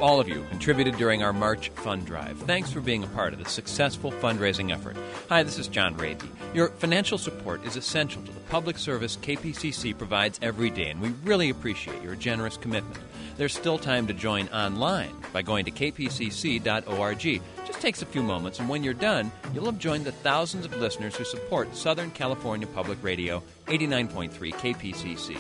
All 0.05 0.19
of 0.19 0.29
you 0.29 0.45
contributed 0.51 0.95
during 0.97 1.23
our 1.23 1.33
March 1.33 1.69
fund 1.69 2.05
drive, 2.05 2.37
thanks 2.41 2.71
for 2.71 2.79
being 2.79 3.03
a 3.03 3.07
part 3.07 3.33
of 3.33 3.39
the 3.39 3.49
successful 3.49 4.11
fundraising 4.11 4.71
effort. 4.71 4.95
Hi, 5.29 5.41
this 5.41 5.57
is 5.57 5.67
John 5.67 5.97
Raby. 5.97 6.29
Your 6.53 6.67
financial 6.67 7.17
support 7.17 7.65
is 7.65 7.75
essential 7.75 8.21
to 8.21 8.31
the 8.31 8.39
public 8.41 8.77
service 8.77 9.17
KPCC 9.17 9.97
provides 9.97 10.39
every 10.43 10.69
day, 10.69 10.91
and 10.91 11.01
we 11.01 11.09
really 11.23 11.49
appreciate 11.49 12.03
your 12.03 12.13
generous 12.13 12.55
commitment. 12.55 12.99
There's 13.37 13.55
still 13.55 13.79
time 13.79 14.05
to 14.05 14.13
join 14.13 14.47
online 14.49 15.15
by 15.33 15.41
going 15.41 15.65
to 15.65 15.71
kpcc.org. 15.71 17.41
Just 17.65 17.81
takes 17.81 18.03
a 18.03 18.05
few 18.05 18.21
moments, 18.21 18.59
and 18.59 18.69
when 18.69 18.83
you're 18.83 18.93
done, 18.93 19.31
you'll 19.55 19.65
have 19.65 19.79
joined 19.79 20.05
the 20.05 20.11
thousands 20.11 20.65
of 20.65 20.77
listeners 20.77 21.15
who 21.15 21.25
support 21.25 21.75
Southern 21.75 22.11
California 22.11 22.67
Public 22.67 22.99
Radio 23.01 23.41
89.3 23.65 24.29
KPCC. 24.53 25.35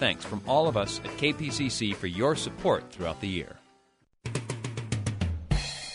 Thanks 0.00 0.24
from 0.24 0.42
all 0.48 0.66
of 0.66 0.76
us 0.76 0.98
at 0.98 1.16
KPCC 1.16 1.94
for 1.94 2.08
your 2.08 2.34
support 2.34 2.90
throughout 2.90 3.20
the 3.20 3.28
year. 3.28 3.59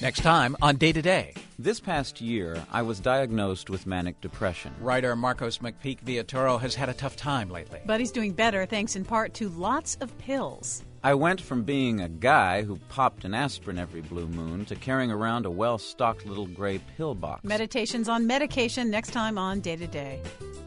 Next 0.05 0.21
time 0.21 0.55
on 0.61 0.75
Day 0.75 0.91
to 0.91 1.01
Day. 1.01 1.33
This 1.57 1.79
past 1.79 2.21
year, 2.21 2.63
I 2.71 2.83
was 2.83 2.99
diagnosed 2.99 3.71
with 3.71 3.87
manic 3.87 4.21
depression. 4.21 4.71
Writer 4.79 5.15
Marcos 5.15 5.57
McPeak 5.57 6.03
Villatoro 6.03 6.61
has 6.61 6.75
had 6.75 6.89
a 6.89 6.93
tough 6.93 7.15
time 7.15 7.49
lately. 7.49 7.79
But 7.87 7.99
he's 7.99 8.11
doing 8.11 8.33
better 8.33 8.67
thanks 8.67 8.95
in 8.95 9.03
part 9.03 9.33
to 9.33 9.49
lots 9.49 9.95
of 10.01 10.15
pills. 10.19 10.83
I 11.03 11.15
went 11.15 11.41
from 11.41 11.63
being 11.63 12.01
a 12.01 12.07
guy 12.07 12.61
who 12.61 12.75
popped 12.87 13.25
an 13.25 13.33
aspirin 13.33 13.79
every 13.79 14.01
blue 14.01 14.27
moon 14.27 14.65
to 14.65 14.75
carrying 14.75 15.09
around 15.09 15.47
a 15.47 15.49
well 15.49 15.79
stocked 15.79 16.27
little 16.27 16.45
gray 16.45 16.79
pill 16.97 17.15
box. 17.15 17.43
Meditations 17.43 18.07
on 18.07 18.27
medication 18.27 18.91
next 18.91 19.09
time 19.09 19.39
on 19.39 19.59
Day 19.59 19.75
to 19.75 19.87
Day. 19.87 20.21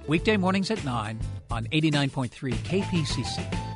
Weekday 0.09 0.37
mornings 0.37 0.73
at 0.73 0.85
9 0.85 1.21
on 1.53 1.67
89.3 1.67 2.55
KPCC. 2.55 3.69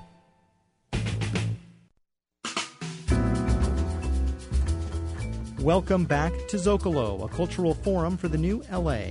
Welcome 5.62 6.06
back 6.06 6.32
to 6.48 6.56
Zocalo, 6.56 7.24
a 7.24 7.28
cultural 7.28 7.72
forum 7.72 8.16
for 8.16 8.26
the 8.26 8.36
new 8.36 8.64
LA. 8.72 9.10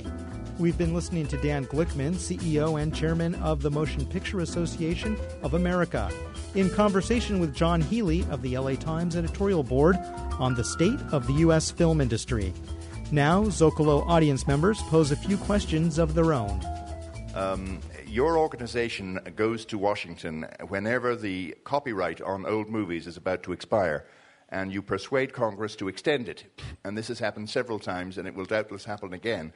We've 0.60 0.78
been 0.78 0.94
listening 0.94 1.26
to 1.28 1.38
Dan 1.38 1.66
Glickman, 1.66 2.16
CEO 2.16 2.82
and 2.82 2.94
Chairman 2.94 3.36
of 3.36 3.62
the 3.62 3.72
Motion 3.72 4.06
Picture 4.06 4.42
Association 4.42 5.18
of 5.44 5.54
America, 5.54 6.12
in 6.54 6.70
conversation 6.70 7.40
with 7.40 7.56
Jon 7.56 7.80
Healey 7.80 8.26
of 8.30 8.42
the 8.42 8.58
LA 8.58 8.74
Times 8.74 9.16
editorial 9.16 9.64
board 9.64 9.96
on 10.40 10.54
the 10.54 10.64
state 10.66 11.00
of 11.14 11.26
the 11.26 11.36
U.S. 11.36 11.72
film 11.72 12.02
industry. 12.02 12.52
Now, 13.14 13.46
Zocalo 13.46 14.06
audience 14.06 14.46
members 14.46 14.82
pose 14.90 15.12
a 15.12 15.16
few 15.16 15.38
questions 15.38 15.98
of 15.98 16.16
their 16.16 16.34
own. 16.34 16.62
Um, 17.34 17.80
your 18.06 18.38
organization 18.38 19.22
goes 19.38 19.64
to 19.68 19.78
Washington 19.78 20.46
whenever 20.68 21.16
the 21.16 21.56
copyright 21.64 22.20
on 22.20 22.46
old 22.46 22.68
movies 22.68 23.08
is 23.08 23.16
about 23.16 23.42
to 23.44 23.54
expire 23.54 24.06
and 24.52 24.72
you 24.74 24.82
persuade 24.82 25.34
Congress 25.34 25.76
to 25.78 25.88
extend 25.88 26.28
it. 26.28 26.46
And 26.84 26.98
this 26.98 27.08
has 27.08 27.20
happened 27.20 27.50
several 27.50 27.80
times, 27.80 28.18
and 28.18 28.28
it 28.28 28.36
will 28.36 28.46
doubtless 28.46 28.86
happen 28.86 29.14
again. 29.14 29.54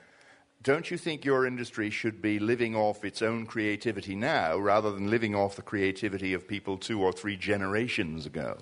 Don't 0.64 0.90
you 0.90 0.98
think 0.98 1.26
your 1.26 1.46
industry 1.46 1.90
should 1.90 2.22
be 2.22 2.40
living 2.40 2.76
off 2.76 3.06
its 3.06 3.22
own 3.22 3.46
creativity 3.46 4.16
now 4.16 4.58
rather 4.58 4.92
than 4.92 5.12
living 5.12 5.36
off 5.36 5.56
the 5.56 5.62
creativity 5.62 6.34
of 6.34 6.48
people 6.48 6.78
two 6.78 7.02
or 7.02 7.12
three 7.12 7.38
generations 7.38 8.26
ago? 8.26 8.58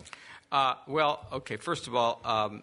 Uh, 0.51 0.73
well, 0.87 1.25
okay, 1.31 1.55
first 1.55 1.87
of 1.87 1.95
all, 1.95 2.19
um, 2.25 2.61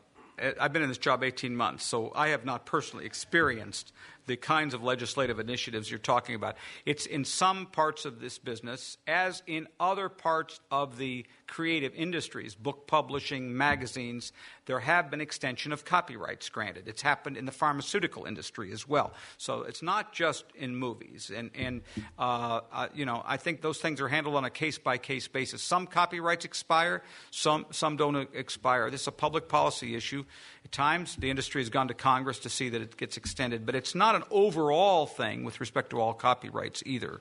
I've 0.59 0.73
been 0.73 0.83
in 0.83 0.89
this 0.89 0.99
job 0.99 1.23
18 1.23 1.55
months, 1.55 1.85
so 1.85 2.13
I 2.15 2.29
have 2.29 2.45
not 2.45 2.67
personally 2.67 3.05
experienced 3.05 3.93
the 4.27 4.37
kinds 4.37 4.75
of 4.75 4.83
legislative 4.83 5.39
initiatives 5.39 5.91
you're 5.91 5.99
talking 5.99 6.35
about. 6.35 6.57
It's 6.87 7.05
in 7.07 7.25
some 7.25 7.67
parts 7.67 8.05
of 8.05 8.21
this 8.21 8.39
business, 8.39 8.97
as 9.07 9.43
in 9.47 9.67
other 9.79 10.09
parts 10.09 10.61
of 10.71 10.99
the 10.99 11.27
creative 11.51 11.93
industries, 11.95 12.55
book 12.55 12.87
publishing, 12.87 13.57
magazines, 13.57 14.33
there 14.67 14.79
have 14.79 15.11
been 15.11 15.21
extension 15.21 15.73
of 15.73 15.85
copyrights 15.85 16.49
granted. 16.49 16.87
It's 16.87 17.03
happened 17.03 17.37
in 17.37 17.45
the 17.45 17.53
pharmaceutical 17.53 18.25
industry 18.25 18.73
as 18.73 18.89
well. 18.89 19.13
So 19.37 19.63
it's 19.63 19.83
not 19.83 20.13
just 20.13 20.45
in 20.55 20.77
movies. 20.77 21.31
And, 21.35 21.51
and 21.55 21.83
uh, 22.19 22.61
uh, 22.73 22.89
you 22.95 23.05
know, 23.05 23.23
I 23.27 23.37
think 23.37 23.63
those 23.63 23.79
things 23.79 24.01
are 24.01 24.09
handled 24.09 24.37
on 24.37 24.45
a 24.45 24.51
case 24.51 24.79
by 24.79 24.97
case 24.97 25.27
basis. 25.27 25.61
Some 25.61 25.89
copyrights 25.89 26.45
expire, 26.45 27.03
some, 27.33 27.67
some 27.71 27.97
don't 27.97 28.29
expire. 28.33 28.89
This 28.89 29.03
is 29.03 29.09
a 29.09 29.13
public 29.13 29.49
policy 29.49 29.97
issue. 29.97 30.25
At 30.65 30.71
times, 30.71 31.17
the 31.17 31.31
industry 31.31 31.61
has 31.63 31.69
gone 31.69 31.89
to 31.89 31.95
Congress 31.95 32.39
to 32.41 32.49
see 32.49 32.69
that 32.69 32.81
it 32.81 32.97
gets 32.97 33.17
extended, 33.17 33.67
but 33.67 33.75
it's 33.75 33.97
not 33.97 34.15
an 34.15 34.23
overall 34.31 35.05
thing 35.07 35.43
with 35.43 35.59
respect 35.59 35.91
to 35.91 36.01
all 36.01 36.15
copyrights 36.15 36.83
either. 36.87 37.21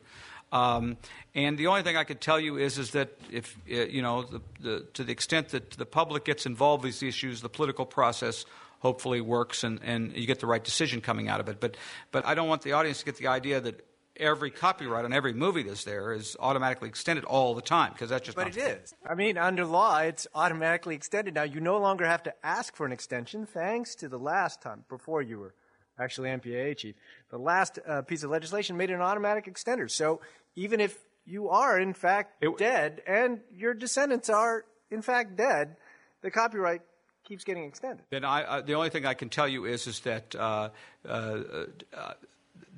Um, 0.51 0.97
and 1.35 1.57
the 1.57 1.67
only 1.67 1.83
thing 1.83 1.95
I 1.95 2.03
could 2.03 2.21
tell 2.21 2.39
you 2.39 2.57
is, 2.57 2.77
is 2.77 2.91
that 2.91 3.09
if 3.31 3.55
uh, 3.71 3.75
you 3.75 4.01
know, 4.01 4.23
the, 4.23 4.41
the, 4.59 4.85
to 4.95 5.03
the 5.03 5.11
extent 5.11 5.49
that 5.49 5.71
the 5.71 5.85
public 5.85 6.25
gets 6.25 6.45
involved 6.45 6.83
in 6.83 6.89
these 6.89 7.03
issues, 7.03 7.41
the 7.41 7.49
political 7.49 7.85
process 7.85 8.45
hopefully 8.79 9.21
works, 9.21 9.63
and, 9.63 9.79
and 9.83 10.15
you 10.15 10.25
get 10.25 10.39
the 10.39 10.47
right 10.47 10.63
decision 10.63 11.01
coming 11.01 11.29
out 11.29 11.39
of 11.39 11.49
it. 11.49 11.59
But 11.59 11.77
but 12.11 12.25
I 12.25 12.33
don't 12.33 12.47
want 12.47 12.63
the 12.63 12.73
audience 12.73 12.99
to 12.99 13.05
get 13.05 13.17
the 13.17 13.27
idea 13.27 13.61
that 13.61 13.85
every 14.19 14.51
copyright 14.51 15.05
on 15.05 15.13
every 15.13 15.33
movie 15.33 15.63
that's 15.63 15.85
there 15.85 16.11
is 16.13 16.35
automatically 16.39 16.89
extended 16.89 17.23
all 17.23 17.55
the 17.55 17.61
time 17.61 17.93
because 17.93 18.09
that's 18.09 18.25
just 18.25 18.35
but 18.35 18.47
not 18.47 18.57
it 18.57 18.81
is. 18.81 18.93
I 19.07 19.15
mean, 19.15 19.37
under 19.37 19.65
law, 19.65 19.99
it's 19.99 20.27
automatically 20.35 20.95
extended. 20.95 21.35
Now 21.35 21.43
you 21.43 21.61
no 21.61 21.77
longer 21.77 22.05
have 22.05 22.23
to 22.23 22.33
ask 22.43 22.75
for 22.75 22.85
an 22.85 22.91
extension, 22.91 23.45
thanks 23.45 23.95
to 23.95 24.09
the 24.09 24.19
last 24.19 24.61
time 24.61 24.83
before 24.89 25.21
you 25.21 25.39
were 25.39 25.53
actually 25.97 26.29
MPAA 26.29 26.77
chief. 26.77 26.95
The 27.29 27.37
last 27.37 27.79
uh, 27.87 28.01
piece 28.01 28.23
of 28.23 28.31
legislation 28.31 28.77
made 28.77 28.89
an 28.89 29.01
automatic 29.01 29.45
extender. 29.45 29.89
So 29.89 30.21
even 30.55 30.79
if 30.79 30.97
you 31.25 31.49
are 31.49 31.79
in 31.79 31.93
fact 31.93 32.43
it, 32.43 32.57
dead 32.57 33.01
and 33.05 33.41
your 33.55 33.73
descendants 33.73 34.29
are 34.29 34.65
in 34.89 35.01
fact 35.01 35.35
dead, 35.35 35.75
the 36.21 36.31
copyright 36.31 36.81
keeps 37.23 37.43
getting 37.43 37.65
extended. 37.65 38.03
Then 38.09 38.25
I, 38.25 38.43
uh, 38.43 38.61
the 38.61 38.73
only 38.73 38.89
thing 38.89 39.05
I 39.05 39.13
can 39.13 39.29
tell 39.29 39.47
you 39.47 39.65
is 39.65 39.87
is 39.87 39.99
that. 40.01 40.35
Uh, 40.35 40.69
uh, 41.07 41.39
uh 41.93 42.13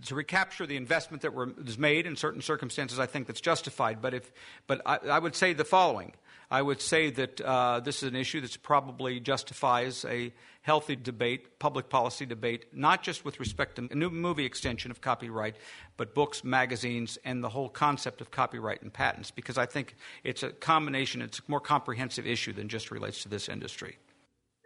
to 0.05 0.15
recapture 0.15 0.65
the 0.65 0.77
investment 0.77 1.21
that 1.21 1.33
was 1.33 1.77
made 1.77 2.07
in 2.07 2.15
certain 2.15 2.41
circumstances, 2.41 2.97
I 2.97 3.05
think 3.05 3.27
that's 3.27 3.41
justified. 3.41 4.01
But 4.01 4.15
if, 4.15 4.31
but 4.65 4.81
I, 4.83 4.97
I 4.97 5.19
would 5.19 5.35
say 5.35 5.53
the 5.53 5.63
following: 5.63 6.13
I 6.51 6.61
would 6.61 6.81
say 6.81 7.09
that 7.11 7.39
uh, 7.39 7.79
this 7.79 8.03
is 8.03 8.09
an 8.09 8.15
issue 8.17 8.41
that 8.41 8.61
probably 8.61 9.21
justifies 9.21 10.03
a 10.03 10.33
healthy 10.63 10.97
debate, 10.97 11.59
public 11.59 11.87
policy 11.87 12.25
debate, 12.25 12.65
not 12.73 13.03
just 13.03 13.23
with 13.23 13.39
respect 13.39 13.77
to 13.77 13.87
a 13.89 13.95
new 13.95 14.09
movie 14.09 14.45
extension 14.45 14.91
of 14.91 14.99
copyright, 14.99 15.55
but 15.95 16.13
books, 16.13 16.43
magazines, 16.43 17.17
and 17.23 17.41
the 17.41 17.47
whole 17.47 17.69
concept 17.69 18.19
of 18.19 18.31
copyright 18.31 18.81
and 18.81 18.91
patents, 18.91 19.31
because 19.31 19.57
I 19.57 19.65
think 19.65 19.95
it's 20.25 20.43
a 20.43 20.49
combination, 20.49 21.21
it's 21.21 21.39
a 21.39 21.43
more 21.47 21.61
comprehensive 21.61 22.27
issue 22.27 22.51
than 22.51 22.67
just 22.67 22.91
relates 22.91 23.23
to 23.23 23.29
this 23.29 23.47
industry. 23.47 23.97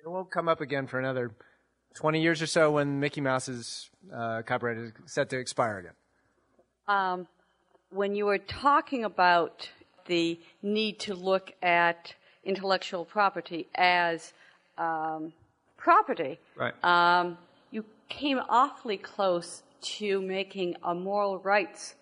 It 0.04 0.10
won't 0.10 0.32
come 0.32 0.50
up 0.50 0.62
again 0.62 0.88
for 0.88 1.00
another 1.00 1.36
20 1.98 2.20
years 2.20 2.42
or 2.42 2.48
so 2.48 2.72
when 2.72 3.00
Mickey 3.00 3.22
Mouse's 3.22 3.92
uh, 4.12 4.42
copyright 4.42 4.78
is 4.78 4.92
set 5.06 5.30
to 5.30 5.38
expire 5.38 5.78
again. 5.78 5.94
Um, 6.88 7.28
when 7.90 8.16
you 8.16 8.26
were 8.26 8.40
talking 8.40 9.04
about 9.06 9.70
the 10.06 10.40
need 10.62 11.00
to 11.00 11.14
look 11.16 11.54
at 11.62 12.14
intellectual 12.44 13.06
property 13.06 13.68
as 13.76 14.34
um, 14.78 15.34
property, 15.78 16.40
right. 16.56 16.74
um, 16.84 17.38
you 17.72 17.84
came 18.10 18.40
awfully 18.50 18.98
close 18.98 19.64
to 19.82 20.22
making 20.22 20.76
a 20.84 20.94
moral 20.94 21.40
rights 21.40 21.96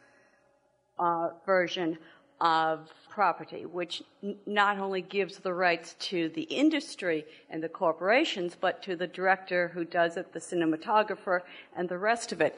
uh, 1.00 1.30
version 1.46 1.98
of 2.40 2.90
property, 3.10 3.66
which 3.66 4.04
n- 4.24 4.36
not 4.46 4.78
only 4.78 5.02
gives 5.02 5.38
the 5.38 5.54
rights 5.54 5.96
to 6.00 6.30
the 6.30 6.44
industry 6.44 7.26
and 7.50 7.64
the 7.64 7.70
corporations, 7.70 8.56
but 8.60 8.82
to 8.84 8.96
the 8.96 9.08
director 9.08 9.70
who 9.74 9.86
does 9.86 10.18
it, 10.18 10.34
the 10.34 10.40
cinematographer, 10.40 11.42
and 11.76 11.88
the 11.88 11.98
rest 11.98 12.32
of 12.32 12.42
it. 12.42 12.58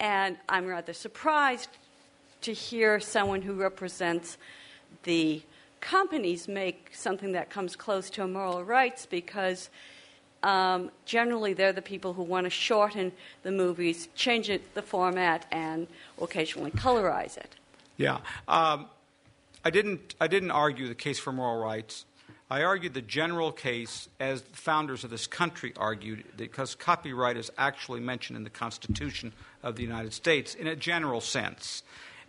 And 0.00 0.36
I'm 0.48 0.66
rather 0.66 0.92
surprised 0.92 1.70
to 2.42 2.52
hear 2.52 3.00
someone 3.00 3.42
who 3.42 3.54
represents 3.54 4.36
the 5.02 5.42
companies 5.80 6.48
make 6.48 6.90
something 6.94 7.32
that 7.32 7.50
comes 7.50 7.76
close 7.76 8.08
to 8.10 8.22
a 8.22 8.26
moral 8.26 8.64
rights 8.64 9.06
because 9.06 9.68
um, 10.42 10.90
generally 11.04 11.52
they're 11.52 11.72
the 11.72 11.82
people 11.82 12.12
who 12.14 12.22
want 12.22 12.44
to 12.44 12.50
shorten 12.50 13.12
the 13.42 13.50
movies, 13.50 14.08
change 14.14 14.48
it, 14.50 14.74
the 14.74 14.82
format, 14.82 15.46
and 15.50 15.86
occasionally 16.20 16.70
colorize 16.70 17.36
it. 17.36 17.56
Yeah. 17.96 18.18
Um, 18.48 18.86
I, 19.64 19.70
didn't, 19.70 20.14
I 20.20 20.26
didn't 20.26 20.50
argue 20.50 20.88
the 20.88 20.94
case 20.94 21.18
for 21.18 21.32
moral 21.32 21.62
rights. 21.62 22.04
I 22.50 22.62
argued 22.62 22.92
the 22.92 23.02
general 23.02 23.52
case 23.52 24.08
as 24.20 24.42
the 24.42 24.56
founders 24.56 25.02
of 25.02 25.10
this 25.10 25.26
country 25.26 25.72
argued, 25.76 26.24
because 26.36 26.74
copyright 26.74 27.36
is 27.36 27.50
actually 27.56 28.00
mentioned 28.00 28.36
in 28.36 28.44
the 28.44 28.50
Constitution 28.50 29.32
of 29.62 29.76
the 29.76 29.82
United 29.82 30.12
States 30.12 30.54
in 30.54 30.66
a 30.66 30.76
general 30.76 31.20
sense. 31.22 31.82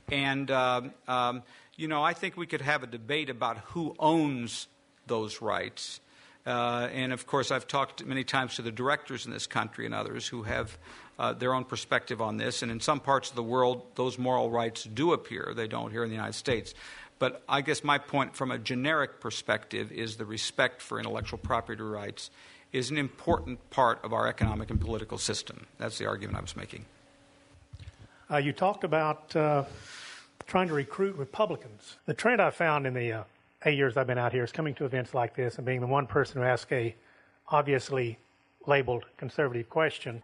And 0.10 0.50
um, 0.52 0.94
um, 1.08 1.44
you 1.78 1.88
know, 1.88 2.04
I 2.04 2.14
think 2.14 2.38
we 2.38 2.48
could 2.48 2.62
have 2.62 2.84
a 2.84 2.88
debate 2.88 3.30
about 3.30 3.58
who 3.58 3.96
owns 4.00 4.68
those 5.08 5.42
rights. 5.42 6.00
Uh, 6.46 6.88
and 6.94 7.12
of 7.12 7.26
course, 7.26 7.52
I've 7.52 7.68
talked 7.68 8.06
many 8.06 8.24
times 8.24 8.56
to 8.56 8.62
the 8.62 8.72
directors 8.72 9.26
in 9.26 9.32
this 9.32 9.48
country 9.48 9.86
and 9.86 9.94
others 9.94 10.28
who 10.28 10.44
have 10.44 10.78
uh, 11.18 11.34
their 11.34 11.54
own 11.54 11.66
perspective 11.66 12.22
on 12.22 12.38
this. 12.38 12.62
And 12.62 12.72
in 12.72 12.80
some 12.80 13.00
parts 13.00 13.30
of 13.30 13.36
the 13.36 13.44
world, 13.44 13.84
those 13.96 14.18
moral 14.18 14.50
rights 14.50 14.84
do 14.84 15.14
appear. 15.14 15.54
They 15.56 15.68
don't 15.68 15.92
here 15.92 16.04
in 16.04 16.10
the 16.10 16.16
United 16.16 16.36
States. 16.36 16.74
But 17.18 17.44
I 17.48 17.62
guess 17.62 17.84
my 17.84 17.98
point 17.98 18.36
from 18.36 18.52
a 18.52 18.58
generic 18.58 19.20
perspective 19.20 19.92
is 19.92 20.18
the 20.18 20.26
respect 20.26 20.82
for 20.82 21.00
intellectual 21.00 21.40
property 21.40 21.82
rights 21.82 22.30
is 22.74 22.92
an 22.92 22.98
important 22.98 23.70
part 23.70 24.04
of 24.04 24.12
our 24.12 24.28
economic 24.28 24.70
and 24.70 24.80
political 24.80 25.18
system. 25.18 25.66
That's 25.78 25.98
the 25.98 26.08
argument 26.08 26.38
I 26.38 26.42
was 26.42 26.58
making. 26.58 26.86
Uh, 28.30 28.38
you 28.38 28.52
talked 28.52 28.84
about 28.84 29.34
uh, 29.36 29.64
trying 30.48 30.68
to 30.68 30.74
recruit 30.74 31.16
Republicans. 31.16 31.98
The 32.06 32.14
trend 32.14 32.42
I 32.42 32.50
found 32.52 32.86
in 32.86 32.94
the 32.94 33.12
uh, 33.12 33.24
eight 33.66 33.78
years 33.78 33.98
I've 33.98 34.08
been 34.08 34.18
out 34.18 34.32
here 34.32 34.44
is 34.44 34.52
coming 34.52 34.76
to 34.76 34.86
events 34.86 35.14
like 35.14 35.36
this 35.36 35.58
and 35.58 35.66
being 35.66 35.82
the 35.82 35.88
one 35.88 36.08
person 36.08 36.42
who 36.42 36.48
asks 36.48 36.72
a 36.72 36.96
obviously 37.50 38.18
labeled 38.68 39.06
conservative 39.18 39.70
question. 39.70 40.22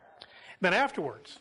Then 0.59 0.73
afterwards, 0.73 1.39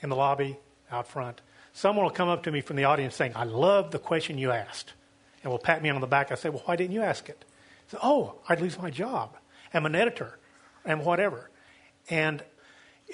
in 0.00 0.08
the 0.08 0.16
lobby, 0.16 0.58
out 0.90 1.06
front, 1.06 1.40
someone 1.72 2.04
will 2.04 2.10
come 2.10 2.28
up 2.28 2.42
to 2.44 2.52
me 2.52 2.60
from 2.60 2.76
the 2.76 2.84
audience 2.84 3.14
saying, 3.14 3.32
I 3.34 3.44
love 3.44 3.90
the 3.90 3.98
question 3.98 4.38
you 4.38 4.50
asked. 4.50 4.92
And 5.42 5.50
will 5.50 5.58
pat 5.58 5.82
me 5.82 5.90
on 5.90 6.00
the 6.00 6.06
back. 6.06 6.32
I 6.32 6.36
say, 6.36 6.48
Well, 6.48 6.62
why 6.64 6.76
didn't 6.76 6.92
you 6.92 7.02
ask 7.02 7.28
it? 7.28 7.44
Say, 7.88 7.98
oh, 8.02 8.36
I'd 8.48 8.60
lose 8.60 8.78
my 8.78 8.90
job. 8.90 9.36
I'm 9.74 9.84
an 9.86 9.94
editor 9.94 10.38
and 10.84 11.04
whatever. 11.04 11.50
And 12.08 12.42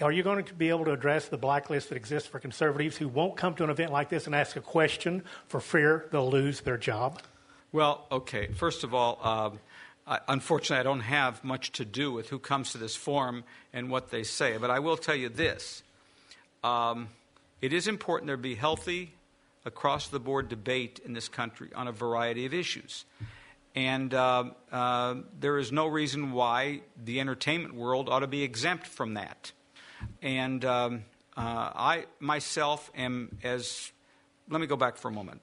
are 0.03 0.13
you 0.13 0.23
going 0.23 0.45
to 0.45 0.55
be 0.55 0.69
able 0.69 0.85
to 0.87 0.93
address 0.93 1.29
the 1.29 1.37
blacklist 1.37 1.89
that 1.89 1.97
exists 1.97 2.29
for 2.29 2.39
conservatives 2.39 2.97
who 2.97 3.09
won't 3.09 3.37
come 3.37 3.55
to 3.57 3.65
an 3.65 3.71
event 3.71 3.93
like 3.93 4.09
this 4.09 4.27
and 4.27 4.35
ask 4.35 4.57
a 4.57 4.61
question 4.61 5.23
for 5.47 5.61
fear 5.61 6.07
they'll 6.13 6.31
lose 6.31 6.61
their 6.61 6.79
job? 6.79 7.21
Well, 7.73 8.07
okay. 8.11 8.49
First 8.49 8.85
of 8.85 8.95
all, 8.95 9.19
um, 9.23 9.61
I, 10.07 10.21
unfortunately, 10.29 10.81
I 10.81 10.85
don't 10.85 11.01
have 11.01 11.45
much 11.45 11.73
to 11.73 11.85
do 11.85 12.13
with 12.13 12.29
who 12.29 12.39
comes 12.39 12.73
to 12.73 12.79
this 12.79 12.97
forum 12.97 13.45
and 13.73 13.91
what 13.91 14.11
they 14.11 14.23
say, 14.23 14.57
but 14.57 14.71
I 14.71 14.79
will 14.79 14.97
tell 14.97 15.15
you 15.17 15.29
this. 15.29 15.83
Um, 16.65 17.09
it 17.61 17.73
is 17.73 17.87
important 17.87 18.27
there 18.27 18.37
be 18.37 18.55
healthy, 18.55 19.13
across 19.65 20.09
the 20.09 20.21
board 20.21 20.49
debate 20.49 21.01
in 21.05 21.13
this 21.13 21.29
country 21.29 21.69
on 21.75 21.89
a 21.89 21.93
variety 21.93 22.47
of 22.47 22.55
issues. 22.55 23.05
And 23.75 24.13
uh, 24.13 24.45
uh, 24.73 25.17
there 25.39 25.59
is 25.59 25.71
no 25.71 25.87
reason 25.87 26.33
why 26.33 26.81
the 27.03 27.21
entertainment 27.21 27.75
world 27.75 28.09
ought 28.09 28.21
to 28.21 28.27
be 28.27 28.43
exempt 28.43 28.87
from 28.87 29.15
that. 29.15 29.53
And 30.23 30.65
um, 30.65 31.05
uh, 31.37 31.41
I 31.75 32.05
myself 32.19 32.91
am 32.97 33.39
as, 33.43 33.93
let 34.49 34.61
me 34.61 34.67
go 34.67 34.77
back 34.77 34.97
for 34.97 35.09
a 35.09 35.13
moment. 35.13 35.41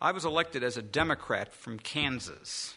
I 0.00 0.12
was 0.12 0.24
elected 0.24 0.62
as 0.62 0.76
a 0.76 0.82
Democrat 0.82 1.52
from 1.52 1.78
Kansas. 1.78 2.74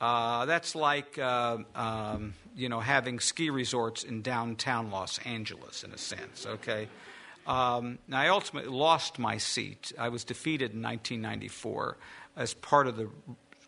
Uh, 0.00 0.46
that's 0.46 0.76
like, 0.76 1.18
uh, 1.18 1.58
um, 1.74 2.34
you 2.54 2.68
know, 2.68 2.78
having 2.78 3.18
ski 3.18 3.50
resorts 3.50 4.04
in 4.04 4.22
downtown 4.22 4.90
Los 4.90 5.18
Angeles, 5.26 5.82
in 5.82 5.92
a 5.92 5.98
sense, 5.98 6.46
okay? 6.46 6.88
Um, 7.46 7.98
I 8.12 8.28
ultimately 8.28 8.70
lost 8.70 9.18
my 9.18 9.38
seat. 9.38 9.92
I 9.98 10.10
was 10.10 10.22
defeated 10.22 10.72
in 10.72 10.82
1994 10.82 11.96
as 12.36 12.54
part 12.54 12.86
of 12.86 12.96
the 12.96 13.08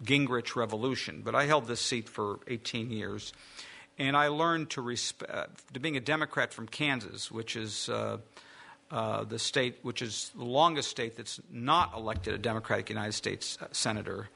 Gingrich 0.04 0.54
Revolution, 0.54 1.22
but 1.24 1.34
I 1.34 1.46
held 1.46 1.66
this 1.66 1.80
seat 1.80 2.08
for 2.08 2.38
18 2.46 2.90
years 2.90 3.32
and 4.00 4.16
I 4.16 4.28
learned 4.28 4.70
to 4.70 4.80
respect, 4.80 5.30
uh, 5.30 5.46
to 5.74 5.78
being 5.78 5.98
a 5.98 6.00
Democrat 6.00 6.54
from 6.54 6.66
Kansas, 6.66 7.30
which 7.30 7.54
is 7.54 7.90
uh, 7.90 8.16
uh, 8.90 9.24
the 9.24 9.38
state, 9.38 9.76
which 9.82 10.00
is 10.00 10.30
the 10.34 10.44
longest 10.44 10.88
state 10.88 11.16
that's 11.18 11.38
not 11.50 11.94
elected 11.94 12.32
a 12.32 12.38
Democratic 12.38 12.88
United 12.88 13.12
States 13.12 13.58
uh, 13.60 13.66
senator, 13.72 14.30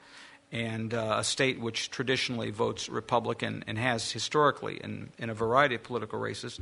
and 0.51 0.93
uh, 0.93 1.17
a 1.17 1.23
state 1.23 1.59
which 1.59 1.89
traditionally 1.89 2.51
votes 2.51 2.87
Republican 2.89 3.63
and 3.65 3.79
has 3.79 4.11
historically 4.11 4.77
in, 4.83 5.09
in 5.17 5.31
a 5.31 5.33
variety 5.33 5.73
of 5.73 5.81
political 5.81 6.19
races, 6.19 6.59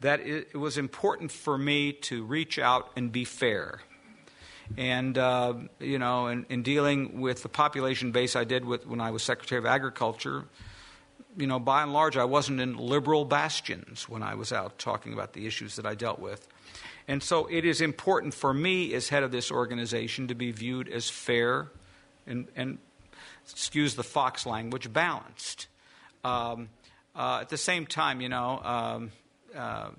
that 0.00 0.20
it, 0.20 0.54
was 0.54 0.76
important 0.76 1.32
for 1.32 1.56
me 1.56 1.92
to 1.92 2.22
reach 2.22 2.58
out 2.58 2.90
and 2.96 3.10
be 3.10 3.24
fair. 3.24 3.80
And, 4.76 5.16
uh, 5.16 5.54
you 5.80 5.98
know, 5.98 6.26
in, 6.26 6.44
in, 6.50 6.62
dealing 6.62 7.22
with 7.22 7.42
the 7.42 7.48
population 7.48 8.12
base 8.12 8.36
I 8.36 8.44
did 8.44 8.64
with, 8.66 8.86
when 8.86 9.00
I 9.00 9.10
was 9.10 9.22
Secretary 9.22 9.58
of 9.58 9.66
Agriculture, 9.66 10.44
you 11.36 11.46
know, 11.46 11.58
by 11.58 11.82
and 11.82 11.92
large, 11.92 12.16
I 12.16 12.24
wasn't 12.24 12.60
in 12.60 12.76
liberal 12.76 13.24
bastions 13.24 14.08
when 14.08 14.22
I 14.22 14.34
was 14.34 14.52
out 14.52 14.78
talking 14.78 15.12
about 15.12 15.32
the 15.32 15.46
issues 15.46 15.76
that 15.76 15.86
I 15.86 15.94
dealt 15.94 16.18
with. 16.18 16.46
And 17.08 17.22
so 17.22 17.46
it 17.46 17.64
is 17.64 17.80
important 17.80 18.34
for 18.34 18.54
me 18.54 18.94
as 18.94 19.08
head 19.08 19.22
of 19.22 19.32
this 19.32 19.50
organization 19.50 20.28
to 20.28 20.34
be 20.34 20.52
viewed 20.52 20.88
as 20.88 21.10
fair 21.10 21.68
and, 22.26 22.46
and 22.54 22.78
excuse 23.50 23.94
the 23.94 24.04
Fox 24.04 24.46
language, 24.46 24.92
balanced. 24.92 25.66
Um, 26.24 26.68
uh, 27.14 27.38
at 27.42 27.48
the 27.48 27.56
same 27.56 27.86
time, 27.86 28.20
you 28.20 28.28
know, 28.28 28.60
um, 28.62 29.10
uh, 29.56 29.90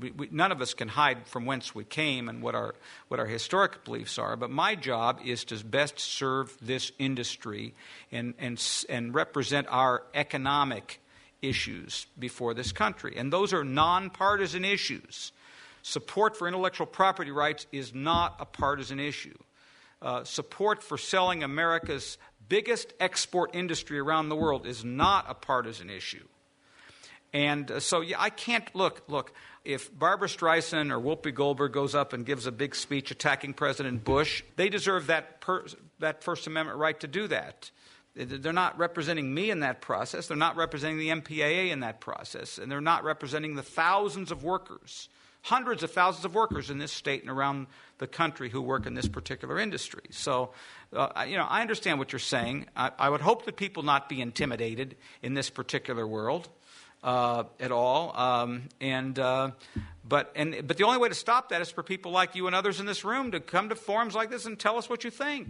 we, 0.00 0.10
we, 0.12 0.28
none 0.30 0.52
of 0.52 0.60
us 0.60 0.74
can 0.74 0.88
hide 0.88 1.26
from 1.26 1.46
whence 1.46 1.74
we 1.74 1.84
came 1.84 2.28
and 2.28 2.42
what 2.42 2.54
our 2.54 2.74
what 3.08 3.20
our 3.20 3.26
historic 3.26 3.84
beliefs 3.84 4.18
are. 4.18 4.36
But 4.36 4.50
my 4.50 4.74
job 4.74 5.20
is 5.24 5.44
to 5.46 5.64
best 5.64 5.98
serve 5.98 6.56
this 6.60 6.92
industry 6.98 7.74
and 8.12 8.34
and 8.38 8.62
and 8.88 9.14
represent 9.14 9.66
our 9.70 10.02
economic 10.14 11.00
issues 11.42 12.06
before 12.18 12.54
this 12.54 12.72
country, 12.72 13.14
and 13.16 13.32
those 13.32 13.52
are 13.52 13.64
nonpartisan 13.64 14.64
issues. 14.64 15.32
Support 15.82 16.36
for 16.36 16.46
intellectual 16.46 16.86
property 16.86 17.30
rights 17.30 17.66
is 17.72 17.94
not 17.94 18.36
a 18.38 18.44
partisan 18.44 19.00
issue. 19.00 19.36
Uh, 20.02 20.24
support 20.24 20.82
for 20.82 20.98
selling 20.98 21.42
America's 21.42 22.18
biggest 22.48 22.92
export 23.00 23.54
industry 23.54 23.98
around 23.98 24.28
the 24.28 24.36
world 24.36 24.66
is 24.66 24.84
not 24.84 25.24
a 25.28 25.34
partisan 25.34 25.88
issue. 25.88 26.26
And 27.32 27.70
uh, 27.70 27.80
so, 27.80 28.00
yeah, 28.00 28.16
I 28.18 28.30
can't 28.30 28.64
look. 28.74 29.02
Look, 29.08 29.32
if 29.64 29.96
Barbra 29.96 30.28
Streisand 30.28 30.90
or 30.90 31.00
Whoopi 31.00 31.34
Goldberg 31.34 31.72
goes 31.72 31.94
up 31.94 32.12
and 32.12 32.24
gives 32.24 32.46
a 32.46 32.52
big 32.52 32.74
speech 32.74 33.10
attacking 33.10 33.54
President 33.54 34.04
Bush, 34.04 34.42
they 34.56 34.68
deserve 34.68 35.06
that 35.08 35.40
per, 35.40 35.64
that 35.98 36.24
First 36.24 36.46
Amendment 36.46 36.78
right 36.78 36.98
to 37.00 37.06
do 37.06 37.28
that. 37.28 37.70
They're 38.16 38.52
not 38.52 38.76
representing 38.76 39.32
me 39.32 39.50
in 39.50 39.60
that 39.60 39.80
process. 39.80 40.26
They're 40.26 40.36
not 40.36 40.56
representing 40.56 40.98
the 40.98 41.08
MPAA 41.08 41.70
in 41.70 41.80
that 41.80 42.00
process, 42.00 42.58
and 42.58 42.70
they're 42.70 42.80
not 42.80 43.04
representing 43.04 43.54
the 43.54 43.62
thousands 43.62 44.32
of 44.32 44.42
workers, 44.42 45.08
hundreds 45.42 45.84
of 45.84 45.92
thousands 45.92 46.24
of 46.24 46.34
workers 46.34 46.70
in 46.70 46.78
this 46.78 46.90
state 46.90 47.22
and 47.22 47.30
around 47.30 47.68
the 47.98 48.08
country 48.08 48.50
who 48.50 48.60
work 48.60 48.84
in 48.84 48.94
this 48.94 49.06
particular 49.06 49.60
industry. 49.60 50.02
So, 50.10 50.50
uh, 50.92 51.24
you 51.28 51.36
know, 51.36 51.44
I 51.44 51.60
understand 51.60 52.00
what 52.00 52.12
you're 52.12 52.18
saying. 52.18 52.66
I, 52.74 52.90
I 52.98 53.08
would 53.08 53.20
hope 53.20 53.44
that 53.44 53.56
people 53.56 53.84
not 53.84 54.08
be 54.08 54.20
intimidated 54.20 54.96
in 55.22 55.34
this 55.34 55.48
particular 55.48 56.04
world 56.04 56.48
uh, 57.02 57.44
at 57.58 57.72
all. 57.72 58.16
Um, 58.16 58.68
and 58.80 59.18
uh, 59.18 59.50
but 60.06 60.32
and 60.36 60.66
but 60.66 60.76
the 60.76 60.84
only 60.84 60.98
way 60.98 61.08
to 61.08 61.14
stop 61.14 61.50
that 61.50 61.60
is 61.60 61.70
for 61.70 61.82
people 61.82 62.12
like 62.12 62.34
you 62.34 62.46
and 62.46 62.56
others 62.56 62.80
in 62.80 62.86
this 62.86 63.04
room 63.04 63.30
to 63.32 63.40
come 63.40 63.68
to 63.68 63.74
forums 63.74 64.14
like 64.14 64.30
this 64.30 64.46
and 64.46 64.58
tell 64.58 64.76
us 64.76 64.88
what 64.88 65.04
you 65.04 65.10
think. 65.10 65.48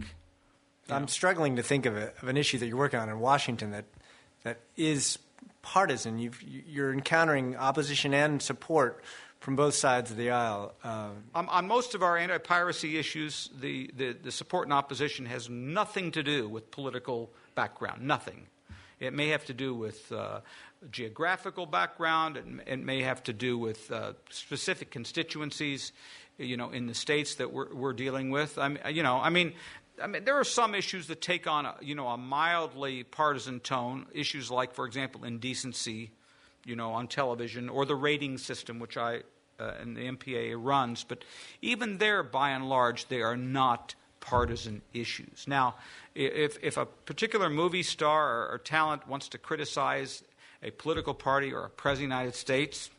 You 0.89 0.95
I'm 0.95 1.03
know. 1.03 1.07
struggling 1.07 1.57
to 1.57 1.63
think 1.63 1.87
of, 1.87 1.97
a, 1.97 2.13
of 2.23 2.29
an 2.29 2.37
issue 2.37 2.59
that 2.59 2.67
you're 2.67 2.77
working 2.77 3.01
on 3.01 3.09
in 3.09 3.21
Washington 3.21 3.71
that 3.73 3.85
that 4.45 4.61
is 4.77 5.19
partisan. 5.63 6.19
You've, 6.19 6.43
you're 6.43 6.93
encountering 6.93 7.57
opposition 7.57 8.15
and 8.15 8.41
support 8.41 9.03
from 9.41 9.57
both 9.57 9.75
sides 9.75 10.11
of 10.11 10.17
the 10.17 10.31
aisle. 10.31 10.75
Um, 10.85 11.25
on, 11.35 11.49
on, 11.49 11.67
most 11.67 11.95
of 11.95 12.03
our 12.03 12.17
anti 12.17 12.39
piracy 12.39 12.99
issues, 12.99 13.51
the, 13.59 13.91
the, 13.97 14.13
the, 14.13 14.31
support 14.31 14.67
and 14.67 14.73
opposition 14.73 15.27
has 15.27 15.49
nothing 15.49 16.13
to 16.13 16.23
do 16.23 16.49
with 16.49 16.71
political 16.71 17.31
background, 17.55 18.03
nothing. 18.03 18.47
It 19.01 19.15
may 19.15 19.29
have 19.29 19.47
to 19.47 19.55
do 19.55 19.75
with 19.75 20.13
uh, 20.13 20.41
geographical 20.91 21.67
background. 21.67 22.37
It, 22.37 22.45
it 22.67 22.79
may 22.79 23.03
have 23.03 23.23
to 23.25 23.33
do 23.33 23.59
with 23.59 23.91
uh, 23.91 24.13
specific 24.29 24.91
constituencies, 24.91 25.93
you 26.39 26.57
know, 26.57 26.71
in 26.71 26.87
the 26.87 26.95
states 26.95 27.37
that 27.37 27.53
we're, 27.53 27.75
we're 27.75 27.95
dealing 27.95 28.31
with. 28.31 28.59
I 28.59 28.69
mean, 28.69 28.79
you 28.91 29.03
know, 29.03 29.17
I 29.17 29.31
mean, 29.31 29.55
I 30.03 30.07
mean, 30.07 30.25
there 30.25 30.39
are 30.39 30.45
some 30.45 30.75
issues 30.75 31.07
that 31.09 31.21
take 31.21 31.47
on, 31.47 31.67
a, 31.67 31.75
you 31.81 31.95
know, 31.95 32.09
a 32.09 32.17
mildly 32.17 33.03
partisan 33.03 33.61
tone. 33.61 34.07
Issues 34.13 34.51
like, 34.51 34.75
for 34.75 34.87
example, 34.87 35.25
indecency, 35.25 36.11
you 36.65 36.77
know, 36.77 36.93
on 36.93 37.09
television, 37.09 37.69
or 37.69 37.85
the 37.85 37.97
rating 37.97 38.39
system, 38.39 38.79
which 38.79 38.97
I 38.97 39.23
uh, 39.59 39.75
and 39.81 39.97
the 39.97 40.01
MPA 40.01 40.55
runs. 40.59 41.05
But 41.05 41.25
even 41.61 41.99
there, 41.99 42.23
by 42.23 42.51
and 42.51 42.69
large, 42.69 43.09
they 43.09 43.21
are 43.21 43.37
not 43.37 43.95
partisan 44.21 44.83
issues. 44.93 45.45
Now, 45.47 45.75
if, 46.15 46.59
if 46.63 46.77
a 46.77 46.87
particular 46.87 47.51
movie 47.51 47.83
star 47.83 48.29
or, 48.29 48.55
or 48.55 48.59
talent 48.59 49.09
wants 49.09 49.29
to 49.29 49.39
criticize 49.39 50.23
a 50.63 50.71
political 50.71 51.15
party 51.15 51.53
or 51.53 51.65
a 51.65 51.71
president 51.71 52.13
of 52.13 52.17
the 52.17 52.23
United 52.23 52.35
States, 52.37 52.91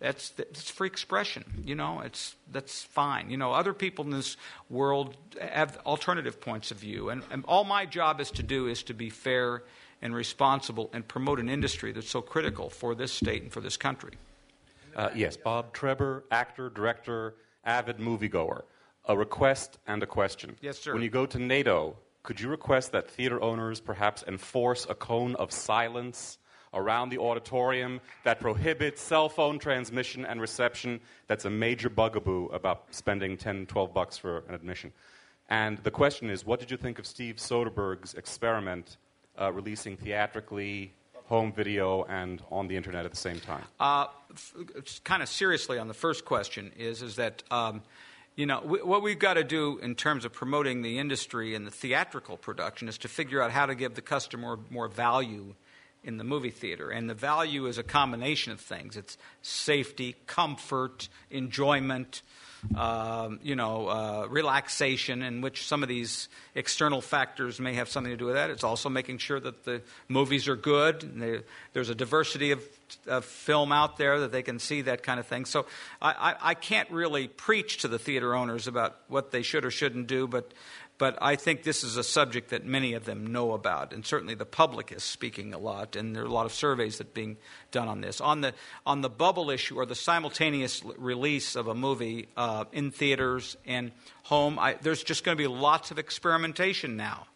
that's, 0.00 0.30
that's 0.30 0.70
free 0.70 0.86
expression. 0.86 1.44
You 1.64 1.74
know, 1.74 2.00
it's, 2.00 2.34
that's 2.52 2.84
fine. 2.84 3.30
You 3.30 3.36
know, 3.36 3.52
other 3.52 3.72
people 3.72 4.04
in 4.04 4.10
this 4.10 4.36
world 4.70 5.16
have 5.40 5.78
alternative 5.84 6.40
points 6.40 6.70
of 6.70 6.78
view. 6.78 7.08
And, 7.08 7.22
and 7.30 7.44
all 7.46 7.64
my 7.64 7.84
job 7.84 8.20
is 8.20 8.30
to 8.32 8.42
do 8.42 8.68
is 8.68 8.82
to 8.84 8.94
be 8.94 9.10
fair 9.10 9.62
and 10.00 10.14
responsible 10.14 10.90
and 10.92 11.06
promote 11.06 11.40
an 11.40 11.48
industry 11.48 11.92
that's 11.92 12.10
so 12.10 12.22
critical 12.22 12.70
for 12.70 12.94
this 12.94 13.12
state 13.12 13.42
and 13.42 13.52
for 13.52 13.60
this 13.60 13.76
country. 13.76 14.12
Uh, 14.94 15.10
yes, 15.14 15.36
Bob 15.36 15.74
Treber, 15.74 16.22
actor, 16.30 16.70
director, 16.70 17.34
avid 17.64 17.98
moviegoer. 17.98 18.62
A 19.08 19.16
request 19.16 19.78
and 19.86 20.02
a 20.02 20.06
question. 20.06 20.56
Yes, 20.60 20.78
sir. 20.78 20.92
When 20.92 21.02
you 21.02 21.10
go 21.10 21.26
to 21.26 21.38
NATO, 21.38 21.96
could 22.22 22.40
you 22.40 22.48
request 22.48 22.92
that 22.92 23.10
theater 23.10 23.40
owners 23.42 23.80
perhaps 23.80 24.22
enforce 24.28 24.86
a 24.88 24.94
cone 24.94 25.34
of 25.36 25.50
silence 25.50 26.38
around 26.74 27.10
the 27.10 27.18
auditorium 27.18 28.00
that 28.24 28.40
prohibits 28.40 29.00
cell 29.00 29.28
phone 29.28 29.58
transmission 29.58 30.24
and 30.24 30.40
reception. 30.40 31.00
That's 31.26 31.44
a 31.44 31.50
major 31.50 31.88
bugaboo 31.88 32.46
about 32.46 32.84
spending 32.90 33.36
10, 33.36 33.66
12 33.66 33.94
bucks 33.94 34.18
for 34.18 34.44
an 34.48 34.54
admission. 34.54 34.92
And 35.48 35.78
the 35.78 35.90
question 35.90 36.28
is, 36.28 36.44
what 36.44 36.60
did 36.60 36.70
you 36.70 36.76
think 36.76 36.98
of 36.98 37.06
Steve 37.06 37.36
Soderbergh's 37.36 38.14
experiment 38.14 38.98
uh, 39.40 39.52
releasing 39.52 39.96
theatrically, 39.96 40.92
home 41.24 41.52
video, 41.52 42.04
and 42.04 42.42
on 42.50 42.68
the 42.68 42.76
internet 42.76 43.04
at 43.06 43.10
the 43.10 43.16
same 43.16 43.40
time? 43.40 43.64
Uh, 43.80 44.06
f- 44.32 45.00
kind 45.04 45.22
of 45.22 45.28
seriously 45.28 45.78
on 45.78 45.88
the 45.88 45.94
first 45.94 46.24
question 46.24 46.70
is, 46.76 47.00
is 47.00 47.16
that 47.16 47.42
um, 47.50 47.82
you 48.38 48.46
know, 48.46 48.60
w- 48.60 48.86
what 48.86 49.02
we've 49.02 49.18
got 49.18 49.34
to 49.34 49.42
do 49.42 49.78
in 49.78 49.96
terms 49.96 50.24
of 50.24 50.32
promoting 50.32 50.82
the 50.82 51.00
industry 51.00 51.56
and 51.56 51.66
the 51.66 51.72
theatrical 51.72 52.36
production 52.36 52.88
is 52.88 52.96
to 52.98 53.08
figure 53.08 53.42
out 53.42 53.50
how 53.50 53.66
to 53.66 53.74
give 53.74 53.96
the 53.96 54.00
customer 54.00 54.60
more 54.70 54.86
value 54.86 55.56
in 56.04 56.16
the 56.16 56.24
movie 56.24 56.50
theater. 56.50 56.90
And 56.90 57.08
the 57.08 57.14
value 57.14 57.66
is 57.66 57.78
a 57.78 57.82
combination 57.82 58.52
of 58.52 58.60
things 58.60 58.96
it's 58.96 59.18
safety, 59.42 60.16
comfort, 60.26 61.08
enjoyment. 61.30 62.22
Um, 62.74 63.38
you 63.40 63.54
know, 63.54 63.86
uh, 63.86 64.26
relaxation, 64.28 65.22
in 65.22 65.42
which 65.42 65.64
some 65.64 65.84
of 65.84 65.88
these 65.88 66.28
external 66.56 67.00
factors 67.00 67.60
may 67.60 67.74
have 67.74 67.88
something 67.88 68.10
to 68.10 68.16
do 68.16 68.24
with 68.24 68.34
that. 68.34 68.50
It's 68.50 68.64
also 68.64 68.88
making 68.88 69.18
sure 69.18 69.38
that 69.38 69.64
the 69.64 69.80
movies 70.08 70.48
are 70.48 70.56
good. 70.56 71.02
They, 71.20 71.42
there's 71.72 71.88
a 71.88 71.94
diversity 71.94 72.50
of, 72.50 72.60
of, 73.06 73.24
film 73.24 73.70
out 73.70 73.96
there 73.96 74.18
that 74.18 74.32
they 74.32 74.42
can 74.42 74.58
see 74.58 74.82
that 74.82 75.04
kind 75.04 75.20
of 75.20 75.26
thing. 75.28 75.44
So 75.44 75.66
I, 76.02 76.10
I, 76.10 76.50
I 76.50 76.54
can't 76.54 76.90
really 76.90 77.28
preach 77.28 77.78
to 77.82 77.88
the 77.88 77.98
theater 77.98 78.34
owners 78.34 78.66
about 78.66 78.96
what 79.06 79.30
they 79.30 79.42
should 79.42 79.64
or 79.64 79.70
shouldn't 79.70 80.08
do, 80.08 80.26
but 80.26 80.52
but 80.98 81.16
I 81.22 81.36
think 81.36 81.62
this 81.62 81.84
is 81.84 81.96
a 81.96 82.02
subject 82.02 82.50
that 82.50 82.66
many 82.66 82.94
of 82.94 83.04
them 83.04 83.28
know 83.28 83.52
about, 83.52 83.92
and 83.92 84.04
certainly 84.04 84.34
the 84.34 84.44
public 84.44 84.90
is 84.90 85.04
speaking 85.04 85.54
a 85.54 85.58
lot, 85.58 85.94
and 85.94 86.14
there 86.14 86.24
are 86.24 86.26
a 86.26 86.32
lot 86.32 86.44
of 86.44 86.52
surveys 86.52 86.98
that 86.98 87.06
are 87.06 87.10
being 87.10 87.36
done 87.70 87.86
on 87.86 88.00
this. 88.00 88.20
On 88.20 88.40
the, 88.40 88.52
on 88.84 89.00
the 89.00 89.08
bubble 89.08 89.50
issue, 89.50 89.76
or 89.76 89.86
the 89.86 89.94
simultaneous 89.94 90.82
release 90.96 91.54
of 91.54 91.68
a 91.68 91.74
movie 91.74 92.28
uh, 92.36 92.64
in 92.72 92.90
theaters 92.90 93.56
and 93.64 93.92
home, 94.24 94.58
I, 94.58 94.76
there's 94.82 95.04
just 95.04 95.22
going 95.22 95.36
to 95.36 95.42
be 95.42 95.46
lots 95.48 95.92
of 95.92 95.98
experimentation 95.98 96.96
now. 96.96 97.26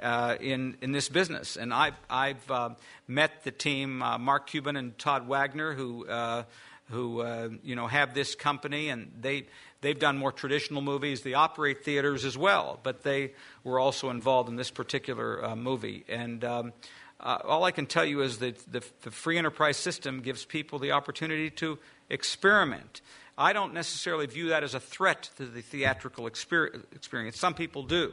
Uh, 0.00 0.36
in 0.40 0.76
in 0.80 0.90
this 0.90 1.08
business. 1.08 1.54
And 1.56 1.72
I've 1.72 1.94
I've 2.10 2.50
uh, 2.50 2.70
met 3.06 3.44
the 3.44 3.52
team, 3.52 4.02
uh, 4.02 4.18
Mark 4.18 4.48
Cuban 4.48 4.74
and 4.74 4.98
Todd 4.98 5.28
Wagner, 5.28 5.74
who 5.74 6.08
uh, 6.08 6.42
who 6.90 7.20
uh, 7.20 7.50
you 7.62 7.76
know 7.76 7.86
have 7.86 8.12
this 8.12 8.34
company, 8.34 8.88
and 8.88 9.12
they 9.20 9.46
They've 9.82 9.98
done 9.98 10.16
more 10.16 10.32
traditional 10.32 10.80
movies. 10.80 11.22
They 11.22 11.34
operate 11.34 11.84
theaters 11.84 12.24
as 12.24 12.38
well, 12.38 12.78
but 12.82 13.02
they 13.02 13.32
were 13.64 13.80
also 13.80 14.10
involved 14.10 14.48
in 14.48 14.54
this 14.54 14.70
particular 14.70 15.44
uh, 15.44 15.56
movie. 15.56 16.04
And 16.08 16.44
um, 16.44 16.72
uh, 17.18 17.38
all 17.44 17.64
I 17.64 17.72
can 17.72 17.86
tell 17.86 18.04
you 18.04 18.22
is 18.22 18.38
that 18.38 18.58
the, 18.72 18.82
the, 19.02 19.10
free 19.10 19.38
enterprise 19.38 19.76
system 19.76 20.20
gives 20.20 20.44
people 20.44 20.78
the 20.78 20.92
opportunity 20.92 21.50
to 21.50 21.80
experiment. 22.08 23.00
I 23.36 23.52
don't 23.52 23.74
necessarily 23.74 24.26
view 24.26 24.48
that 24.48 24.62
as 24.62 24.74
a 24.74 24.80
threat 24.80 25.30
to 25.36 25.46
the 25.46 25.62
theatrical 25.62 26.28
experience. 26.28 27.38
Some 27.38 27.54
people 27.54 27.82
do, 27.82 28.12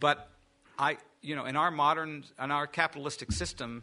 but 0.00 0.30
I, 0.78 0.96
you 1.20 1.36
know, 1.36 1.44
in 1.44 1.56
our 1.56 1.70
modern, 1.70 2.24
in 2.42 2.50
our 2.50 2.66
capitalistic 2.66 3.32
system, 3.32 3.82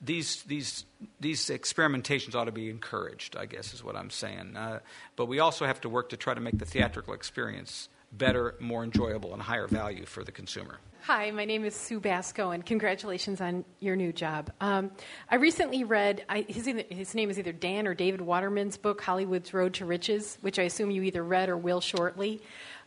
these 0.00 0.42
these 0.44 0.84
these 1.20 1.46
experimentations 1.46 2.34
ought 2.34 2.44
to 2.44 2.52
be 2.52 2.70
encouraged. 2.70 3.36
I 3.36 3.46
guess 3.46 3.74
is 3.74 3.84
what 3.84 3.96
I'm 3.96 4.10
saying. 4.10 4.56
Uh, 4.56 4.80
but 5.16 5.26
we 5.26 5.38
also 5.38 5.66
have 5.66 5.80
to 5.82 5.88
work 5.88 6.10
to 6.10 6.16
try 6.16 6.34
to 6.34 6.40
make 6.40 6.58
the 6.58 6.66
theatrical 6.66 7.14
experience 7.14 7.88
better, 8.12 8.54
more 8.60 8.84
enjoyable, 8.84 9.32
and 9.32 9.42
higher 9.42 9.66
value 9.66 10.06
for 10.06 10.24
the 10.24 10.32
consumer. 10.32 10.78
Hi, 11.02 11.30
my 11.30 11.44
name 11.44 11.64
is 11.64 11.76
Sue 11.76 12.00
Basco, 12.00 12.50
and 12.50 12.66
congratulations 12.66 13.40
on 13.40 13.64
your 13.78 13.94
new 13.94 14.12
job. 14.12 14.50
Um, 14.60 14.90
I 15.30 15.36
recently 15.36 15.84
read 15.84 16.24
I, 16.28 16.44
his, 16.48 16.66
his 16.88 17.14
name 17.14 17.30
is 17.30 17.38
either 17.38 17.52
Dan 17.52 17.86
or 17.86 17.94
David 17.94 18.20
Waterman's 18.20 18.76
book, 18.76 19.00
Hollywood's 19.00 19.54
Road 19.54 19.74
to 19.74 19.84
Riches, 19.84 20.36
which 20.40 20.58
I 20.58 20.62
assume 20.62 20.90
you 20.90 21.02
either 21.02 21.22
read 21.22 21.48
or 21.48 21.56
will 21.56 21.80
shortly. 21.80 22.42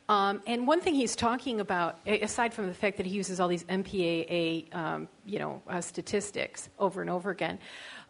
Um, 0.09 0.41
and 0.47 0.65
one 0.65 0.81
thing 0.81 0.95
he's 0.95 1.15
talking 1.15 1.59
about, 1.59 1.99
aside 2.07 2.51
from 2.51 2.65
the 2.65 2.73
fact 2.73 2.97
that 2.97 3.05
he 3.05 3.13
uses 3.13 3.39
all 3.39 3.47
these 3.47 3.63
MPAA, 3.65 4.73
um, 4.75 5.07
you 5.23 5.37
know, 5.37 5.61
uh, 5.69 5.81
statistics 5.81 6.67
over 6.79 7.01
and 7.01 7.11
over 7.11 7.29
again, 7.29 7.59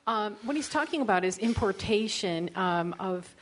um, 0.07 0.37
what 0.43 0.55
he's 0.55 0.69
talking 0.69 1.01
about 1.01 1.25
is 1.25 1.37
importation 1.37 2.51
um, 2.55 2.95
of 3.01 3.35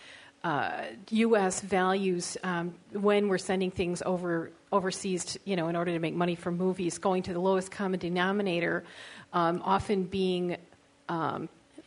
uh, 0.44 0.86
U.S. 1.12 1.62
values 1.62 2.36
um, 2.44 2.74
when 2.94 3.28
we're 3.28 3.38
sending 3.38 3.70
things 3.70 4.02
over 4.06 4.52
overseas, 4.72 5.38
you 5.46 5.56
know, 5.56 5.68
in 5.68 5.76
order 5.76 5.92
to 5.92 6.00
make 6.00 6.16
money 6.16 6.36
from 6.36 6.58
movies, 6.58 6.98
going 6.98 7.24
to 7.24 7.34
the 7.34 7.40
lowest 7.40 7.72
common 7.72 8.00
denominator, 8.00 8.84
um, 9.34 9.62
often 9.64 10.04
being 10.04 10.58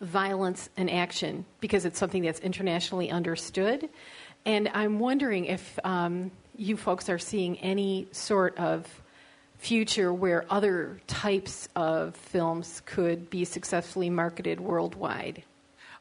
violence 0.01 0.71
and 0.77 0.91
action 0.91 1.45
because 1.61 1.85
it's 1.85 1.99
something 1.99 2.23
that's 2.23 2.41
internationally 2.41 3.11
understood. 3.11 3.89
And 4.47 4.71
I'm 4.73 4.99
wondering 4.99 5.45
if 5.45 5.79
um, 5.85 6.31
you 6.61 6.77
folks 6.77 7.09
are 7.09 7.19
seeing 7.19 7.59
any 7.59 8.07
sort 8.13 8.59
of 8.59 8.87
future 9.57 10.13
where 10.13 10.45
other 10.51 11.01
types 11.07 11.69
of 11.75 12.15
films 12.15 12.83
could 12.85 13.31
be 13.31 13.45
successfully 13.45 14.11
marketed 14.11 14.61
worldwide? 14.61 15.43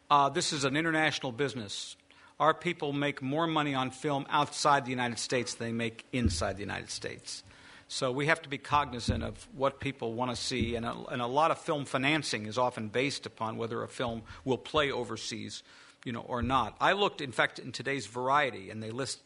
Uh, 0.09 0.27
this 0.27 0.51
is 0.51 0.65
an 0.65 0.75
international 0.75 1.31
business. 1.31 1.95
Our 2.39 2.53
people 2.53 2.93
make 2.93 3.21
more 3.21 3.47
money 3.47 3.73
on 3.73 3.91
film 3.91 4.25
outside 4.29 4.85
the 4.85 4.91
United 4.91 5.19
States 5.19 5.53
than 5.53 5.67
they 5.67 5.73
make 5.73 6.05
inside 6.11 6.57
the 6.57 6.61
United 6.61 6.89
States. 6.89 7.43
So 7.87 8.11
we 8.11 8.27
have 8.27 8.41
to 8.43 8.49
be 8.49 8.57
cognizant 8.57 9.23
of 9.23 9.47
what 9.55 9.79
people 9.79 10.13
want 10.13 10.31
to 10.31 10.37
see, 10.37 10.75
and 10.75 10.85
a, 10.85 10.93
and 11.09 11.21
a 11.21 11.27
lot 11.27 11.51
of 11.51 11.57
film 11.57 11.85
financing 11.85 12.45
is 12.45 12.57
often 12.57 12.89
based 12.89 13.25
upon 13.25 13.57
whether 13.57 13.81
a 13.81 13.87
film 13.87 14.21
will 14.45 14.57
play 14.57 14.91
overseas, 14.91 15.63
you 16.05 16.11
know, 16.11 16.21
or 16.21 16.41
not. 16.41 16.75
I 16.79 16.93
looked, 16.93 17.19
in 17.19 17.31
fact, 17.31 17.59
in 17.59 17.71
today's 17.71 18.05
Variety, 18.07 18.69
and 18.69 18.83
they 18.83 18.91
list 18.91 19.19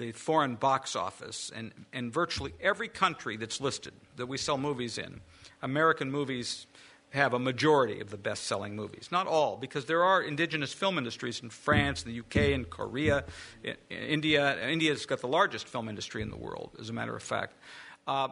the 0.00 0.12
foreign 0.12 0.54
box 0.54 0.96
office, 0.96 1.52
and, 1.54 1.72
and 1.92 2.12
virtually 2.12 2.52
every 2.60 2.88
country 2.88 3.36
that's 3.36 3.60
listed 3.60 3.92
that 4.16 4.26
we 4.26 4.38
sell 4.38 4.56
movies 4.56 4.96
in, 4.96 5.20
American 5.62 6.10
movies 6.10 6.66
have 7.10 7.34
a 7.34 7.38
majority 7.38 8.00
of 8.00 8.08
the 8.10 8.16
best 8.16 8.44
selling 8.44 8.74
movies. 8.74 9.08
Not 9.12 9.26
all, 9.26 9.56
because 9.56 9.84
there 9.84 10.02
are 10.02 10.22
indigenous 10.22 10.72
film 10.72 10.96
industries 10.96 11.40
in 11.42 11.50
France, 11.50 12.02
the 12.02 12.18
UK, 12.20 12.36
and 12.54 12.68
Korea, 12.70 13.24
in, 13.62 13.76
in 13.90 13.98
India. 13.98 14.58
India's 14.66 15.04
got 15.04 15.20
the 15.20 15.28
largest 15.28 15.68
film 15.68 15.88
industry 15.88 16.22
in 16.22 16.30
the 16.30 16.36
world, 16.36 16.70
as 16.80 16.88
a 16.88 16.92
matter 16.92 17.14
of 17.14 17.22
fact. 17.22 17.54
Uh, 18.06 18.28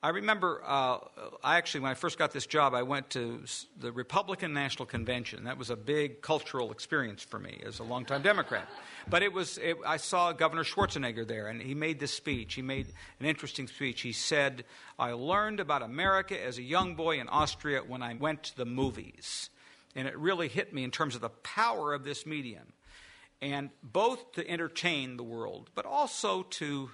I 0.00 0.10
remember, 0.10 0.62
uh, 0.64 0.98
I 1.42 1.56
actually, 1.56 1.80
when 1.80 1.90
I 1.90 1.94
first 1.94 2.18
got 2.18 2.30
this 2.30 2.46
job, 2.46 2.72
I 2.72 2.84
went 2.84 3.10
to 3.10 3.42
the 3.76 3.90
Republican 3.90 4.52
National 4.52 4.86
Convention. 4.86 5.42
That 5.44 5.58
was 5.58 5.70
a 5.70 5.76
big 5.76 6.22
cultural 6.22 6.70
experience 6.70 7.24
for 7.24 7.40
me 7.40 7.60
as 7.66 7.80
a 7.80 7.82
longtime 7.82 8.22
Democrat. 8.22 8.68
But 9.10 9.24
it 9.24 9.32
was, 9.32 9.58
it, 9.58 9.76
I 9.84 9.96
saw 9.96 10.30
Governor 10.30 10.62
Schwarzenegger 10.62 11.26
there, 11.26 11.48
and 11.48 11.60
he 11.60 11.74
made 11.74 11.98
this 11.98 12.12
speech. 12.12 12.54
He 12.54 12.62
made 12.62 12.86
an 13.18 13.26
interesting 13.26 13.66
speech. 13.66 14.02
He 14.02 14.12
said, 14.12 14.64
I 15.00 15.12
learned 15.12 15.58
about 15.58 15.82
America 15.82 16.40
as 16.40 16.58
a 16.58 16.62
young 16.62 16.94
boy 16.94 17.18
in 17.18 17.28
Austria 17.28 17.80
when 17.84 18.00
I 18.00 18.14
went 18.14 18.44
to 18.44 18.56
the 18.56 18.66
movies. 18.66 19.50
And 19.96 20.06
it 20.06 20.16
really 20.16 20.46
hit 20.46 20.72
me 20.72 20.84
in 20.84 20.92
terms 20.92 21.16
of 21.16 21.22
the 21.22 21.30
power 21.30 21.92
of 21.92 22.04
this 22.04 22.24
medium. 22.24 22.72
And 23.42 23.70
both 23.82 24.30
to 24.32 24.48
entertain 24.48 25.16
the 25.16 25.24
world, 25.24 25.70
but 25.74 25.86
also 25.86 26.44
to 26.44 26.90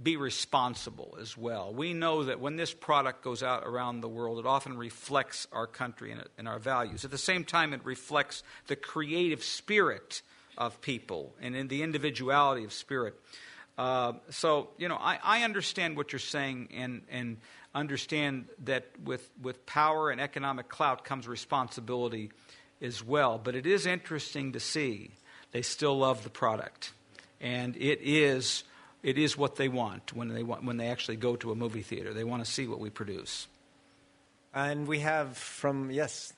be 0.00 0.16
responsible 0.16 1.16
as 1.20 1.36
well. 1.36 1.72
We 1.72 1.92
know 1.92 2.24
that 2.24 2.40
when 2.40 2.56
this 2.56 2.72
product 2.72 3.22
goes 3.24 3.42
out 3.42 3.64
around 3.66 4.00
the 4.00 4.08
world, 4.08 4.38
it 4.38 4.46
often 4.46 4.76
reflects 4.76 5.48
our 5.52 5.66
country 5.66 6.12
and, 6.12 6.22
and, 6.38 6.46
our 6.46 6.60
values. 6.60 7.04
At 7.04 7.10
the 7.10 7.18
same 7.18 7.44
time, 7.44 7.72
it 7.72 7.84
reflects 7.84 8.44
the 8.68 8.76
creative 8.76 9.42
spirit 9.42 10.22
of 10.56 10.80
people 10.80 11.34
and 11.40 11.56
in 11.56 11.68
the 11.68 11.82
individuality 11.82 12.64
of 12.64 12.72
spirit. 12.72 13.18
Uh, 13.76 14.14
so, 14.30 14.70
you 14.76 14.88
know, 14.88 14.96
I, 14.96 15.18
I, 15.22 15.42
understand 15.44 15.96
what 15.96 16.12
you're 16.12 16.18
saying 16.18 16.68
and, 16.76 17.02
and 17.08 17.36
understand 17.72 18.46
that 18.64 18.86
with, 19.04 19.30
with 19.40 19.64
power 19.66 20.10
and 20.10 20.20
economic 20.20 20.68
clout 20.68 21.04
comes 21.04 21.28
responsibility 21.28 22.32
as 22.82 23.04
well. 23.04 23.38
But 23.38 23.54
it 23.54 23.66
is 23.66 23.86
interesting 23.86 24.52
to 24.52 24.60
see 24.60 25.12
they 25.52 25.62
still 25.62 25.96
love 25.96 26.24
the 26.24 26.30
product. 26.30 26.92
And 27.40 27.76
it 27.76 28.00
is 28.02 28.64
it 29.02 29.18
is 29.18 29.36
what 29.36 29.56
they 29.56 29.68
want 29.68 30.12
when 30.12 30.28
they 30.28 30.42
want 30.42 30.64
when 30.64 30.76
they 30.76 30.88
actually 30.88 31.16
go 31.16 31.36
to 31.36 31.52
a 31.52 31.54
movie 31.54 31.82
theater. 31.82 32.12
They 32.12 32.24
want 32.24 32.44
to 32.44 32.50
see 32.50 32.66
what 32.66 32.80
we 32.80 32.90
produce. 32.90 33.46
And 34.54 34.86
we 34.86 35.00
have 35.00 35.36
from 35.36 35.90
yes. 35.90 36.32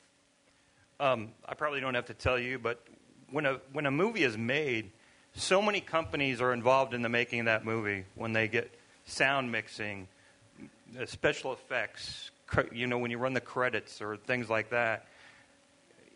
Um, 0.99 1.31
I 1.49 1.55
probably 1.55 1.81
don't 1.81 1.95
have 1.95 2.07
to 2.07 2.15
tell 2.15 2.39
you, 2.39 2.59
but 2.59 2.85
when 3.31 3.47
a 3.47 3.61
when 3.73 3.87
a 3.87 3.91
movie 3.91 4.25
is 4.25 4.37
made, 4.37 4.91
so 5.35 5.63
many 5.63 5.81
companies 5.81 6.41
are 6.41 6.53
involved 6.53 6.93
in 6.93 7.03
the 7.03 7.09
making 7.09 7.41
of 7.41 7.47
that 7.47 7.65
movie. 7.65 8.05
When 8.15 8.33
they 8.33 8.49
get 8.49 8.71
sound 9.07 9.51
mixing, 9.51 10.09
uh, 11.01 11.07
special 11.07 11.53
effects, 11.53 12.31
you 12.73 12.87
know, 12.87 12.99
when 12.99 13.11
you 13.11 13.19
run 13.19 13.33
the 13.33 13.41
credits 13.41 14.03
or 14.03 14.17
things 14.17 14.51
like 14.51 14.71
that. 14.71 15.07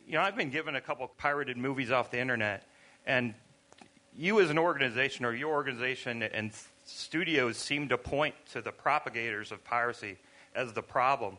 You 0.06 0.14
know, 0.14 0.20
I've 0.20 0.36
been 0.36 0.50
given 0.50 0.76
a 0.76 0.82
couple 0.82 1.08
pirated 1.16 1.56
movies 1.56 1.90
off 1.90 2.10
the 2.10 2.18
internet, 2.18 2.64
and 3.06 3.32
you 4.16 4.40
as 4.40 4.50
an 4.50 4.58
organization 4.58 5.24
or 5.24 5.34
your 5.34 5.52
organization 5.52 6.22
and 6.22 6.52
studios 6.84 7.56
seem 7.56 7.88
to 7.88 7.98
point 7.98 8.34
to 8.52 8.60
the 8.60 8.72
propagators 8.72 9.50
of 9.50 9.64
piracy 9.64 10.16
as 10.54 10.72
the 10.72 10.82
problem. 10.82 11.36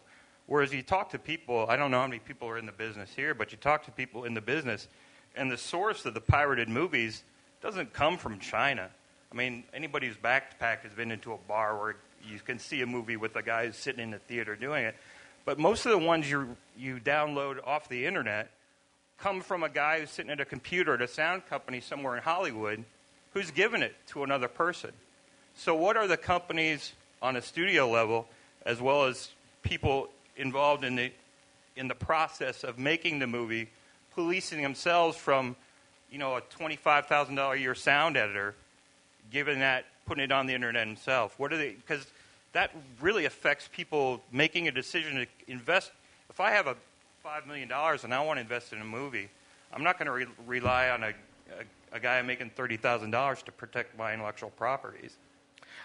Whereas 0.48 0.74
you 0.74 0.82
talk 0.82 1.10
to 1.12 1.20
people, 1.20 1.66
I 1.70 1.76
don't 1.76 1.90
know 1.90 2.02
how 2.02 2.08
many 2.08 2.20
people 2.20 2.48
are 2.50 2.58
in 2.58 2.66
the 2.66 2.72
business 2.72 3.10
here, 3.16 3.34
but 3.34 3.52
you 3.52 3.58
talk 3.58 3.84
to 3.86 3.92
people 3.92 4.26
in 4.26 4.34
the 4.34 4.42
business, 4.42 4.88
and 5.36 5.52
the 5.52 5.58
source 5.58 6.06
of 6.06 6.14
the 6.14 6.22
pirated 6.22 6.70
movies 6.70 7.24
doesn't 7.62 7.94
come 7.94 8.18
from 8.18 8.40
China. 8.40 8.90
I 9.32 9.36
mean, 9.36 9.64
anybody 9.74 10.08
who's 10.08 10.18
backpacked 10.18 10.82
has 10.84 10.94
been 10.94 11.12
into 11.12 11.34
a 11.34 11.38
bar 11.48 11.80
where 11.80 11.96
you 12.24 12.40
can 12.40 12.60
see 12.60 12.82
a 12.82 12.86
movie 12.86 13.18
with 13.18 13.36
a 13.36 13.42
guy 13.42 13.66
who's 13.66 13.76
sitting 13.76 14.02
in 14.02 14.12
the 14.12 14.20
theater 14.20 14.56
doing 14.56 14.86
it. 14.86 14.96
But 15.46 15.60
most 15.60 15.86
of 15.86 15.92
the 15.92 15.98
ones 15.98 16.30
you 16.30 16.56
you 16.78 17.00
download 17.00 17.58
off 17.66 17.88
the 17.88 18.06
internet 18.06 18.52
come 19.18 19.42
from 19.42 19.64
a 19.64 19.70
guy 19.70 20.00
who's 20.00 20.10
sitting 20.10 20.32
at 20.32 20.40
a 20.40 20.46
computer 20.46 20.94
at 20.94 21.02
a 21.02 21.08
sound 21.08 21.46
company 21.48 21.82
somewhere 21.82 22.16
in 22.16 22.24
Hollywood 22.24 22.84
who's 23.34 23.52
given 23.52 23.84
it 23.84 23.96
to 24.08 24.24
another 24.24 24.48
person. 24.48 24.92
So, 25.56 25.76
what 25.76 25.98
are 25.98 26.08
the 26.08 26.18
companies 26.18 26.94
on 27.22 27.36
a 27.36 27.42
studio 27.42 27.90
level, 27.90 28.28
as 28.66 28.82
well 28.82 29.06
as 29.06 29.30
people 29.64 30.10
involved 30.38 30.84
in 30.84 30.96
the, 30.96 31.12
in 31.76 31.88
the 31.88 31.96
process 31.96 32.64
of 32.64 32.78
making 32.78 33.20
the 33.20 33.28
movie, 33.28 33.70
policing 34.14 34.62
themselves 34.62 35.18
from, 35.18 35.56
you 36.12 36.18
know, 36.18 36.36
a 36.36 36.42
$25,000 36.42 37.54
a 37.54 37.60
year 37.60 37.76
sound 37.76 38.18
editor, 38.18 38.56
given 39.32 39.60
that, 39.60 39.86
putting 40.06 40.24
it 40.24 40.32
on 40.32 40.46
the 40.46 40.54
internet 40.54 40.88
himself? 40.88 41.40
What 41.40 41.52
are 41.52 41.58
they, 41.58 41.72
because 41.72 42.06
that 42.56 42.72
really 43.02 43.26
affects 43.26 43.68
people 43.74 44.22
making 44.32 44.70
a 44.70 44.72
decision 44.72 45.18
to 45.18 45.52
invest. 45.52 45.92
If 46.30 46.40
I 46.40 46.52
have 46.52 46.68
a 46.68 46.78
five 47.26 47.48
million 47.48 47.68
dollars 47.68 48.04
and 48.04 48.14
I 48.14 48.24
want 48.24 48.38
to 48.38 48.42
invest 48.42 48.72
in 48.72 48.80
a 48.80 48.86
movie, 48.86 49.30
I'm 49.74 49.84
not 49.84 49.98
going 49.98 50.06
to 50.06 50.12
re- 50.12 50.28
rely 50.46 50.90
on 50.90 51.04
a, 51.04 51.08
a, 51.08 51.96
a 51.96 52.00
guy 52.00 52.22
making 52.22 52.52
thirty 52.52 52.78
thousand 52.78 53.10
dollars 53.10 53.42
to 53.44 53.52
protect 53.52 53.98
my 53.98 54.14
intellectual 54.14 54.52
properties. 54.52 55.18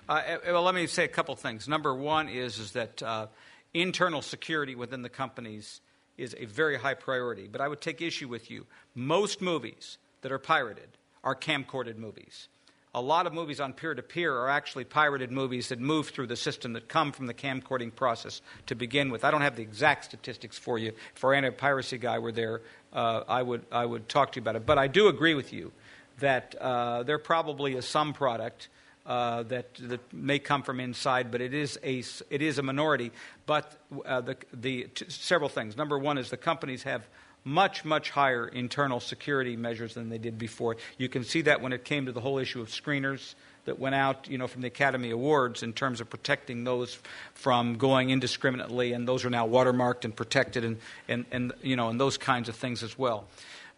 Uh, 0.07 0.21
eh, 0.27 0.37
well, 0.49 0.63
let 0.63 0.75
me 0.75 0.87
say 0.87 1.05
a 1.05 1.09
couple 1.09 1.35
things. 1.37 1.67
Number 1.67 1.95
one 1.95 2.29
is 2.29 2.59
is 2.59 2.73
that 2.73 3.03
uh, 3.03 3.27
internal 3.73 4.21
security 4.21 4.75
within 4.75 5.01
the 5.01 5.09
companies 5.09 5.81
is 6.19 6.37
a 6.39 6.45
very 6.45 6.77
high 6.77 6.93
priority. 6.93 7.49
But 7.51 7.63
I 7.63 7.69
would 7.69 7.81
take 7.81 8.03
issue 8.03 8.29
with 8.29 8.51
you. 8.51 8.67
Most 8.95 9.41
movies 9.41 9.97
that 10.21 10.31
are 10.31 10.39
pirated 10.39 10.89
are 11.25 11.35
camcorded 11.35 11.97
movies 11.97 12.49
a 12.95 13.01
lot 13.01 13.27
of 13.27 13.33
movies 13.33 13.61
on 13.61 13.73
peer 13.73 13.95
to 13.95 14.03
peer 14.03 14.35
are 14.35 14.49
actually 14.49 14.85
pirated 14.85 15.31
movies 15.31 15.69
that 15.69 15.79
move 15.79 16.09
through 16.09 16.27
the 16.27 16.37
system 16.37 16.73
that 16.73 16.89
come 16.89 17.13
from 17.13 17.27
the 17.27 17.35
camcording 17.35 17.95
process 17.95 18.43
to 18.67 18.75
begin 18.75 19.11
with. 19.11 19.25
I 19.25 19.31
don't 19.31 19.43
have 19.43 19.57
the 19.57 19.63
exact 19.63 20.07
statistics 20.07 20.59
for 20.59 20.79
you. 20.79 20.93
If 21.15 21.25
our 21.25 21.33
anti 21.33 21.51
piracy 21.51 21.99
guy 21.99 22.19
were 22.19 22.33
there, 22.33 22.63
uh, 22.93 23.23
I, 23.29 23.43
would, 23.43 23.65
I 23.71 23.87
would 23.87 24.09
talk 24.09 24.33
to 24.33 24.37
you 24.37 24.43
about 24.43 24.57
it. 24.57 24.67
But 24.67 24.79
I 24.79 24.89
do 24.89 25.07
agree 25.07 25.35
with 25.35 25.53
you 25.53 25.71
that 26.19 26.55
uh, 26.61 27.05
there 27.05 27.19
probably 27.19 27.75
is 27.77 27.87
some 27.87 28.13
product. 28.13 28.69
Uh, 29.07 29.43
that, 29.45 29.75
that 29.77 30.01
may 30.13 30.39
come 30.39 30.63
from 30.63 30.79
inside, 30.79 31.33
but 31.33 31.41
it 31.41 31.55
is 31.55 31.79
a, 31.83 32.05
it 32.29 32.43
is 32.43 32.59
a 32.59 32.63
minority. 32.63 33.11
But 33.47 33.81
uh, 34.05 34.21
the, 34.21 34.37
the, 34.53 34.85
t- 34.95 35.07
several 35.09 35.49
things. 35.49 35.75
Number 35.75 35.99
one 35.99 36.19
is 36.19 36.29
the 36.29 36.37
companies 36.37 36.83
have 36.83 37.09
much, 37.45 37.85
much 37.85 38.11
higher 38.11 38.47
internal 38.47 39.01
security 39.01 39.57
measures 39.57 39.95
than 39.95 40.09
they 40.09 40.19
did 40.19 40.39
before. 40.39 40.77
You 40.99 41.09
can 41.09 41.25
see 41.25 41.43
that 41.43 41.61
when 41.61 41.73
it 41.73 41.85
came 41.85 42.07
to 42.07 42.13
the 42.13 42.21
whole 42.21 42.39
issue 42.39 42.61
of 42.61 42.69
screeners 42.69 43.35
that 43.65 43.79
went 43.79 43.95
out, 43.95 44.29
you 44.29 44.39
know, 44.39 44.47
from 44.47 44.63
the 44.63 44.69
Academy 44.69 45.11
Awards 45.11 45.63
in 45.63 45.73
terms 45.73 46.01
of 46.01 46.09
protecting 46.09 46.65
those 46.65 46.99
from 47.35 47.77
going 47.77 48.11
indiscriminately, 48.11 48.93
and 48.93 49.07
those 49.07 49.25
are 49.25 49.31
now 49.31 49.47
watermarked 49.47 50.05
and 50.05 50.15
protected, 50.15 50.65
and, 50.65 50.79
and, 51.09 51.25
and 51.31 51.53
you 51.63 51.77
know, 51.77 51.89
and 51.89 52.01
those 52.01 52.19
kinds 52.19 52.49
of 52.49 52.57
things 52.57 52.83
as 52.83 52.99
well. 52.99 53.27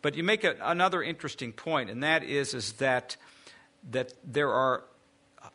But 0.01 0.17
you 0.17 0.25
make 0.25 0.45
a, 0.45 0.57
another 0.63 1.03
interesting 1.03 1.53
point, 1.53 1.91
and 1.91 2.03
that 2.03 2.25
is, 2.25 2.55
is 2.55 2.73
that, 2.75 3.17
that 3.91 4.13
there 4.25 4.51
are 4.51 4.85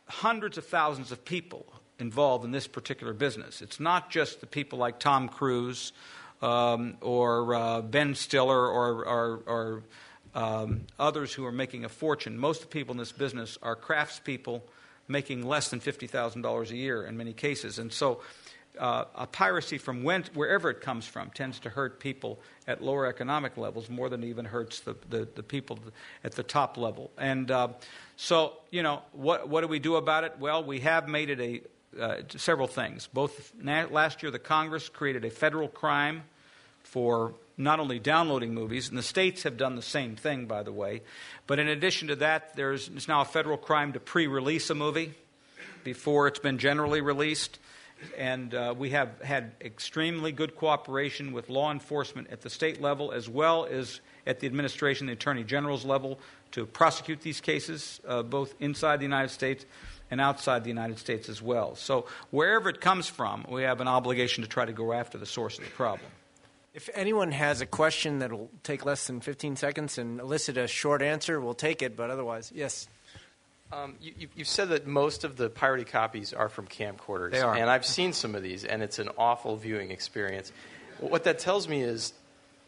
hundreds 0.07 0.57
of 0.57 0.65
thousands 0.65 1.11
of 1.11 1.23
people 1.25 1.65
involved 1.99 2.45
in 2.45 2.51
this 2.51 2.67
particular 2.67 3.13
business. 3.13 3.61
It's 3.61 3.79
not 3.79 4.09
just 4.09 4.39
the 4.39 4.47
people 4.47 4.79
like 4.79 4.99
Tom 4.99 5.27
Cruise 5.27 5.91
um, 6.41 6.97
or 7.01 7.55
uh, 7.55 7.81
Ben 7.81 8.15
Stiller 8.15 8.67
or, 8.67 9.05
or, 9.05 9.43
or 9.45 9.83
um, 10.35 10.81
others 10.99 11.33
who 11.33 11.45
are 11.45 11.51
making 11.51 11.85
a 11.85 11.89
fortune. 11.89 12.37
Most 12.37 12.63
of 12.63 12.69
the 12.69 12.73
people 12.73 12.93
in 12.93 12.97
this 12.97 13.11
business 13.11 13.57
are 13.61 13.75
craftspeople 13.75 14.61
making 15.07 15.45
less 15.45 15.69
than 15.69 15.79
$50,000 15.79 16.69
a 16.69 16.75
year 16.75 17.03
in 17.03 17.17
many 17.17 17.33
cases. 17.33 17.79
And 17.79 17.91
so 17.91 18.21
uh, 18.77 19.05
a 19.15 19.25
piracy 19.25 19.77
from 19.77 20.03
when, 20.03 20.23
wherever 20.33 20.69
it 20.69 20.81
comes 20.81 21.07
from 21.07 21.29
tends 21.31 21.59
to 21.61 21.69
hurt 21.69 21.99
people 21.99 22.39
at 22.67 22.81
lower 22.83 23.07
economic 23.07 23.57
levels 23.57 23.89
more 23.89 24.09
than 24.09 24.23
even 24.23 24.45
hurts 24.45 24.81
the, 24.81 24.95
the, 25.09 25.27
the 25.35 25.43
people 25.43 25.79
at 26.23 26.33
the 26.33 26.43
top 26.43 26.77
level. 26.77 27.11
And 27.17 27.49
uh, 27.49 27.69
so, 28.15 28.53
you 28.71 28.83
know, 28.83 29.01
what, 29.13 29.49
what 29.49 29.61
do 29.61 29.67
we 29.67 29.79
do 29.79 29.95
about 29.95 30.23
it? 30.23 30.35
Well, 30.39 30.63
we 30.63 30.81
have 30.81 31.07
made 31.07 31.29
it 31.29 31.39
a, 31.39 31.61
uh, 31.99 32.21
several 32.29 32.67
things. 32.67 33.07
Both 33.13 33.53
na- 33.61 33.87
last 33.89 34.23
year, 34.23 34.31
the 34.31 34.39
Congress 34.39 34.89
created 34.89 35.25
a 35.25 35.29
federal 35.29 35.67
crime 35.67 36.23
for 36.83 37.33
not 37.57 37.79
only 37.79 37.99
downloading 37.99 38.53
movies, 38.53 38.89
and 38.89 38.97
the 38.97 39.03
states 39.03 39.43
have 39.43 39.57
done 39.57 39.75
the 39.75 39.81
same 39.81 40.15
thing, 40.15 40.45
by 40.45 40.63
the 40.63 40.71
way. 40.71 41.01
But 41.47 41.59
in 41.59 41.67
addition 41.67 42.07
to 42.09 42.15
that, 42.17 42.55
there's 42.55 42.87
it's 42.89 43.07
now 43.07 43.21
a 43.21 43.25
federal 43.25 43.57
crime 43.57 43.93
to 43.93 43.99
pre-release 43.99 44.69
a 44.69 44.75
movie 44.75 45.13
before 45.83 46.27
it's 46.27 46.39
been 46.39 46.59
generally 46.59 47.01
released. 47.01 47.59
And 48.15 48.53
uh, 48.53 48.75
we 48.77 48.91
have 48.91 49.21
had 49.21 49.53
extremely 49.59 50.31
good 50.31 50.55
cooperation 50.55 51.33
with 51.33 51.49
law 51.49 51.71
enforcement 51.71 52.29
at 52.29 52.41
the 52.41 52.49
state 52.49 52.79
level 52.79 53.11
as 53.11 53.27
well 53.27 53.65
as 53.65 54.01
at 54.27 54.39
the 54.39 54.45
administration, 54.45 55.07
the 55.07 55.13
attorney 55.13 55.43
general's 55.43 55.85
level, 55.85 56.19
to 56.51 56.65
prosecute 56.65 57.21
these 57.21 57.41
cases, 57.41 57.99
uh, 58.07 58.23
both 58.23 58.53
inside 58.59 58.97
the 58.97 59.05
United 59.05 59.29
States 59.29 59.65
and 60.09 60.21
outside 60.21 60.63
the 60.63 60.69
United 60.69 60.99
States 60.99 61.29
as 61.29 61.41
well. 61.41 61.75
So 61.75 62.05
wherever 62.31 62.69
it 62.69 62.81
comes 62.81 63.07
from, 63.07 63.45
we 63.49 63.63
have 63.63 63.81
an 63.81 63.87
obligation 63.87 64.43
to 64.43 64.49
try 64.49 64.65
to 64.65 64.73
go 64.73 64.93
after 64.93 65.17
the 65.17 65.25
source 65.25 65.57
of 65.57 65.65
the 65.65 65.71
problem. 65.71 66.09
If 66.73 66.89
anyone 66.93 67.31
has 67.31 67.61
a 67.61 67.65
question 67.65 68.19
that 68.19 68.31
will 68.31 68.51
take 68.63 68.85
less 68.85 69.07
than 69.07 69.19
15 69.19 69.55
seconds 69.55 69.97
and 69.97 70.19
elicit 70.19 70.57
a 70.57 70.67
short 70.67 71.01
answer, 71.01 71.41
we'll 71.41 71.55
take 71.55 71.81
it, 71.81 71.97
but 71.97 72.09
otherwise, 72.11 72.51
yes. 72.53 72.87
Um, 73.71 73.95
you, 73.99 74.29
have 74.37 74.47
said 74.47 74.69
that 74.69 74.87
most 74.87 75.23
of 75.23 75.35
the 75.35 75.49
pirated 75.49 75.87
copies 75.87 76.33
are 76.33 76.47
from 76.47 76.67
camcorders. 76.67 77.31
They 77.31 77.41
are. 77.41 77.55
And 77.55 77.69
I've 77.69 77.85
seen 77.85 78.13
some 78.13 78.35
of 78.35 78.43
these, 78.43 78.63
and 78.63 78.81
it's 78.81 78.99
an 78.99 79.09
awful 79.17 79.57
viewing 79.57 79.91
experience. 79.91 80.51
What 80.99 81.25
that 81.25 81.39
tells 81.39 81.67
me 81.67 81.81
is 81.81 82.13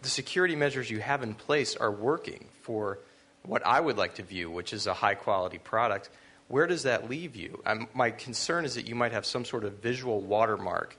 the 0.01 0.09
security 0.09 0.55
measures 0.55 0.89
you 0.89 0.99
have 0.99 1.23
in 1.23 1.35
place 1.35 1.75
are 1.75 1.91
working 1.91 2.45
for 2.61 2.99
what 3.43 3.65
I 3.65 3.79
would 3.79 3.97
like 3.97 4.15
to 4.15 4.23
view, 4.23 4.51
which 4.51 4.73
is 4.73 4.87
a 4.87 4.93
high 4.93 5.15
quality 5.15 5.57
product 5.57 6.09
where 6.49 6.65
does 6.65 6.83
that 6.83 7.09
leave 7.09 7.35
you? 7.35 7.61
I'm, 7.63 7.87
my 7.93 8.09
concern 8.09 8.65
is 8.65 8.73
that 8.75 8.87
you 8.87 8.95
might 8.95 9.11
have 9.11 9.25
some 9.25 9.45
sort 9.45 9.63
of 9.63 9.73
visual 9.73 10.19
watermark 10.19 10.97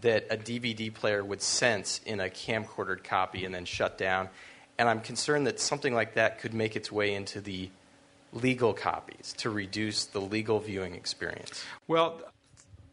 that 0.00 0.26
a 0.30 0.38
DVD 0.38 0.92
player 0.92 1.22
would 1.22 1.42
sense 1.42 2.00
in 2.06 2.18
a 2.18 2.30
camcordered 2.30 3.04
copy 3.04 3.44
and 3.44 3.54
then 3.54 3.66
shut 3.66 3.98
down. 3.98 4.30
And 4.78 4.88
I'm 4.88 5.00
concerned 5.00 5.46
that 5.46 5.60
something 5.60 5.94
like 5.94 6.14
that 6.14 6.40
could 6.40 6.54
make 6.54 6.76
its 6.76 6.90
way 6.90 7.14
into 7.14 7.42
the 7.42 7.70
legal 8.32 8.72
copies 8.72 9.34
to 9.38 9.50
reduce 9.50 10.06
the 10.06 10.20
legal 10.20 10.60
viewing 10.60 10.94
experience. 10.94 11.62
Well, 11.86 12.20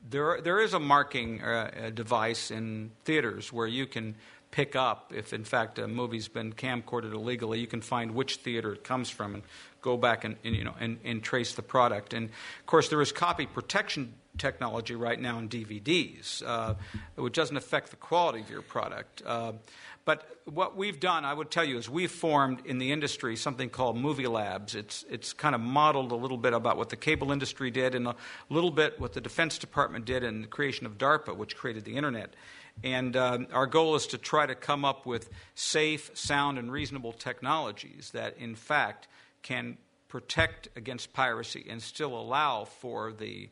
there, 0.10 0.42
there 0.42 0.60
is 0.60 0.74
a 0.74 0.80
marking 0.80 1.42
uh, 1.42 1.92
device 1.94 2.52
in 2.52 2.92
theaters 3.06 3.52
where 3.54 3.68
you 3.68 3.86
can 3.86 4.16
pick 4.54 4.76
up 4.76 5.12
if, 5.16 5.34
in 5.34 5.44
fact, 5.44 5.80
a 5.80 5.88
movie's 5.88 6.28
been 6.28 6.54
camcorded 6.54 7.12
illegally. 7.12 7.60
You 7.60 7.66
can 7.66 7.82
find 7.82 8.14
which 8.14 8.36
theater 8.36 8.72
it 8.74 8.84
comes 8.84 9.10
from 9.10 9.34
and 9.34 9.44
go 9.82 9.98
back 9.98 10.24
and, 10.24 10.36
and 10.46 10.56
you 10.56 10.64
know 10.64 10.76
and, 10.80 11.00
and 11.04 11.24
trace 11.24 11.56
the 11.56 11.64
product. 11.64 12.14
And 12.14 12.30
of 12.30 12.66
course, 12.68 12.88
there 12.90 13.02
is 13.02 13.12
copy 13.12 13.48
protection 13.48 14.14
technology 14.38 14.94
right 14.94 15.20
now 15.20 15.40
in 15.40 15.50
DVDs, 15.50 16.44
uh, 16.46 16.76
which 17.16 17.34
doesn't 17.34 17.58
affect 17.58 17.90
the 17.90 17.96
quality 17.96 18.42
of 18.42 18.50
your 18.50 18.62
product. 18.62 19.24
Uh, 19.26 19.54
but 20.06 20.38
what 20.46 20.76
we've 20.76 21.00
done, 21.00 21.24
I 21.24 21.34
would 21.34 21.50
tell 21.50 21.64
you, 21.64 21.78
is 21.78 21.90
we've 21.90 22.12
formed 22.12 22.66
in 22.66 22.78
the 22.78 22.92
industry 22.92 23.36
something 23.36 23.70
called 23.70 23.98
Movie 23.98 24.28
Labs. 24.28 24.76
It's, 24.76 25.06
it's 25.10 25.34
kind 25.34 25.56
of 25.56 25.62
modeled 25.62 26.12
a 26.12 26.16
little 26.16 26.38
bit 26.38 26.54
about 26.54 26.78
what 26.78 26.90
the 26.90 26.98
cable 26.98 27.32
industry 27.32 27.72
did 27.72 27.96
and 27.96 28.08
a 28.08 28.16
little 28.50 28.72
bit 28.72 29.00
what 29.00 29.14
the 29.14 29.22
Defense 29.22 29.58
Department 29.58 30.06
did 30.06 30.24
in 30.24 30.42
the 30.42 30.48
creation 30.48 30.86
of 30.86 30.98
DARPA, 30.98 31.36
which 31.36 31.56
created 31.56 31.86
the 31.86 31.96
Internet. 31.96 32.36
And 32.84 33.16
uh, 33.16 33.40
our 33.52 33.68
goal 33.68 33.96
is 33.96 34.08
to 34.08 34.18
try 34.18 34.46
to 34.46 34.56
come 34.56 34.84
up 34.84 35.06
with 35.06 35.30
safe, 35.56 36.12
sound, 36.14 36.58
and 36.58 36.72
reasonable 36.72 37.14
technologies 37.14 38.12
that, 38.14 38.38
in 38.38 38.56
fact, 38.56 39.08
can 39.42 39.78
protect 40.08 40.70
against 40.76 41.14
piracy 41.14 41.66
and 41.70 41.82
still 41.82 42.16
allow 42.16 42.66
for 42.66 43.12
the 43.14 43.50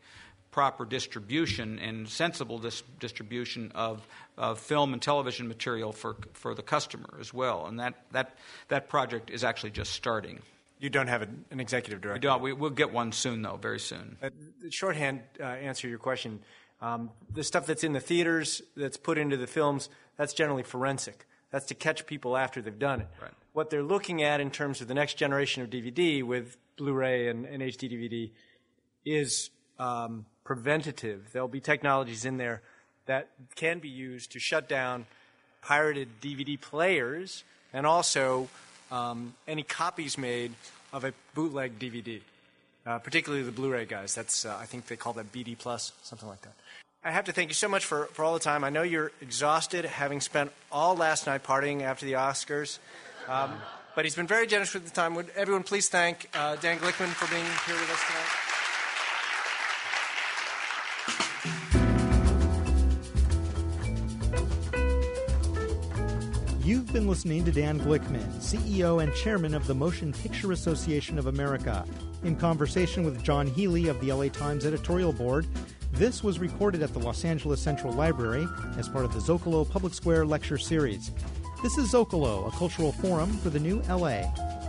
proper 0.51 0.85
distribution 0.85 1.79
and 1.79 2.07
sensible 2.07 2.59
dis- 2.59 2.83
distribution 2.99 3.71
of, 3.73 4.05
of 4.37 4.59
film 4.59 4.93
and 4.93 5.01
television 5.01 5.47
material 5.47 5.91
for, 5.91 6.17
for 6.33 6.53
the 6.53 6.61
customer 6.61 7.09
as 7.19 7.33
well. 7.33 7.65
And 7.65 7.79
that, 7.79 7.95
that, 8.11 8.37
that 8.67 8.89
project 8.89 9.29
is 9.29 9.43
actually 9.43 9.71
just 9.71 9.93
starting. 9.93 10.41
You 10.79 10.89
don't 10.89 11.07
have 11.07 11.21
an, 11.21 11.45
an 11.51 11.59
executive 11.59 12.01
director? 12.01 12.27
We 12.27 12.31
don't. 12.31 12.41
We, 12.41 12.53
will 12.53 12.69
get 12.71 12.91
one 12.91 13.11
soon, 13.11 13.43
though, 13.43 13.55
very 13.55 13.79
soon. 13.79 14.17
Uh, 14.21 14.29
shorthand 14.69 15.21
uh, 15.39 15.43
answer 15.43 15.87
your 15.87 15.99
question. 15.99 16.41
Um, 16.81 17.11
the 17.31 17.43
stuff 17.43 17.65
that's 17.65 17.83
in 17.83 17.93
the 17.93 17.99
theaters, 17.99 18.61
that's 18.75 18.97
put 18.97 19.17
into 19.17 19.37
the 19.37 19.47
films, 19.47 19.89
that's 20.17 20.33
generally 20.33 20.63
forensic. 20.63 21.27
That's 21.51 21.65
to 21.67 21.75
catch 21.75 22.05
people 22.05 22.37
after 22.37 22.61
they've 22.61 22.77
done 22.77 23.01
it. 23.01 23.07
Right 23.21 23.31
what 23.53 23.69
they're 23.69 23.83
looking 23.83 24.23
at 24.23 24.39
in 24.39 24.49
terms 24.49 24.81
of 24.81 24.87
the 24.87 24.93
next 24.93 25.15
generation 25.15 25.61
of 25.63 25.69
DVD 25.69 26.23
with 26.23 26.57
Blu-ray 26.77 27.27
and, 27.27 27.45
and 27.45 27.61
HD 27.61 27.91
DVD 27.91 28.31
is 29.05 29.49
um, 29.77 30.25
preventative. 30.43 31.29
There'll 31.33 31.47
be 31.47 31.59
technologies 31.59 32.25
in 32.25 32.37
there 32.37 32.61
that 33.07 33.29
can 33.55 33.79
be 33.79 33.89
used 33.89 34.31
to 34.33 34.39
shut 34.39 34.69
down 34.69 35.05
pirated 35.61 36.07
DVD 36.21 36.59
players 36.59 37.43
and 37.73 37.85
also 37.85 38.47
um, 38.91 39.33
any 39.47 39.63
copies 39.63 40.17
made 40.17 40.53
of 40.93 41.03
a 41.03 41.13
bootleg 41.35 41.77
DVD, 41.77 42.21
uh, 42.85 42.99
particularly 42.99 43.43
the 43.43 43.51
Blu-ray 43.51 43.85
guys. 43.85 44.15
That's 44.15 44.45
uh, 44.45 44.57
I 44.59 44.65
think 44.65 44.87
they 44.87 44.95
call 44.95 45.13
that 45.13 45.31
BD 45.31 45.57
plus, 45.57 45.93
something 46.03 46.27
like 46.27 46.41
that. 46.41 46.53
I 47.03 47.11
have 47.11 47.25
to 47.25 47.31
thank 47.31 47.49
you 47.49 47.55
so 47.55 47.67
much 47.67 47.83
for, 47.83 48.05
for 48.13 48.23
all 48.23 48.33
the 48.33 48.39
time. 48.39 48.63
I 48.63 48.69
know 48.69 48.83
you're 48.83 49.11
exhausted, 49.21 49.85
having 49.85 50.21
spent 50.21 50.51
all 50.71 50.95
last 50.95 51.25
night 51.25 51.43
partying 51.43 51.81
after 51.81 52.05
the 52.05 52.13
Oscars. 52.13 52.77
Um, 53.27 53.53
but 53.95 54.05
he's 54.05 54.15
been 54.15 54.27
very 54.27 54.45
generous 54.47 54.73
with 54.73 54.85
the 54.85 54.91
time. 54.91 55.15
Would 55.15 55.31
everyone 55.35 55.63
please 55.63 55.89
thank 55.89 56.29
uh, 56.33 56.57
Dan 56.57 56.77
Glickman 56.77 57.09
for 57.09 57.29
being 57.33 57.45
here 57.65 57.75
with 57.75 57.91
us 57.91 58.01
tonight. 58.07 58.50
You've 66.71 66.93
been 66.93 67.05
listening 67.05 67.43
to 67.43 67.51
Dan 67.51 67.81
Glickman, 67.81 68.25
CEO 68.35 69.03
and 69.03 69.13
Chairman 69.13 69.53
of 69.53 69.67
the 69.67 69.75
Motion 69.75 70.13
Picture 70.13 70.53
Association 70.53 71.19
of 71.19 71.27
America, 71.27 71.85
in 72.23 72.37
conversation 72.37 73.03
with 73.03 73.21
Jon 73.21 73.45
Healey 73.45 73.89
of 73.89 73.99
the 73.99 74.13
LA 74.13 74.29
Times 74.29 74.65
editorial 74.65 75.11
board. 75.11 75.45
This 75.91 76.23
was 76.23 76.39
recorded 76.39 76.81
at 76.81 76.93
the 76.93 76.99
Los 76.99 77.25
Angeles 77.25 77.61
Central 77.61 77.91
Library 77.91 78.47
as 78.77 78.87
part 78.87 79.03
of 79.03 79.11
the 79.11 79.19
Zocalo 79.19 79.69
Public 79.69 79.93
Square 79.93 80.27
Lecture 80.27 80.57
Series. 80.57 81.11
This 81.61 81.77
is 81.77 81.91
Zocalo, 81.91 82.47
a 82.47 82.51
cultural 82.51 82.93
forum 82.93 83.33
for 83.39 83.49
the 83.49 83.59
new 83.59 83.81
LA. 83.89 84.21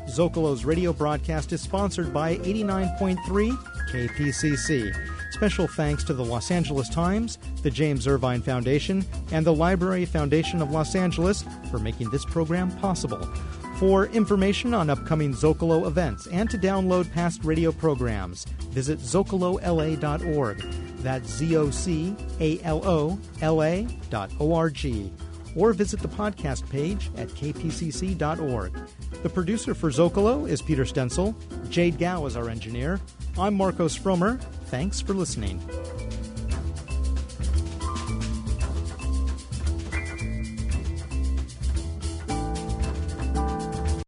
Zocalo's 0.08 0.64
radio 0.64 0.92
broadcast 0.92 1.52
is 1.52 1.60
sponsored 1.60 2.12
by 2.12 2.34
89.3 2.38 3.16
KPCC. 3.92 5.21
Special 5.32 5.66
thanks 5.66 6.04
to 6.04 6.12
the 6.12 6.22
Los 6.22 6.50
Angeles 6.50 6.90
Times, 6.90 7.38
the 7.62 7.70
James 7.70 8.06
Irvine 8.06 8.42
Foundation, 8.42 9.02
and 9.32 9.46
the 9.46 9.54
Library 9.54 10.04
Foundation 10.04 10.60
of 10.60 10.70
Los 10.70 10.94
Angeles 10.94 11.42
for 11.70 11.78
making 11.78 12.10
this 12.10 12.26
program 12.26 12.70
possible. 12.78 13.18
For 13.78 14.06
information 14.08 14.74
on 14.74 14.90
upcoming 14.90 15.32
Zocalo 15.32 15.86
events 15.86 16.26
and 16.26 16.50
to 16.50 16.58
download 16.58 17.10
past 17.12 17.44
radio 17.44 17.72
programs, 17.72 18.44
visit 18.70 18.98
zocalola.org. 18.98 20.58
That's 20.98 21.28
Z 21.30 21.56
O 21.56 21.70
C 21.70 22.14
A 22.38 22.60
L 22.62 22.86
O 22.86 23.18
L 23.40 23.62
A 23.62 23.88
dot 24.10 24.30
O 24.38 24.54
R 24.54 24.68
G 24.68 25.10
or 25.56 25.72
visit 25.72 26.00
the 26.00 26.08
podcast 26.08 26.68
page 26.70 27.10
at 27.16 27.28
kpcc.org. 27.28 28.72
The 29.22 29.28
producer 29.28 29.74
for 29.74 29.90
Zocalo 29.90 30.48
is 30.48 30.62
Peter 30.62 30.84
Stenzel. 30.84 31.34
Jade 31.68 31.98
Gao 31.98 32.26
is 32.26 32.36
our 32.36 32.48
engineer. 32.48 33.00
I'm 33.38 33.54
Marcos 33.54 33.96
Fromer. 33.96 34.40
Thanks 34.66 35.00
for 35.00 35.14
listening. 35.14 35.60